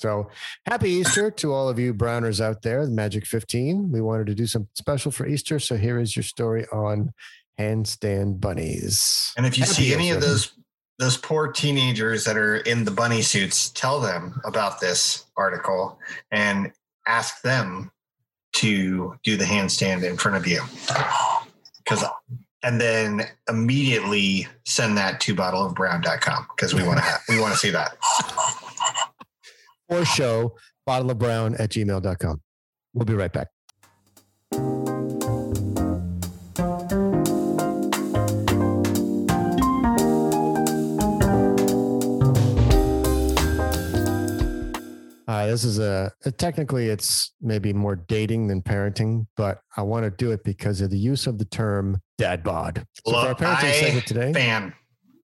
So 0.00 0.30
happy 0.66 0.90
Easter 0.90 1.30
to 1.30 1.52
all 1.52 1.68
of 1.68 1.78
you 1.78 1.92
Browners 1.92 2.40
out 2.40 2.62
there, 2.62 2.84
the 2.84 2.92
Magic 2.92 3.26
15. 3.26 3.90
We 3.90 4.00
wanted 4.00 4.28
to 4.28 4.34
do 4.34 4.46
something 4.46 4.70
special 4.74 5.10
for 5.10 5.26
Easter. 5.26 5.58
So 5.58 5.76
here 5.76 5.98
is 5.98 6.14
your 6.14 6.22
story 6.22 6.66
on 6.72 7.12
handstand 7.58 8.40
bunnies. 8.40 9.32
And 9.36 9.46
if 9.46 9.58
you 9.58 9.64
Happy 9.64 9.74
see 9.74 9.94
any 9.94 10.10
of 10.10 10.20
those 10.20 10.52
those 10.98 11.16
poor 11.16 11.52
teenagers 11.52 12.24
that 12.24 12.36
are 12.36 12.56
in 12.56 12.84
the 12.84 12.90
bunny 12.90 13.22
suits, 13.22 13.70
tell 13.70 14.00
them 14.00 14.40
about 14.44 14.80
this 14.80 15.26
article 15.36 15.98
and 16.32 16.72
ask 17.06 17.40
them 17.42 17.92
to 18.54 19.14
do 19.22 19.36
the 19.36 19.44
handstand 19.44 20.02
in 20.02 20.16
front 20.16 20.36
of 20.36 20.46
you. 20.46 20.60
Cause 21.86 22.04
and 22.64 22.80
then 22.80 23.22
immediately 23.48 24.48
send 24.66 24.98
that 24.98 25.20
to 25.20 25.34
bottleofbrown.com 25.34 26.46
because 26.56 26.74
we 26.74 26.82
want 26.82 26.98
to 26.98 27.04
have 27.04 27.20
we 27.28 27.40
want 27.40 27.52
to 27.52 27.58
see 27.58 27.70
that. 27.70 27.96
or 29.88 30.04
show 30.04 30.56
bottleofbrown 30.86 31.10
of 31.10 31.18
brown 31.18 31.54
at 31.56 31.70
gmail.com. 31.70 32.40
We'll 32.94 33.04
be 33.04 33.14
right 33.14 33.32
back. 33.32 33.48
This 45.50 45.64
is 45.64 45.78
a, 45.78 46.12
technically 46.36 46.88
it's 46.88 47.32
maybe 47.40 47.72
more 47.72 47.96
dating 47.96 48.46
than 48.48 48.62
parenting, 48.62 49.26
but 49.36 49.60
I 49.76 49.82
want 49.82 50.04
to 50.04 50.10
do 50.10 50.30
it 50.32 50.44
because 50.44 50.80
of 50.80 50.90
the 50.90 50.98
use 50.98 51.26
of 51.26 51.38
the 51.38 51.44
term 51.44 52.00
dad 52.18 52.42
bod. 52.42 52.84
So 53.04 53.12
for 53.12 53.16
our 53.18 53.28
Look, 53.28 53.38
parenting 53.38 53.64
I 53.64 53.72
segment 53.72 54.06
today, 54.06 54.32
Fan. 54.32 54.72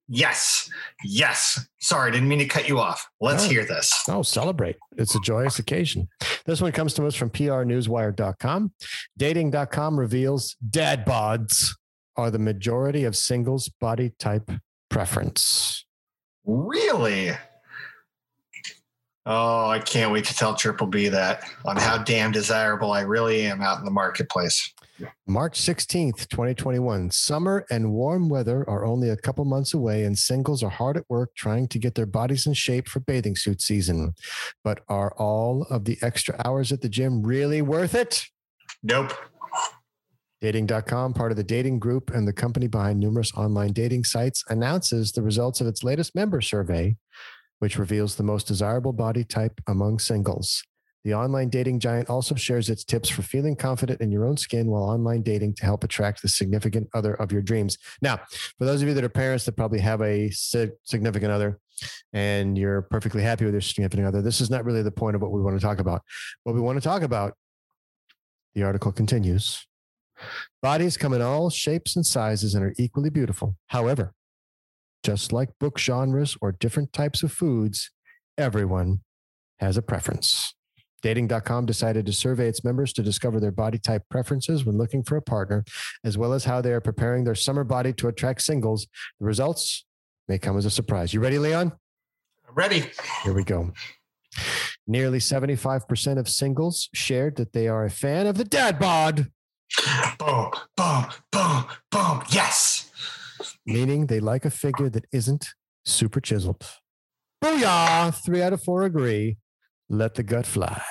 Yes. 0.07 0.69
Yes. 1.03 1.67
Sorry, 1.79 2.11
didn't 2.11 2.27
mean 2.27 2.37
to 2.39 2.45
cut 2.45 2.67
you 2.69 2.79
off. 2.79 3.07
Let's 3.19 3.45
No. 3.45 3.49
hear 3.49 3.65
this. 3.65 4.03
Oh, 4.07 4.21
celebrate. 4.21 4.75
It's 4.97 5.15
a 5.15 5.19
joyous 5.21 5.57
occasion. 5.57 6.07
This 6.45 6.61
one 6.61 6.71
comes 6.73 6.93
to 6.95 7.07
us 7.07 7.15
from 7.15 7.31
prnewswire.com. 7.31 8.71
Dating.com 9.17 9.99
reveals 9.99 10.55
dad 10.69 11.05
bods 11.07 11.71
are 12.15 12.29
the 12.29 12.37
majority 12.39 13.03
of 13.03 13.15
singles 13.17 13.67
body 13.81 14.11
type 14.19 14.51
preference. 14.89 15.85
Really? 16.45 17.31
Oh, 19.27 19.67
I 19.67 19.79
can't 19.79 20.11
wait 20.11 20.25
to 20.25 20.35
tell 20.35 20.53
Triple 20.53 20.85
B 20.85 21.07
that 21.07 21.43
on 21.65 21.77
how 21.77 21.97
damn 21.97 22.31
desirable 22.31 22.91
I 22.91 23.01
really 23.01 23.47
am 23.47 23.61
out 23.61 23.79
in 23.79 23.85
the 23.85 23.91
marketplace. 23.91 24.71
March 25.27 25.59
16th, 25.59 26.27
2021. 26.29 27.09
Summer 27.11 27.65
and 27.71 27.91
warm 27.91 28.29
weather 28.29 28.69
are 28.69 28.85
only 28.85 29.09
a 29.09 29.17
couple 29.17 29.43
months 29.43 29.73
away, 29.73 30.03
and 30.03 30.17
singles 30.17 30.61
are 30.63 30.69
hard 30.69 30.95
at 30.95 31.09
work 31.09 31.31
trying 31.35 31.67
to 31.69 31.79
get 31.79 31.95
their 31.95 32.05
bodies 32.05 32.45
in 32.45 32.53
shape 32.53 32.87
for 32.87 32.99
bathing 32.99 33.35
suit 33.35 33.61
season. 33.61 34.13
But 34.63 34.81
are 34.87 35.13
all 35.17 35.63
of 35.69 35.85
the 35.85 35.97
extra 36.01 36.39
hours 36.45 36.71
at 36.71 36.81
the 36.81 36.89
gym 36.89 37.23
really 37.23 37.61
worth 37.61 37.95
it? 37.95 38.25
Nope. 38.83 39.11
Dating.com, 40.41 41.13
part 41.13 41.31
of 41.31 41.37
the 41.37 41.43
dating 41.43 41.79
group 41.79 42.11
and 42.11 42.27
the 42.27 42.33
company 42.33 42.67
behind 42.67 42.99
numerous 42.99 43.33
online 43.33 43.73
dating 43.73 44.03
sites, 44.03 44.43
announces 44.49 45.11
the 45.11 45.23
results 45.23 45.59
of 45.59 45.67
its 45.67 45.83
latest 45.83 46.13
member 46.13 46.39
survey, 46.39 46.95
which 47.59 47.77
reveals 47.77 48.15
the 48.15 48.23
most 48.23 48.47
desirable 48.47 48.93
body 48.93 49.23
type 49.23 49.59
among 49.67 49.99
singles. 49.99 50.63
The 51.03 51.13
online 51.13 51.49
dating 51.49 51.81
giant 51.81 52.09
also 52.09 52.33
shares 52.33 52.67
its 52.67 52.83
tips 52.83 53.09
for 53.09 53.21
feeling 53.21 53.55
confident 53.55 54.01
in 54.01 54.11
your 54.11 54.25
own 54.25 54.37
skin 54.37 54.67
while 54.67 54.83
online 54.83 55.21
dating 55.21 55.53
to 55.55 55.65
help 55.65 55.83
attract 55.83 56.23
the 56.23 56.27
significant 56.27 56.89
other 56.95 57.13
of 57.13 57.31
your 57.31 57.43
dreams. 57.43 57.77
Now, 58.01 58.21
for 58.57 58.65
those 58.65 58.81
of 58.81 58.87
you 58.87 58.95
that 58.95 59.03
are 59.03 59.09
parents 59.09 59.45
that 59.45 59.55
probably 59.55 59.79
have 59.81 60.01
a 60.01 60.31
significant 60.31 61.31
other 61.31 61.59
and 62.11 62.57
you're 62.57 62.81
perfectly 62.81 63.21
happy 63.21 63.45
with 63.45 63.53
your 63.53 63.61
significant 63.61 64.07
other, 64.07 64.23
this 64.23 64.41
is 64.41 64.49
not 64.49 64.65
really 64.65 64.81
the 64.81 64.89
point 64.89 65.15
of 65.15 65.21
what 65.21 65.31
we 65.31 65.41
want 65.41 65.55
to 65.55 65.63
talk 65.63 65.77
about. 65.77 66.01
What 66.43 66.55
we 66.55 66.61
want 66.61 66.77
to 66.77 66.83
talk 66.83 67.03
about, 67.03 67.35
the 68.55 68.63
article 68.63 68.91
continues. 68.91 69.67
Bodies 70.63 70.97
come 70.97 71.13
in 71.13 71.21
all 71.21 71.51
shapes 71.51 71.95
and 71.95 72.05
sizes 72.05 72.55
and 72.55 72.63
are 72.65 72.73
equally 72.79 73.11
beautiful. 73.11 73.57
However, 73.67 74.13
just 75.05 75.31
like 75.31 75.49
book 75.59 75.77
genres 75.77 76.35
or 76.41 76.51
different 76.51 76.91
types 76.91 77.21
of 77.21 77.31
foods, 77.31 77.91
everyone 78.39 79.01
has 79.59 79.77
a 79.77 79.81
preference. 79.83 80.55
Dating.com 81.03 81.67
decided 81.67 82.07
to 82.07 82.11
survey 82.11 82.47
its 82.47 82.63
members 82.63 82.91
to 82.93 83.03
discover 83.03 83.39
their 83.39 83.51
body 83.51 83.77
type 83.77 84.01
preferences 84.09 84.65
when 84.65 84.79
looking 84.79 85.03
for 85.03 85.15
a 85.15 85.21
partner, 85.21 85.63
as 86.03 86.17
well 86.17 86.33
as 86.33 86.45
how 86.45 86.59
they 86.59 86.71
are 86.73 86.81
preparing 86.81 87.23
their 87.23 87.35
summer 87.35 87.63
body 87.63 87.93
to 87.93 88.07
attract 88.07 88.41
singles. 88.41 88.87
The 89.19 89.27
results 89.27 89.85
may 90.27 90.39
come 90.39 90.57
as 90.57 90.65
a 90.65 90.71
surprise. 90.71 91.13
You 91.13 91.19
ready, 91.19 91.37
Leon? 91.37 91.71
I'm 92.47 92.55
ready? 92.55 92.89
Here 93.23 93.33
we 93.33 93.43
go. 93.43 93.73
Nearly 94.87 95.19
75% 95.19 96.17
of 96.17 96.27
singles 96.27 96.89
shared 96.95 97.35
that 97.35 97.53
they 97.53 97.67
are 97.67 97.85
a 97.85 97.91
fan 97.91 98.25
of 98.25 98.39
the 98.39 98.43
dad 98.43 98.79
bod. 98.79 99.27
Boom, 100.17 100.49
boom, 100.75 101.05
boom, 101.31 101.65
boom. 101.91 102.23
Yes. 102.31 102.84
Meaning 103.65 104.07
they 104.07 104.19
like 104.19 104.45
a 104.45 104.49
figure 104.49 104.89
that 104.89 105.05
isn't 105.11 105.49
super 105.85 106.19
chiseled. 106.21 106.65
Booyah! 107.43 108.13
Three 108.23 108.41
out 108.41 108.53
of 108.53 108.63
four 108.63 108.83
agree. 108.83 109.37
Let 109.89 110.15
the 110.15 110.23
gut 110.23 110.45
fly. 110.45 110.81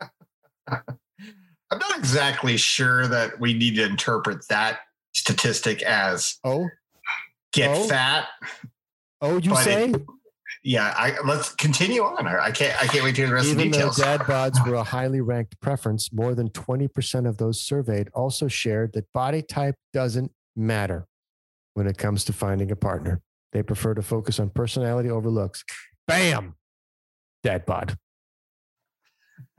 I'm 0.68 1.78
not 1.78 1.98
exactly 1.98 2.56
sure 2.56 3.06
that 3.08 3.40
we 3.40 3.54
need 3.54 3.76
to 3.76 3.84
interpret 3.84 4.46
that 4.48 4.80
statistic 5.14 5.82
as 5.82 6.36
Oh, 6.44 6.68
get 7.52 7.70
Oh. 7.76 7.88
fat. 7.88 8.28
oh, 9.20 9.38
you 9.38 9.50
But 9.50 9.64
say? 9.64 9.90
it- 9.90 10.02
Yeah, 10.62 10.92
I, 10.96 11.14
let's 11.24 11.54
continue 11.54 12.02
on. 12.02 12.26
I 12.26 12.50
can't. 12.50 12.80
I 12.82 12.86
can't 12.88 13.04
wait 13.04 13.14
to 13.16 13.20
hear 13.22 13.28
the 13.28 13.34
rest 13.34 13.50
of 13.50 13.56
the 13.56 13.64
Even 13.66 13.80
though 13.80 13.92
dad 13.92 14.20
bods 14.22 14.66
were 14.66 14.74
a 14.74 14.82
highly 14.82 15.20
ranked 15.20 15.60
preference, 15.60 16.12
more 16.12 16.34
than 16.34 16.50
20% 16.50 17.28
of 17.28 17.36
those 17.38 17.60
surveyed 17.62 18.08
also 18.14 18.48
shared 18.48 18.92
that 18.94 19.12
body 19.12 19.42
type 19.42 19.76
doesn't 19.92 20.32
matter 20.56 21.06
when 21.76 21.86
it 21.86 21.98
comes 21.98 22.24
to 22.24 22.32
finding 22.32 22.70
a 22.70 22.76
partner. 22.76 23.20
They 23.52 23.62
prefer 23.62 23.92
to 23.92 24.00
focus 24.00 24.40
on 24.40 24.48
personality 24.48 25.10
over 25.10 25.28
looks. 25.28 25.62
Bam! 26.08 26.54
Dad 27.42 27.66
bod. 27.66 27.98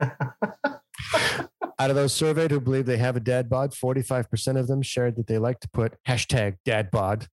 Out 0.00 1.90
of 1.90 1.94
those 1.94 2.12
surveyed 2.12 2.50
who 2.50 2.58
believe 2.58 2.86
they 2.86 2.96
have 2.96 3.14
a 3.14 3.20
dad 3.20 3.48
bod, 3.48 3.70
45% 3.70 4.58
of 4.58 4.66
them 4.66 4.82
shared 4.82 5.14
that 5.14 5.28
they 5.28 5.38
like 5.38 5.60
to 5.60 5.68
put 5.68 5.94
hashtag 6.08 6.56
dad 6.64 6.90
bod 6.90 7.28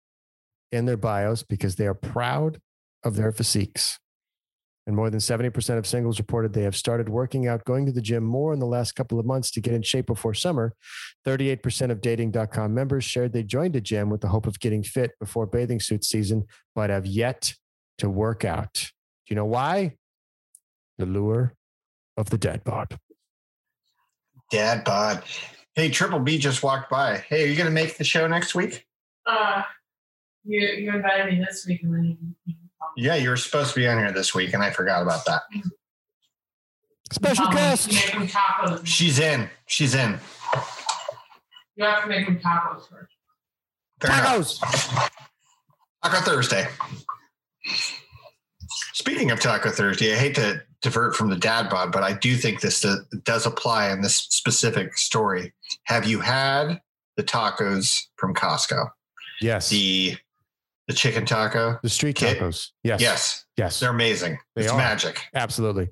in 0.69 0.85
their 0.85 0.97
bios 0.97 1.43
because 1.43 1.77
they 1.77 1.87
are 1.87 1.93
proud 1.93 2.59
of 3.05 3.15
their 3.15 3.31
physiques. 3.31 3.99
And 4.85 4.95
more 4.95 5.09
than 5.09 5.21
70% 5.21 5.77
of 5.77 5.87
singles 5.87 6.19
reported 6.19 6.53
they 6.53 6.63
have 6.63 6.75
started 6.75 7.07
working 7.07 7.47
out, 7.47 7.63
going 7.63 7.85
to 7.85 7.91
the 7.91 8.01
gym 8.01 8.23
more 8.23 8.53
in 8.53 8.59
the 8.59 8.65
last 8.65 8.93
couple 8.93 9.17
of 9.17 9.25
months 9.25 9.49
to 9.51 9.61
get 9.61 9.73
in 9.73 9.81
shape 9.81 10.07
before 10.07 10.33
summer. 10.33 10.73
38% 11.25 11.89
of 11.89 12.01
dating.com 12.01 12.73
members 12.73 13.05
shared 13.05 13.31
they 13.31 13.43
joined 13.43 13.77
a 13.77 13.81
gym 13.81 14.09
with 14.09 14.19
the 14.19 14.27
hope 14.27 14.45
of 14.45 14.59
getting 14.59 14.83
fit 14.83 15.11
before 15.19 15.45
bathing 15.45 15.79
suit 15.79 16.03
season, 16.03 16.45
but 16.75 16.89
have 16.89 17.05
yet 17.05 17.53
to 17.99 18.09
work 18.09 18.43
out. 18.43 18.73
Do 18.73 18.89
you 19.29 19.35
know 19.35 19.45
why? 19.45 19.95
The 20.97 21.05
lure 21.05 21.55
of 22.17 22.29
the 22.29 22.37
dad 22.37 22.63
bod. 22.65 22.99
Dad 24.51 24.83
bod. 24.83 25.23
Hey, 25.75 25.89
Triple 25.89 26.19
B 26.19 26.37
just 26.37 26.61
walked 26.61 26.89
by. 26.89 27.17
Hey, 27.17 27.45
are 27.45 27.47
you 27.47 27.55
going 27.55 27.67
to 27.67 27.73
make 27.73 27.97
the 27.97 28.03
show 28.03 28.27
next 28.27 28.53
week? 28.53 28.85
Uh, 29.25 29.63
you 30.43 30.59
you 30.59 30.93
invited 30.93 31.33
me 31.33 31.43
this 31.43 31.65
week, 31.65 31.81
and 31.83 31.93
then 31.93 32.35
you. 32.45 32.52
You 32.95 33.07
Yeah, 33.07 33.15
you 33.15 33.29
were 33.29 33.37
supposed 33.37 33.73
to 33.73 33.79
be 33.79 33.87
on 33.87 33.97
here 33.97 34.11
this 34.11 34.33
week, 34.33 34.53
and 34.53 34.63
I 34.63 34.71
forgot 34.71 35.01
about 35.01 35.25
that. 35.25 35.43
Special 37.11 37.45
um, 37.45 37.53
guest. 37.53 37.91
Make 37.91 38.11
them 38.11 38.27
tacos. 38.27 38.85
She's 38.85 39.19
in. 39.19 39.49
She's 39.67 39.93
in. 39.93 40.19
You 41.75 41.85
have 41.85 42.03
to 42.03 42.09
make 42.09 42.25
them 42.25 42.39
tacos 42.39 42.89
first. 42.89 43.13
Fair 44.01 44.11
enough. 44.11 44.47
Tacos. 44.59 45.09
Taco 46.03 46.21
Thursday. 46.21 46.67
Speaking 48.93 49.31
of 49.31 49.39
Taco 49.39 49.69
Thursday, 49.69 50.13
I 50.13 50.17
hate 50.17 50.35
to 50.35 50.61
divert 50.81 51.15
from 51.15 51.29
the 51.29 51.35
dad 51.35 51.69
bod, 51.69 51.91
but 51.91 52.03
I 52.03 52.13
do 52.13 52.35
think 52.35 52.61
this 52.61 52.85
does 53.23 53.45
apply 53.45 53.91
in 53.91 54.01
this 54.01 54.15
specific 54.15 54.97
story. 54.97 55.53
Have 55.85 56.05
you 56.05 56.19
had 56.19 56.81
the 57.15 57.23
tacos 57.23 58.01
from 58.17 58.33
Costco? 58.33 58.89
Yes. 59.41 59.69
The, 59.69 60.17
The 60.87 60.93
the 60.93 60.97
chicken 60.97 61.25
taco? 61.25 61.79
The 61.81 61.89
street 61.89 62.17
tacos. 62.17 62.69
Yes. 62.83 62.99
Yes, 63.01 63.45
Yes. 63.57 63.79
they're 63.79 63.89
amazing. 63.91 64.37
They 64.55 64.63
it's 64.63 64.71
are. 64.71 64.77
magic. 64.77 65.21
Absolutely. 65.33 65.89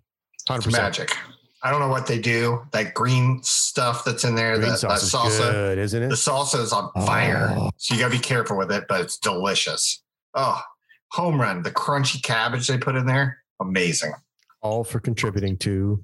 100%. 0.50 0.72
Magic. 0.72 1.16
I 1.64 1.70
don't 1.72 1.80
know 1.80 1.88
what 1.90 2.08
they 2.08 2.20
do. 2.20 2.64
That 2.72 2.94
green 2.96 3.42
stuff 3.44 4.04
that's 4.04 4.24
in 4.24 4.34
there, 4.36 4.56
Green 4.58 4.70
that, 4.70 4.82
that 4.82 5.00
sauce 5.00 5.04
is 5.04 5.40
salsa. 5.40 5.52
good, 5.52 5.78
isn't 5.78 6.04
it? 6.04 6.10
The 6.10 6.16
salsa 6.16 6.60
is 6.60 6.74
on 6.74 6.92
fire. 7.06 7.54
Oh. 7.56 7.70
So 7.78 7.94
you 7.94 8.00
got 8.02 8.08
to 8.12 8.18
be 8.18 8.20
careful 8.22 8.58
with 8.58 8.72
it, 8.72 8.86
but 8.90 9.00
it's 9.02 9.18
delicious. 9.18 10.02
Oh, 10.34 10.60
home 11.12 11.40
run. 11.40 11.62
The 11.62 11.72
crunchy 11.72 12.22
cabbage 12.22 12.68
they 12.68 12.78
put 12.80 12.96
in 12.96 13.06
there, 13.06 13.38
amazing. 13.62 14.12
All 14.62 14.84
for 14.84 15.00
contributing 15.00 15.56
to 15.60 16.04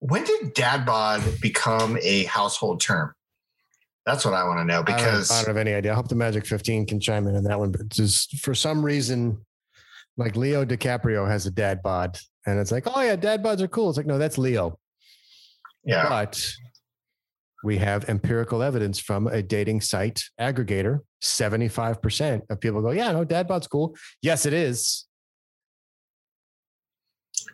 when 0.00 0.22
did 0.24 0.52
dad 0.54 0.84
bod 0.84 1.22
become 1.40 1.98
a 2.02 2.24
household 2.24 2.80
term? 2.80 3.14
That's 4.04 4.24
what 4.24 4.34
I 4.34 4.44
want 4.44 4.60
to 4.60 4.64
know 4.64 4.80
I 4.80 4.82
don't- 4.82 4.96
because 4.96 5.30
I 5.32 5.38
don't, 5.38 5.48
have 5.48 5.56
any 5.56 5.72
idea. 5.74 5.92
I 5.92 5.94
hope 5.96 6.08
the 6.08 6.14
Magic 6.14 6.46
15 6.46 6.86
can 6.86 7.00
chime 7.00 7.26
in 7.26 7.34
on 7.34 7.42
that 7.44 7.58
one. 7.58 7.72
But 7.72 7.88
just 7.88 8.38
for 8.38 8.54
some 8.54 8.84
reason, 8.84 9.44
like 10.16 10.36
Leo 10.36 10.64
DiCaprio 10.64 11.26
has 11.28 11.46
a 11.46 11.50
dad 11.50 11.82
bod, 11.82 12.18
and 12.46 12.60
it's 12.60 12.70
like, 12.70 12.84
oh 12.86 13.00
yeah, 13.00 13.16
dad 13.16 13.42
bods 13.42 13.60
are 13.62 13.68
cool. 13.68 13.88
It's 13.88 13.96
like, 13.96 14.06
no, 14.06 14.18
that's 14.18 14.38
Leo. 14.38 14.78
yeah, 15.84 16.08
But 16.08 16.40
we 17.64 17.78
have 17.78 18.08
empirical 18.08 18.62
evidence 18.62 19.00
from 19.00 19.26
a 19.26 19.42
dating 19.42 19.80
site 19.80 20.22
aggregator. 20.40 21.00
75% 21.22 22.42
of 22.48 22.60
people 22.60 22.80
go, 22.82 22.92
yeah, 22.92 23.10
no, 23.10 23.24
dad 23.24 23.48
bod's 23.48 23.66
cool. 23.66 23.96
Yes, 24.22 24.46
it 24.46 24.52
is. 24.52 25.06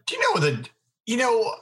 do 0.06 0.16
you 0.16 0.20
know 0.34 0.40
the 0.40 0.68
you 1.06 1.16
know 1.16 1.54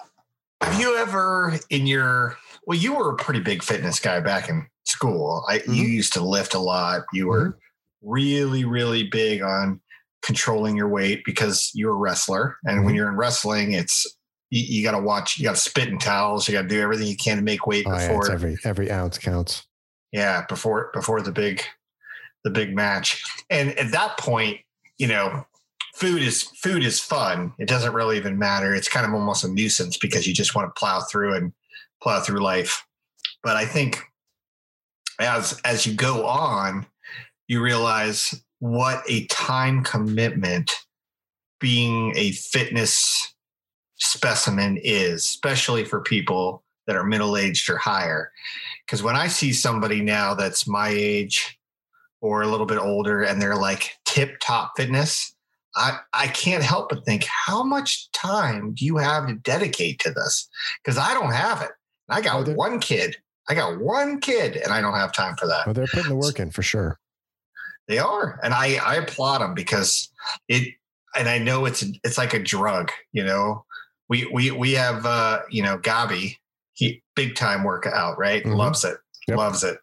have 0.62 0.78
you 0.80 0.96
ever 0.96 1.54
in 1.70 1.86
your 1.86 2.36
well 2.66 2.78
you 2.78 2.94
were 2.94 3.10
a 3.10 3.16
pretty 3.16 3.40
big 3.40 3.62
fitness 3.62 3.98
guy 3.98 4.20
back 4.20 4.48
in 4.48 4.66
school 4.84 5.44
i 5.48 5.54
you 5.66 5.84
Mhm. 5.84 5.88
used 5.88 6.12
to 6.12 6.20
lift 6.22 6.54
a 6.54 6.58
lot 6.58 7.02
you 7.12 7.26
were 7.28 7.58
really 8.02 8.64
really 8.64 9.04
big 9.04 9.42
on 9.42 9.80
controlling 10.22 10.76
your 10.76 10.88
weight 10.88 11.22
because 11.24 11.70
you're 11.74 11.92
a 11.92 11.96
wrestler 11.96 12.56
and 12.64 12.84
when 12.84 12.92
Mhm. 12.94 12.98
you're 12.98 13.08
in 13.08 13.16
wrestling 13.16 13.72
it's 13.72 14.06
you, 14.50 14.62
you 14.62 14.82
got 14.82 14.92
to 14.92 15.00
watch 15.00 15.38
you 15.38 15.44
got 15.44 15.54
to 15.54 15.60
spit 15.60 15.88
in 15.88 15.98
towels 15.98 16.46
you 16.48 16.52
got 16.52 16.62
to 16.62 16.68
do 16.68 16.80
everything 16.80 17.06
you 17.06 17.16
can 17.16 17.36
to 17.36 17.42
make 17.42 17.66
weight 17.66 17.86
Oh, 17.86 17.92
before 17.92 18.22
it's 18.26 18.30
every 18.30 18.58
every 18.64 18.90
ounce 18.90 19.16
counts. 19.16 19.66
yeah 20.12 20.44
before 20.48 20.90
before 20.92 21.22
the 21.22 21.32
big 21.32 21.62
the 22.44 22.50
big 22.50 22.74
match 22.74 23.22
and 23.48 23.70
at 23.78 23.92
that 23.92 24.18
point 24.18 24.58
you 24.98 25.06
know 25.06 25.46
food 25.94 26.22
is 26.22 26.42
food 26.42 26.84
is 26.84 27.00
fun. 27.00 27.52
It 27.58 27.68
doesn't 27.68 27.92
really 27.92 28.16
even 28.16 28.38
matter. 28.38 28.74
It's 28.74 28.88
kind 28.88 29.06
of 29.06 29.12
almost 29.12 29.44
a 29.44 29.48
nuisance 29.48 29.96
because 29.96 30.26
you 30.26 30.34
just 30.34 30.54
want 30.54 30.68
to 30.68 30.78
plow 30.78 31.00
through 31.00 31.34
and 31.34 31.52
plow 32.02 32.20
through 32.20 32.40
life. 32.40 32.86
But 33.42 33.56
i 33.56 33.64
think 33.64 34.02
as 35.18 35.60
as 35.64 35.86
you 35.86 35.94
go 35.94 36.26
on 36.26 36.86
you 37.48 37.62
realize 37.62 38.42
what 38.60 39.02
a 39.08 39.26
time 39.26 39.82
commitment 39.82 40.70
being 41.58 42.12
a 42.16 42.32
fitness 42.32 43.34
specimen 43.96 44.78
is 44.82 45.24
especially 45.24 45.84
for 45.84 46.00
people 46.00 46.62
that 46.86 46.96
are 46.96 47.04
middle 47.04 47.36
aged 47.36 47.68
or 47.68 47.76
higher. 47.76 48.32
Because 48.86 49.02
when 49.02 49.14
I 49.14 49.28
see 49.28 49.52
somebody 49.52 50.00
now 50.00 50.34
that's 50.34 50.66
my 50.66 50.88
age 50.88 51.58
or 52.20 52.42
a 52.42 52.46
little 52.46 52.66
bit 52.66 52.78
older 52.78 53.22
and 53.22 53.40
they're 53.40 53.56
like 53.56 53.92
tip 54.04 54.38
top 54.40 54.72
fitness, 54.76 55.34
I, 55.76 55.98
I 56.12 56.26
can't 56.28 56.62
help 56.64 56.88
but 56.90 57.04
think, 57.04 57.24
how 57.24 57.62
much 57.62 58.10
time 58.12 58.72
do 58.74 58.84
you 58.84 58.96
have 58.96 59.28
to 59.28 59.34
dedicate 59.34 59.98
to 60.00 60.10
this? 60.10 60.48
Because 60.82 60.98
I 60.98 61.14
don't 61.14 61.32
have 61.32 61.62
it. 61.62 61.70
I 62.08 62.18
Oh, 62.18 62.22
got 62.22 62.46
they're- 62.46 62.54
one 62.56 62.80
kid. 62.80 63.16
I 63.48 63.54
got 63.54 63.80
one 63.80 64.20
kid 64.20 64.56
and 64.56 64.72
I 64.72 64.80
don't 64.80 64.94
have 64.94 65.12
time 65.12 65.36
for 65.36 65.46
that. 65.48 65.66
Well, 65.66 65.74
they're 65.74 65.86
putting 65.86 66.08
the 66.10 66.16
work 66.16 66.38
in 66.38 66.50
for 66.50 66.62
sure. 66.62 66.98
They 67.88 67.98
are. 67.98 68.38
And 68.44 68.54
I, 68.54 68.76
I 68.76 68.96
applaud 68.96 69.38
them 69.40 69.54
because 69.54 70.08
it, 70.48 70.74
and 71.16 71.28
I 71.28 71.38
know 71.38 71.64
it's, 71.64 71.84
it's 72.04 72.18
like 72.18 72.34
a 72.34 72.38
drug, 72.42 72.92
you 73.12 73.24
know, 73.24 73.64
we, 74.08 74.26
we, 74.32 74.50
we 74.52 74.72
have, 74.72 75.04
uh, 75.06 75.40
you 75.50 75.62
know, 75.62 75.78
Gabi, 75.78 76.36
he 76.74 77.02
big 77.16 77.34
time 77.34 77.64
workout, 77.64 78.18
right? 78.18 78.44
Mhm. 78.44 78.54
Loves 78.56 78.84
it, 78.84 78.98
Yep. 79.28 79.38
loves 79.38 79.64
it. 79.64 79.78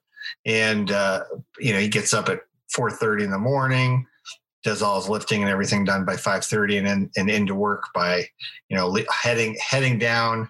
And, 0.45 0.91
uh, 0.91 1.23
you 1.59 1.73
know, 1.73 1.79
he 1.79 1.89
gets 1.89 2.13
up 2.13 2.29
at 2.29 2.39
4.30 2.77 3.23
in 3.25 3.31
the 3.31 3.37
morning, 3.39 4.05
does 4.67 4.81
all 4.81 4.99
his 4.99 5.07
lifting 5.07 5.41
and 5.41 5.49
everything 5.49 5.85
done 5.85 6.03
by 6.03 6.17
5.30 6.17 6.79
and 6.79 6.87
then, 6.87 7.09
and 7.15 7.29
into 7.29 7.55
work 7.55 7.85
by, 7.95 8.25
you 8.67 8.75
know, 8.75 8.97
heading, 9.23 9.57
heading 9.65 9.97
down 9.97 10.49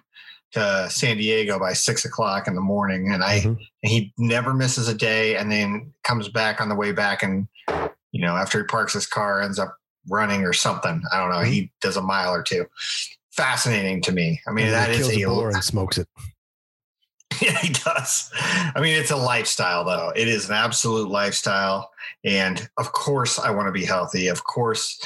to 0.50 0.88
San 0.90 1.18
Diego 1.18 1.56
by 1.60 1.72
six 1.72 2.04
o'clock 2.04 2.48
in 2.48 2.56
the 2.56 2.60
morning. 2.60 3.12
And 3.12 3.22
I, 3.22 3.38
Mhm. 3.40 3.58
and 3.82 3.92
he 3.92 4.12
never 4.18 4.52
misses 4.52 4.88
a 4.88 4.94
day 4.94 5.36
and 5.36 5.52
then 5.52 5.92
comes 6.02 6.28
back 6.28 6.60
on 6.60 6.68
the 6.68 6.74
way 6.74 6.90
back 6.90 7.22
and 7.22 7.46
you 8.10 8.22
know 8.24 8.34
after 8.34 8.58
he 8.58 8.64
parks 8.64 8.94
his 8.94 9.06
car 9.06 9.40
ends 9.42 9.58
up 9.58 9.76
running 10.08 10.42
or 10.42 10.54
something 10.54 11.02
i 11.12 11.18
don't 11.18 11.30
know 11.30 11.40
he 11.42 11.70
does 11.82 11.98
a 11.98 12.02
mile 12.02 12.32
or 12.32 12.42
two 12.42 12.64
fascinating 13.30 14.00
to 14.00 14.10
me 14.10 14.40
i 14.48 14.50
mean 14.50 14.70
that 14.70 14.88
is 14.90 15.06
a 15.10 15.46
and 15.50 15.62
smokes 15.62 15.98
it. 15.98 16.08
yeah 17.42 17.58
he 17.58 17.70
does. 17.72 18.30
I 18.34 18.80
mean 18.80 18.98
it's 18.98 19.10
a 19.10 19.16
lifestyle 19.16 19.84
though. 19.84 20.12
It 20.16 20.28
is 20.28 20.48
an 20.48 20.54
absolute 20.54 21.08
lifestyle. 21.08 21.90
And 22.24 22.68
of 22.78 22.92
course 22.92 23.38
i 23.38 23.50
want 23.50 23.68
to 23.68 23.72
be 23.72 23.84
healthy 23.84 24.28
of 24.28 24.44
course 24.44 25.00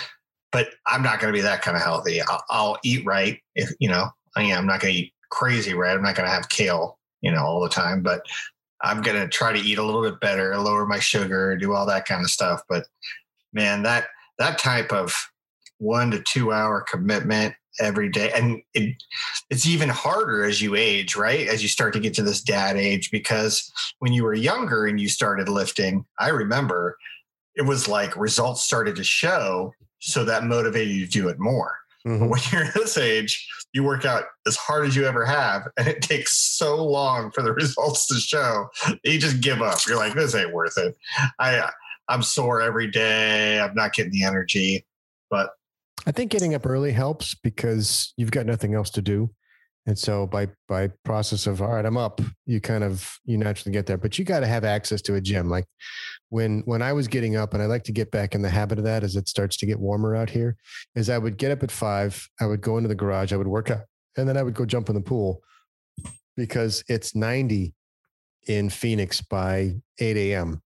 but 0.51 0.69
i'm 0.87 1.03
not 1.03 1.21
going 1.21 1.33
to 1.33 1.37
be 1.37 1.43
that 1.43 1.63
kind 1.63 1.77
of 1.77 1.83
healthy. 1.83 2.21
I'll, 2.23 2.45
I'll 2.49 2.79
eat 2.85 3.05
right 3.05 3.41
if 3.55 3.71
you 3.79 3.89
know 3.89 4.09
I 4.37 4.53
i'm 4.53 4.67
not 4.67 4.81
going 4.81 4.95
to 4.95 5.01
eat 5.01 5.13
crazy 5.31 5.75
right. 5.75 5.97
I'm 5.97 6.03
not 6.03 6.15
going 6.15 6.29
to 6.29 6.35
have 6.35 6.49
kale 6.49 6.99
you 7.21 7.31
know 7.31 7.43
all 7.45 7.61
the 7.61 7.69
time 7.69 8.03
but 8.03 8.23
i'm 8.83 9.03
going 9.03 9.21
to 9.21 9.29
try 9.29 9.53
to 9.53 9.61
eat 9.61 9.79
a 9.79 9.83
little 9.83 10.03
bit 10.03 10.21
better 10.21 10.57
lower 10.59 10.87
my 10.87 10.99
sugar 10.99 11.57
do 11.57 11.75
all 11.75 11.87
that 11.87 12.07
kind 12.07 12.23
of 12.23 12.31
stuff. 12.31 12.63
But 12.69 12.85
man 13.53 13.83
that 13.83 14.07
that 14.39 14.59
type 14.59 14.93
of 14.93 15.15
one 15.79 16.11
to 16.13 16.23
two 16.23 16.53
hour 16.53 16.81
commitment 16.81 17.55
every 17.81 18.09
day. 18.09 18.31
And 18.35 18.63
it, 18.75 19.03
it's 19.51 19.67
even 19.67 19.89
harder 19.89 20.45
as 20.45 20.61
you 20.61 20.75
age 20.75 21.17
right? 21.17 21.47
As 21.49 21.63
you 21.63 21.69
start 21.69 21.93
to 21.95 22.01
get 22.01 22.15
to 22.15 22.23
this 22.23 22.43
dad 22.43 22.77
age 22.77 23.11
because 23.11 23.71
when 24.01 24.13
you 24.13 24.25
were 24.25 24.35
younger 24.35 24.87
and 24.87 25.01
you 25.01 25.09
started 25.09 25.49
lifting 25.49 26.05
i 26.19 26.29
remember 26.29 26.97
it 27.55 27.63
was 27.63 27.87
like 27.89 28.17
results 28.17 28.63
started 28.63 28.97
to 28.97 29.05
show 29.05 29.73
so 30.01 30.25
that 30.25 30.45
motivated 30.45 30.95
you 30.95 31.07
to 31.07 31.11
do 31.13 31.29
it 31.29 31.39
more. 31.39 31.77
But 32.05 32.13
Mhm. 32.13 32.29
when 32.31 32.41
you're 32.53 32.73
this 32.75 32.97
age 32.99 33.47
you 33.73 33.83
work 33.85 34.05
out 34.05 34.25
as 34.47 34.57
hard 34.57 34.87
as 34.87 34.95
you 34.97 35.07
ever 35.07 35.25
have 35.25 35.63
and 35.79 35.89
it 35.89 36.03
takes 36.03 36.37
so 36.37 36.85
long 36.85 37.31
for 37.31 37.43
the 37.43 37.53
results 37.63 38.07
to 38.09 38.15
show 38.17 38.69
you 39.05 39.19
just 39.19 39.41
give 39.41 39.63
up. 39.63 39.79
You're 39.87 39.97
like 39.97 40.15
this 40.15 40.35
ain't 40.35 40.53
worth 40.53 40.77
it. 40.79 40.97
I 41.39 41.71
i'm 42.09 42.23
sore 42.23 42.61
every 42.61 42.91
day. 42.91 43.61
I'm 43.61 43.75
not 43.75 43.95
getting 43.95 44.13
the 44.13 44.25
energy. 44.25 44.85
But 45.31 45.51
I 46.07 46.13
think 46.13 46.31
getting 46.31 46.55
up 46.55 46.67
early 46.67 46.93
helps 46.93 47.35
because 47.35 48.13
you've 48.17 48.31
got 48.31 48.47
nothing 48.47 48.75
else 48.75 48.91
to 48.91 49.03
do. 49.03 49.31
And 49.87 49.99
so 49.99 50.27
by 50.27 50.49
by 50.69 50.91
process 51.05 51.47
of 51.47 51.61
all 51.61 51.73
right, 51.73 51.85
I'm 51.85 51.97
up, 51.97 52.21
you 52.47 52.61
kind 52.61 52.85
of 52.85 53.19
you 53.25 53.37
naturally 53.37 53.73
get 53.73 53.87
there. 53.87 53.99
But 53.99 54.19
you 54.19 54.25
got 54.25 54.41
to 54.41 54.47
have 54.47 54.65
access 54.65 55.03
to 55.03 55.15
a 55.17 55.21
gym. 55.21 55.49
Like 55.49 55.65
when 56.29 56.63
when 56.67 56.83
I 56.83 56.93
was 56.93 57.09
getting 57.09 57.37
up, 57.37 57.53
and 57.53 57.63
I 57.63 57.67
like 57.67 57.83
to 57.85 57.93
get 57.93 58.13
back 58.13 58.35
in 58.35 58.43
the 58.43 58.51
habit 58.51 58.79
of 58.79 58.85
that 58.85 59.03
as 59.03 59.17
it 59.17 59.29
starts 59.29 59.57
to 59.59 59.67
get 59.67 59.81
warmer 59.81 60.15
out 60.15 60.31
here, 60.31 60.57
is 60.95 61.11
I 61.11 61.19
would 61.19 61.37
get 61.37 61.51
up 61.51 61.65
at 61.65 61.73
five, 61.73 62.29
I 62.41 62.47
would 62.47 62.61
go 62.61 62.77
into 62.77 62.89
the 62.89 62.95
garage, 62.95 63.33
I 63.33 63.37
would 63.37 63.49
work 63.49 63.71
out, 63.71 63.83
and 64.17 64.29
then 64.29 64.37
I 64.37 64.45
would 64.45 64.55
go 64.55 64.65
jump 64.65 64.89
in 64.89 64.95
the 64.95 65.01
pool 65.01 65.43
because 66.37 66.85
it's 66.89 67.15
90 67.15 67.75
in 68.47 68.71
Phoenix 68.71 69.21
by 69.21 69.75
8 69.99 70.17
a.m. 70.17 70.63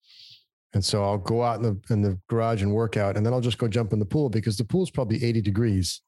And 0.74 0.84
so 0.84 1.04
I'll 1.04 1.20
go 1.20 1.44
out 1.44 1.58
in 1.58 1.64
the 1.64 1.94
in 1.94 2.02
the 2.02 2.20
garage 2.28 2.64
and 2.64 2.74
work 2.74 2.98
out, 2.98 3.16
and 3.16 3.26
then 3.26 3.34
I'll 3.34 3.42
just 3.42 3.58
go 3.58 3.68
jump 3.68 3.94
in 3.94 4.00
the 4.00 4.06
pool 4.06 4.30
because 4.30 4.58
the 4.58 4.64
pool's 4.64 4.90
probably 4.90 5.24
80 5.24 5.42
degrees 5.42 6.02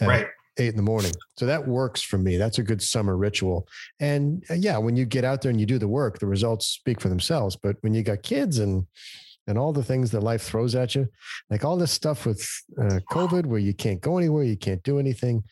at 0.00 0.08
right 0.08 0.26
eight 0.60 0.68
in 0.68 0.76
the 0.76 0.82
morning. 0.82 1.12
So 1.36 1.46
that 1.46 1.66
works 1.66 2.02
for 2.02 2.18
me. 2.18 2.36
That's 2.36 2.58
a 2.58 2.62
good 2.62 2.82
summer 2.82 3.16
ritual. 3.16 3.66
And 3.98 4.44
uh, 4.50 4.54
yeah, 4.54 4.78
when 4.78 4.96
you 4.96 5.04
get 5.04 5.24
out 5.24 5.42
there 5.42 5.50
and 5.50 5.60
you 5.60 5.66
do 5.66 5.78
the 5.78 5.88
work, 5.88 6.18
the 6.18 6.26
results 6.26 6.66
speak 6.66 7.00
for 7.00 7.08
themselves. 7.08 7.56
But 7.56 7.76
when 7.80 7.94
you 7.94 8.02
got 8.02 8.22
kids 8.22 8.58
and 8.58 8.86
and 9.46 9.58
all 9.58 9.72
the 9.72 9.82
things 9.82 10.10
that 10.12 10.22
life 10.22 10.42
throws 10.42 10.74
at 10.76 10.94
you, 10.94 11.08
like 11.48 11.64
all 11.64 11.76
this 11.76 11.90
stuff 11.90 12.24
with 12.24 12.46
uh, 12.78 13.00
COVID, 13.10 13.46
where 13.46 13.58
you 13.58 13.74
can't 13.74 14.00
go 14.00 14.16
anywhere, 14.18 14.44
you 14.44 14.56
can't 14.56 14.82
do 14.84 14.98
anything. 14.98 15.42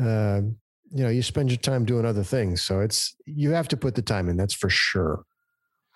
Uh, 0.00 0.40
you 0.94 1.02
know, 1.02 1.10
you 1.10 1.20
spend 1.20 1.50
your 1.50 1.58
time 1.58 1.84
doing 1.84 2.06
other 2.06 2.22
things. 2.22 2.62
So 2.62 2.80
it's 2.80 3.14
you 3.26 3.50
have 3.50 3.68
to 3.68 3.76
put 3.76 3.94
the 3.94 4.02
time 4.02 4.28
in. 4.28 4.36
That's 4.36 4.54
for 4.54 4.70
sure. 4.70 5.24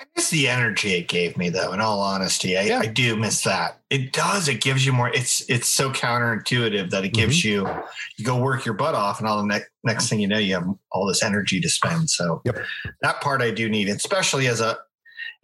I 0.03 0.07
miss 0.17 0.31
the 0.31 0.49
energy 0.49 0.95
it 0.95 1.09
gave 1.09 1.37
me, 1.37 1.49
though. 1.49 1.73
In 1.73 1.81
all 1.81 2.01
honesty, 2.01 2.57
I, 2.59 2.63
Yeah. 2.63 2.81
I 2.81 2.87
do 2.87 3.17
miss 3.17 3.43
that. 3.45 3.81
It 3.91 4.13
does. 4.13 4.49
It 4.49 4.61
gives 4.61 4.85
you 4.85 4.93
more. 4.93 5.09
It's 5.09 5.49
it's 5.49 5.69
so 5.69 5.91
counterintuitive 5.91 6.91
that 6.91 7.05
it 7.05 7.15
gives 7.15 7.43
mm-hmm. 7.43 7.67
you. 7.67 7.83
You 8.17 8.25
go 8.25 8.37
work 8.37 8.65
your 8.65 8.75
butt 8.75 8.95
off, 8.95 9.19
and 9.21 9.29
all 9.29 9.39
the 9.39 9.47
next 9.47 9.71
next 9.85 10.09
thing 10.09 10.21
you 10.21 10.29
know, 10.29 10.39
you 10.39 10.55
have 10.55 10.67
all 10.91 11.07
this 11.07 11.23
energy 11.23 11.61
to 11.61 11.69
spend. 11.69 12.11
So 12.11 12.43
Yep. 12.45 12.57
that 13.03 13.21
part 13.21 13.43
I 13.43 13.51
do 13.51 13.69
need, 13.69 13.89
especially 13.89 14.49
as 14.49 14.61
a 14.61 14.79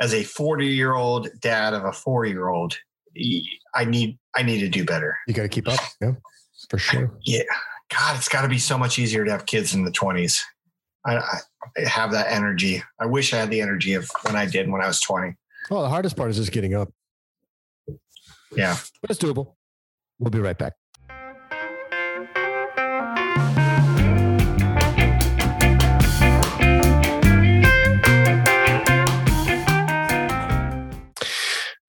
as 0.00 0.12
a 0.14 0.24
forty 0.24 0.66
year 0.66 0.94
old 0.94 1.28
dad 1.40 1.74
of 1.74 1.84
a 1.84 1.92
four 1.92 2.24
year 2.24 2.48
old. 2.48 2.76
I 3.74 3.84
need 3.84 4.18
I 4.36 4.42
need 4.42 4.60
to 4.60 4.68
do 4.68 4.84
better. 4.84 5.16
You 5.26 5.34
got 5.34 5.42
to 5.42 5.48
keep 5.48 5.68
up. 5.68 5.80
Yeah, 6.00 6.12
for 6.68 6.78
sure. 6.78 7.12
Yeah, 7.22 7.42
God, 7.90 8.16
it's 8.16 8.28
got 8.28 8.42
to 8.42 8.48
be 8.48 8.58
so 8.58 8.78
much 8.78 8.98
easier 8.98 9.24
to 9.24 9.30
have 9.30 9.46
kids 9.46 9.74
in 9.74 9.84
the 9.84 9.90
twenties. 9.90 10.44
I 11.04 11.16
I 11.16 11.38
have 11.86 12.12
that 12.12 12.30
energy. 12.30 12.82
I 13.00 13.06
wish 13.06 13.32
I 13.32 13.38
had 13.38 13.50
the 13.50 13.60
energy 13.60 13.94
of 13.94 14.10
when 14.22 14.36
I 14.36 14.46
did 14.46 14.70
when 14.70 14.82
I 14.82 14.86
was 14.86 15.00
20. 15.00 15.34
Well, 15.70 15.82
the 15.82 15.88
hardest 15.88 16.16
part 16.16 16.30
is 16.30 16.36
just 16.36 16.52
getting 16.52 16.74
up. 16.74 16.88
Yeah. 18.54 18.76
But 19.00 19.10
it's 19.10 19.20
doable. 19.20 19.54
We'll 20.18 20.30
be 20.30 20.40
right 20.40 20.58
back. 20.58 20.74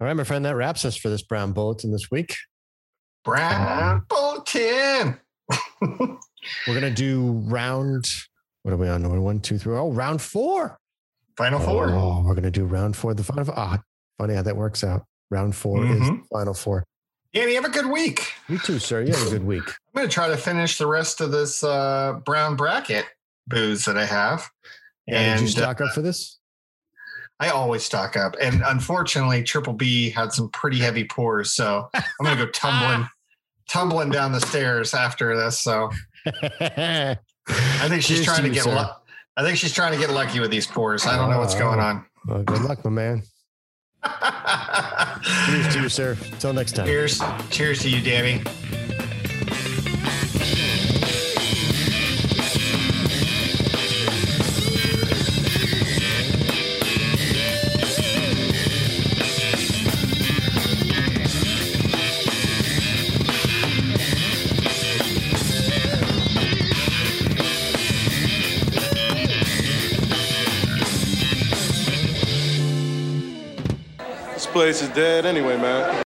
All 0.02 0.08
right, 0.08 0.14
my 0.14 0.24
friend, 0.24 0.46
that 0.46 0.56
wraps 0.56 0.86
us 0.86 0.96
for 0.96 1.10
this 1.10 1.22
Brown 1.22 1.52
Bulletin 1.52 1.92
this 1.92 2.10
week. 2.10 2.36
Brown 3.26 4.04
Bulletin. 4.08 5.20
We're 5.82 6.18
going 6.68 6.82
to 6.82 6.90
do 6.90 7.32
round 7.48 8.06
what 8.64 8.74
are 8.74 8.78
we 8.78 8.90
on? 8.90 9.22
One, 9.24 9.40
two, 9.40 9.58
three. 9.58 9.76
Oh, 9.76 9.92
round 9.92 10.22
four. 10.22 10.78
Final 11.38 11.60
four. 11.60 11.90
Oh, 11.90 12.24
we're 12.26 12.36
gonna 12.36 12.52
do 12.52 12.66
round 12.66 12.96
four. 12.98 13.14
The 13.14 13.24
final. 13.24 13.46
Ah, 13.56 13.80
funny 14.18 14.36
how 14.36 14.42
that 14.42 14.56
works 14.58 14.84
out. 14.84 15.06
Round 15.32 15.56
4 15.56 15.86
is 15.86 15.92
Mhm. 16.02 16.22
the 16.24 16.28
final 16.32 16.54
four. 16.56 16.84
Danny, 17.36 17.54
have 17.54 17.64
a 17.64 17.70
good 17.70 17.86
week. 17.86 18.34
You 18.48 18.58
too, 18.58 18.80
sir. 18.80 19.04
You 19.04 19.14
have 19.14 19.28
a 19.28 19.30
good 19.30 19.46
week. 19.46 19.62
I'm 19.94 19.96
going 19.96 20.08
to 20.10 20.12
try 20.12 20.28
to 20.28 20.36
finish 20.38 20.80
the 20.80 20.88
rest 20.88 21.22
of 21.22 21.30
this 21.32 21.64
uh, 21.64 22.14
brown 22.26 22.56
bracket 22.56 23.06
booze 23.46 23.86
that 23.86 23.96
I 23.96 24.06
have. 24.06 24.50
Yeah, 25.06 25.20
did 25.36 25.42
you 25.42 25.48
And, 25.48 25.58
uh, 25.58 25.62
stock 25.62 25.82
up 25.82 25.92
for 25.94 26.02
this? 26.02 26.40
I 27.40 27.50
always 27.50 27.84
stock 27.84 28.18
up. 28.18 28.36
And 28.42 28.64
unfortunately, 28.66 29.44
Triple 29.44 29.74
B 29.74 30.10
had 30.10 30.34
some 30.34 30.50
pretty 30.50 30.80
heavy 30.80 31.04
pours. 31.04 31.54
So 31.54 31.88
I'm 31.94 32.04
going 32.24 32.36
to 32.36 32.46
go 32.46 32.52
tumbling, 32.54 33.08
tumbling 33.70 34.10
down 34.10 34.32
the 34.32 34.42
stairs 34.42 34.96
after 34.96 35.38
this. 35.38 35.60
So 35.60 35.92
I 37.50 37.88
think 37.90 38.04
she's 38.04 38.18
Cheers 38.18 38.26
trying 38.26 38.42
to 38.44 38.48
you, 38.50 38.54
get 38.54 38.64
sir. 38.64 38.76
lucky. 38.76 38.94
I 39.38 39.44
think 39.44 39.58
she's 39.58 39.74
trying 39.74 39.94
to 39.94 39.98
get 40.00 40.10
lucky 40.12 40.40
with 40.40 40.52
these 40.52 40.68
pours. 40.68 41.06
I 41.06 41.16
don't 41.16 41.30
know 41.30 41.40
what's 41.40 41.56
going 41.56 41.80
on. 41.80 42.06
Ah, 42.06 42.22
well, 42.28 42.44
good 42.44 42.62
luck, 42.62 42.84
my 42.84 42.92
man. 42.92 43.24
Cheers 45.46 45.74
to 45.76 45.82
you, 45.82 45.90
sir. 45.90 46.18
Until 46.32 46.54
next 46.54 46.74
time. 46.76 46.86
cheers. 46.86 47.22
Cheers 47.50 47.80
to 47.82 47.90
you, 47.90 48.02
Danny. 48.02 48.42
This 74.80 74.88
is 74.88 74.96
dead 74.96 75.26
anyway, 75.26 75.58
man. 75.58 75.90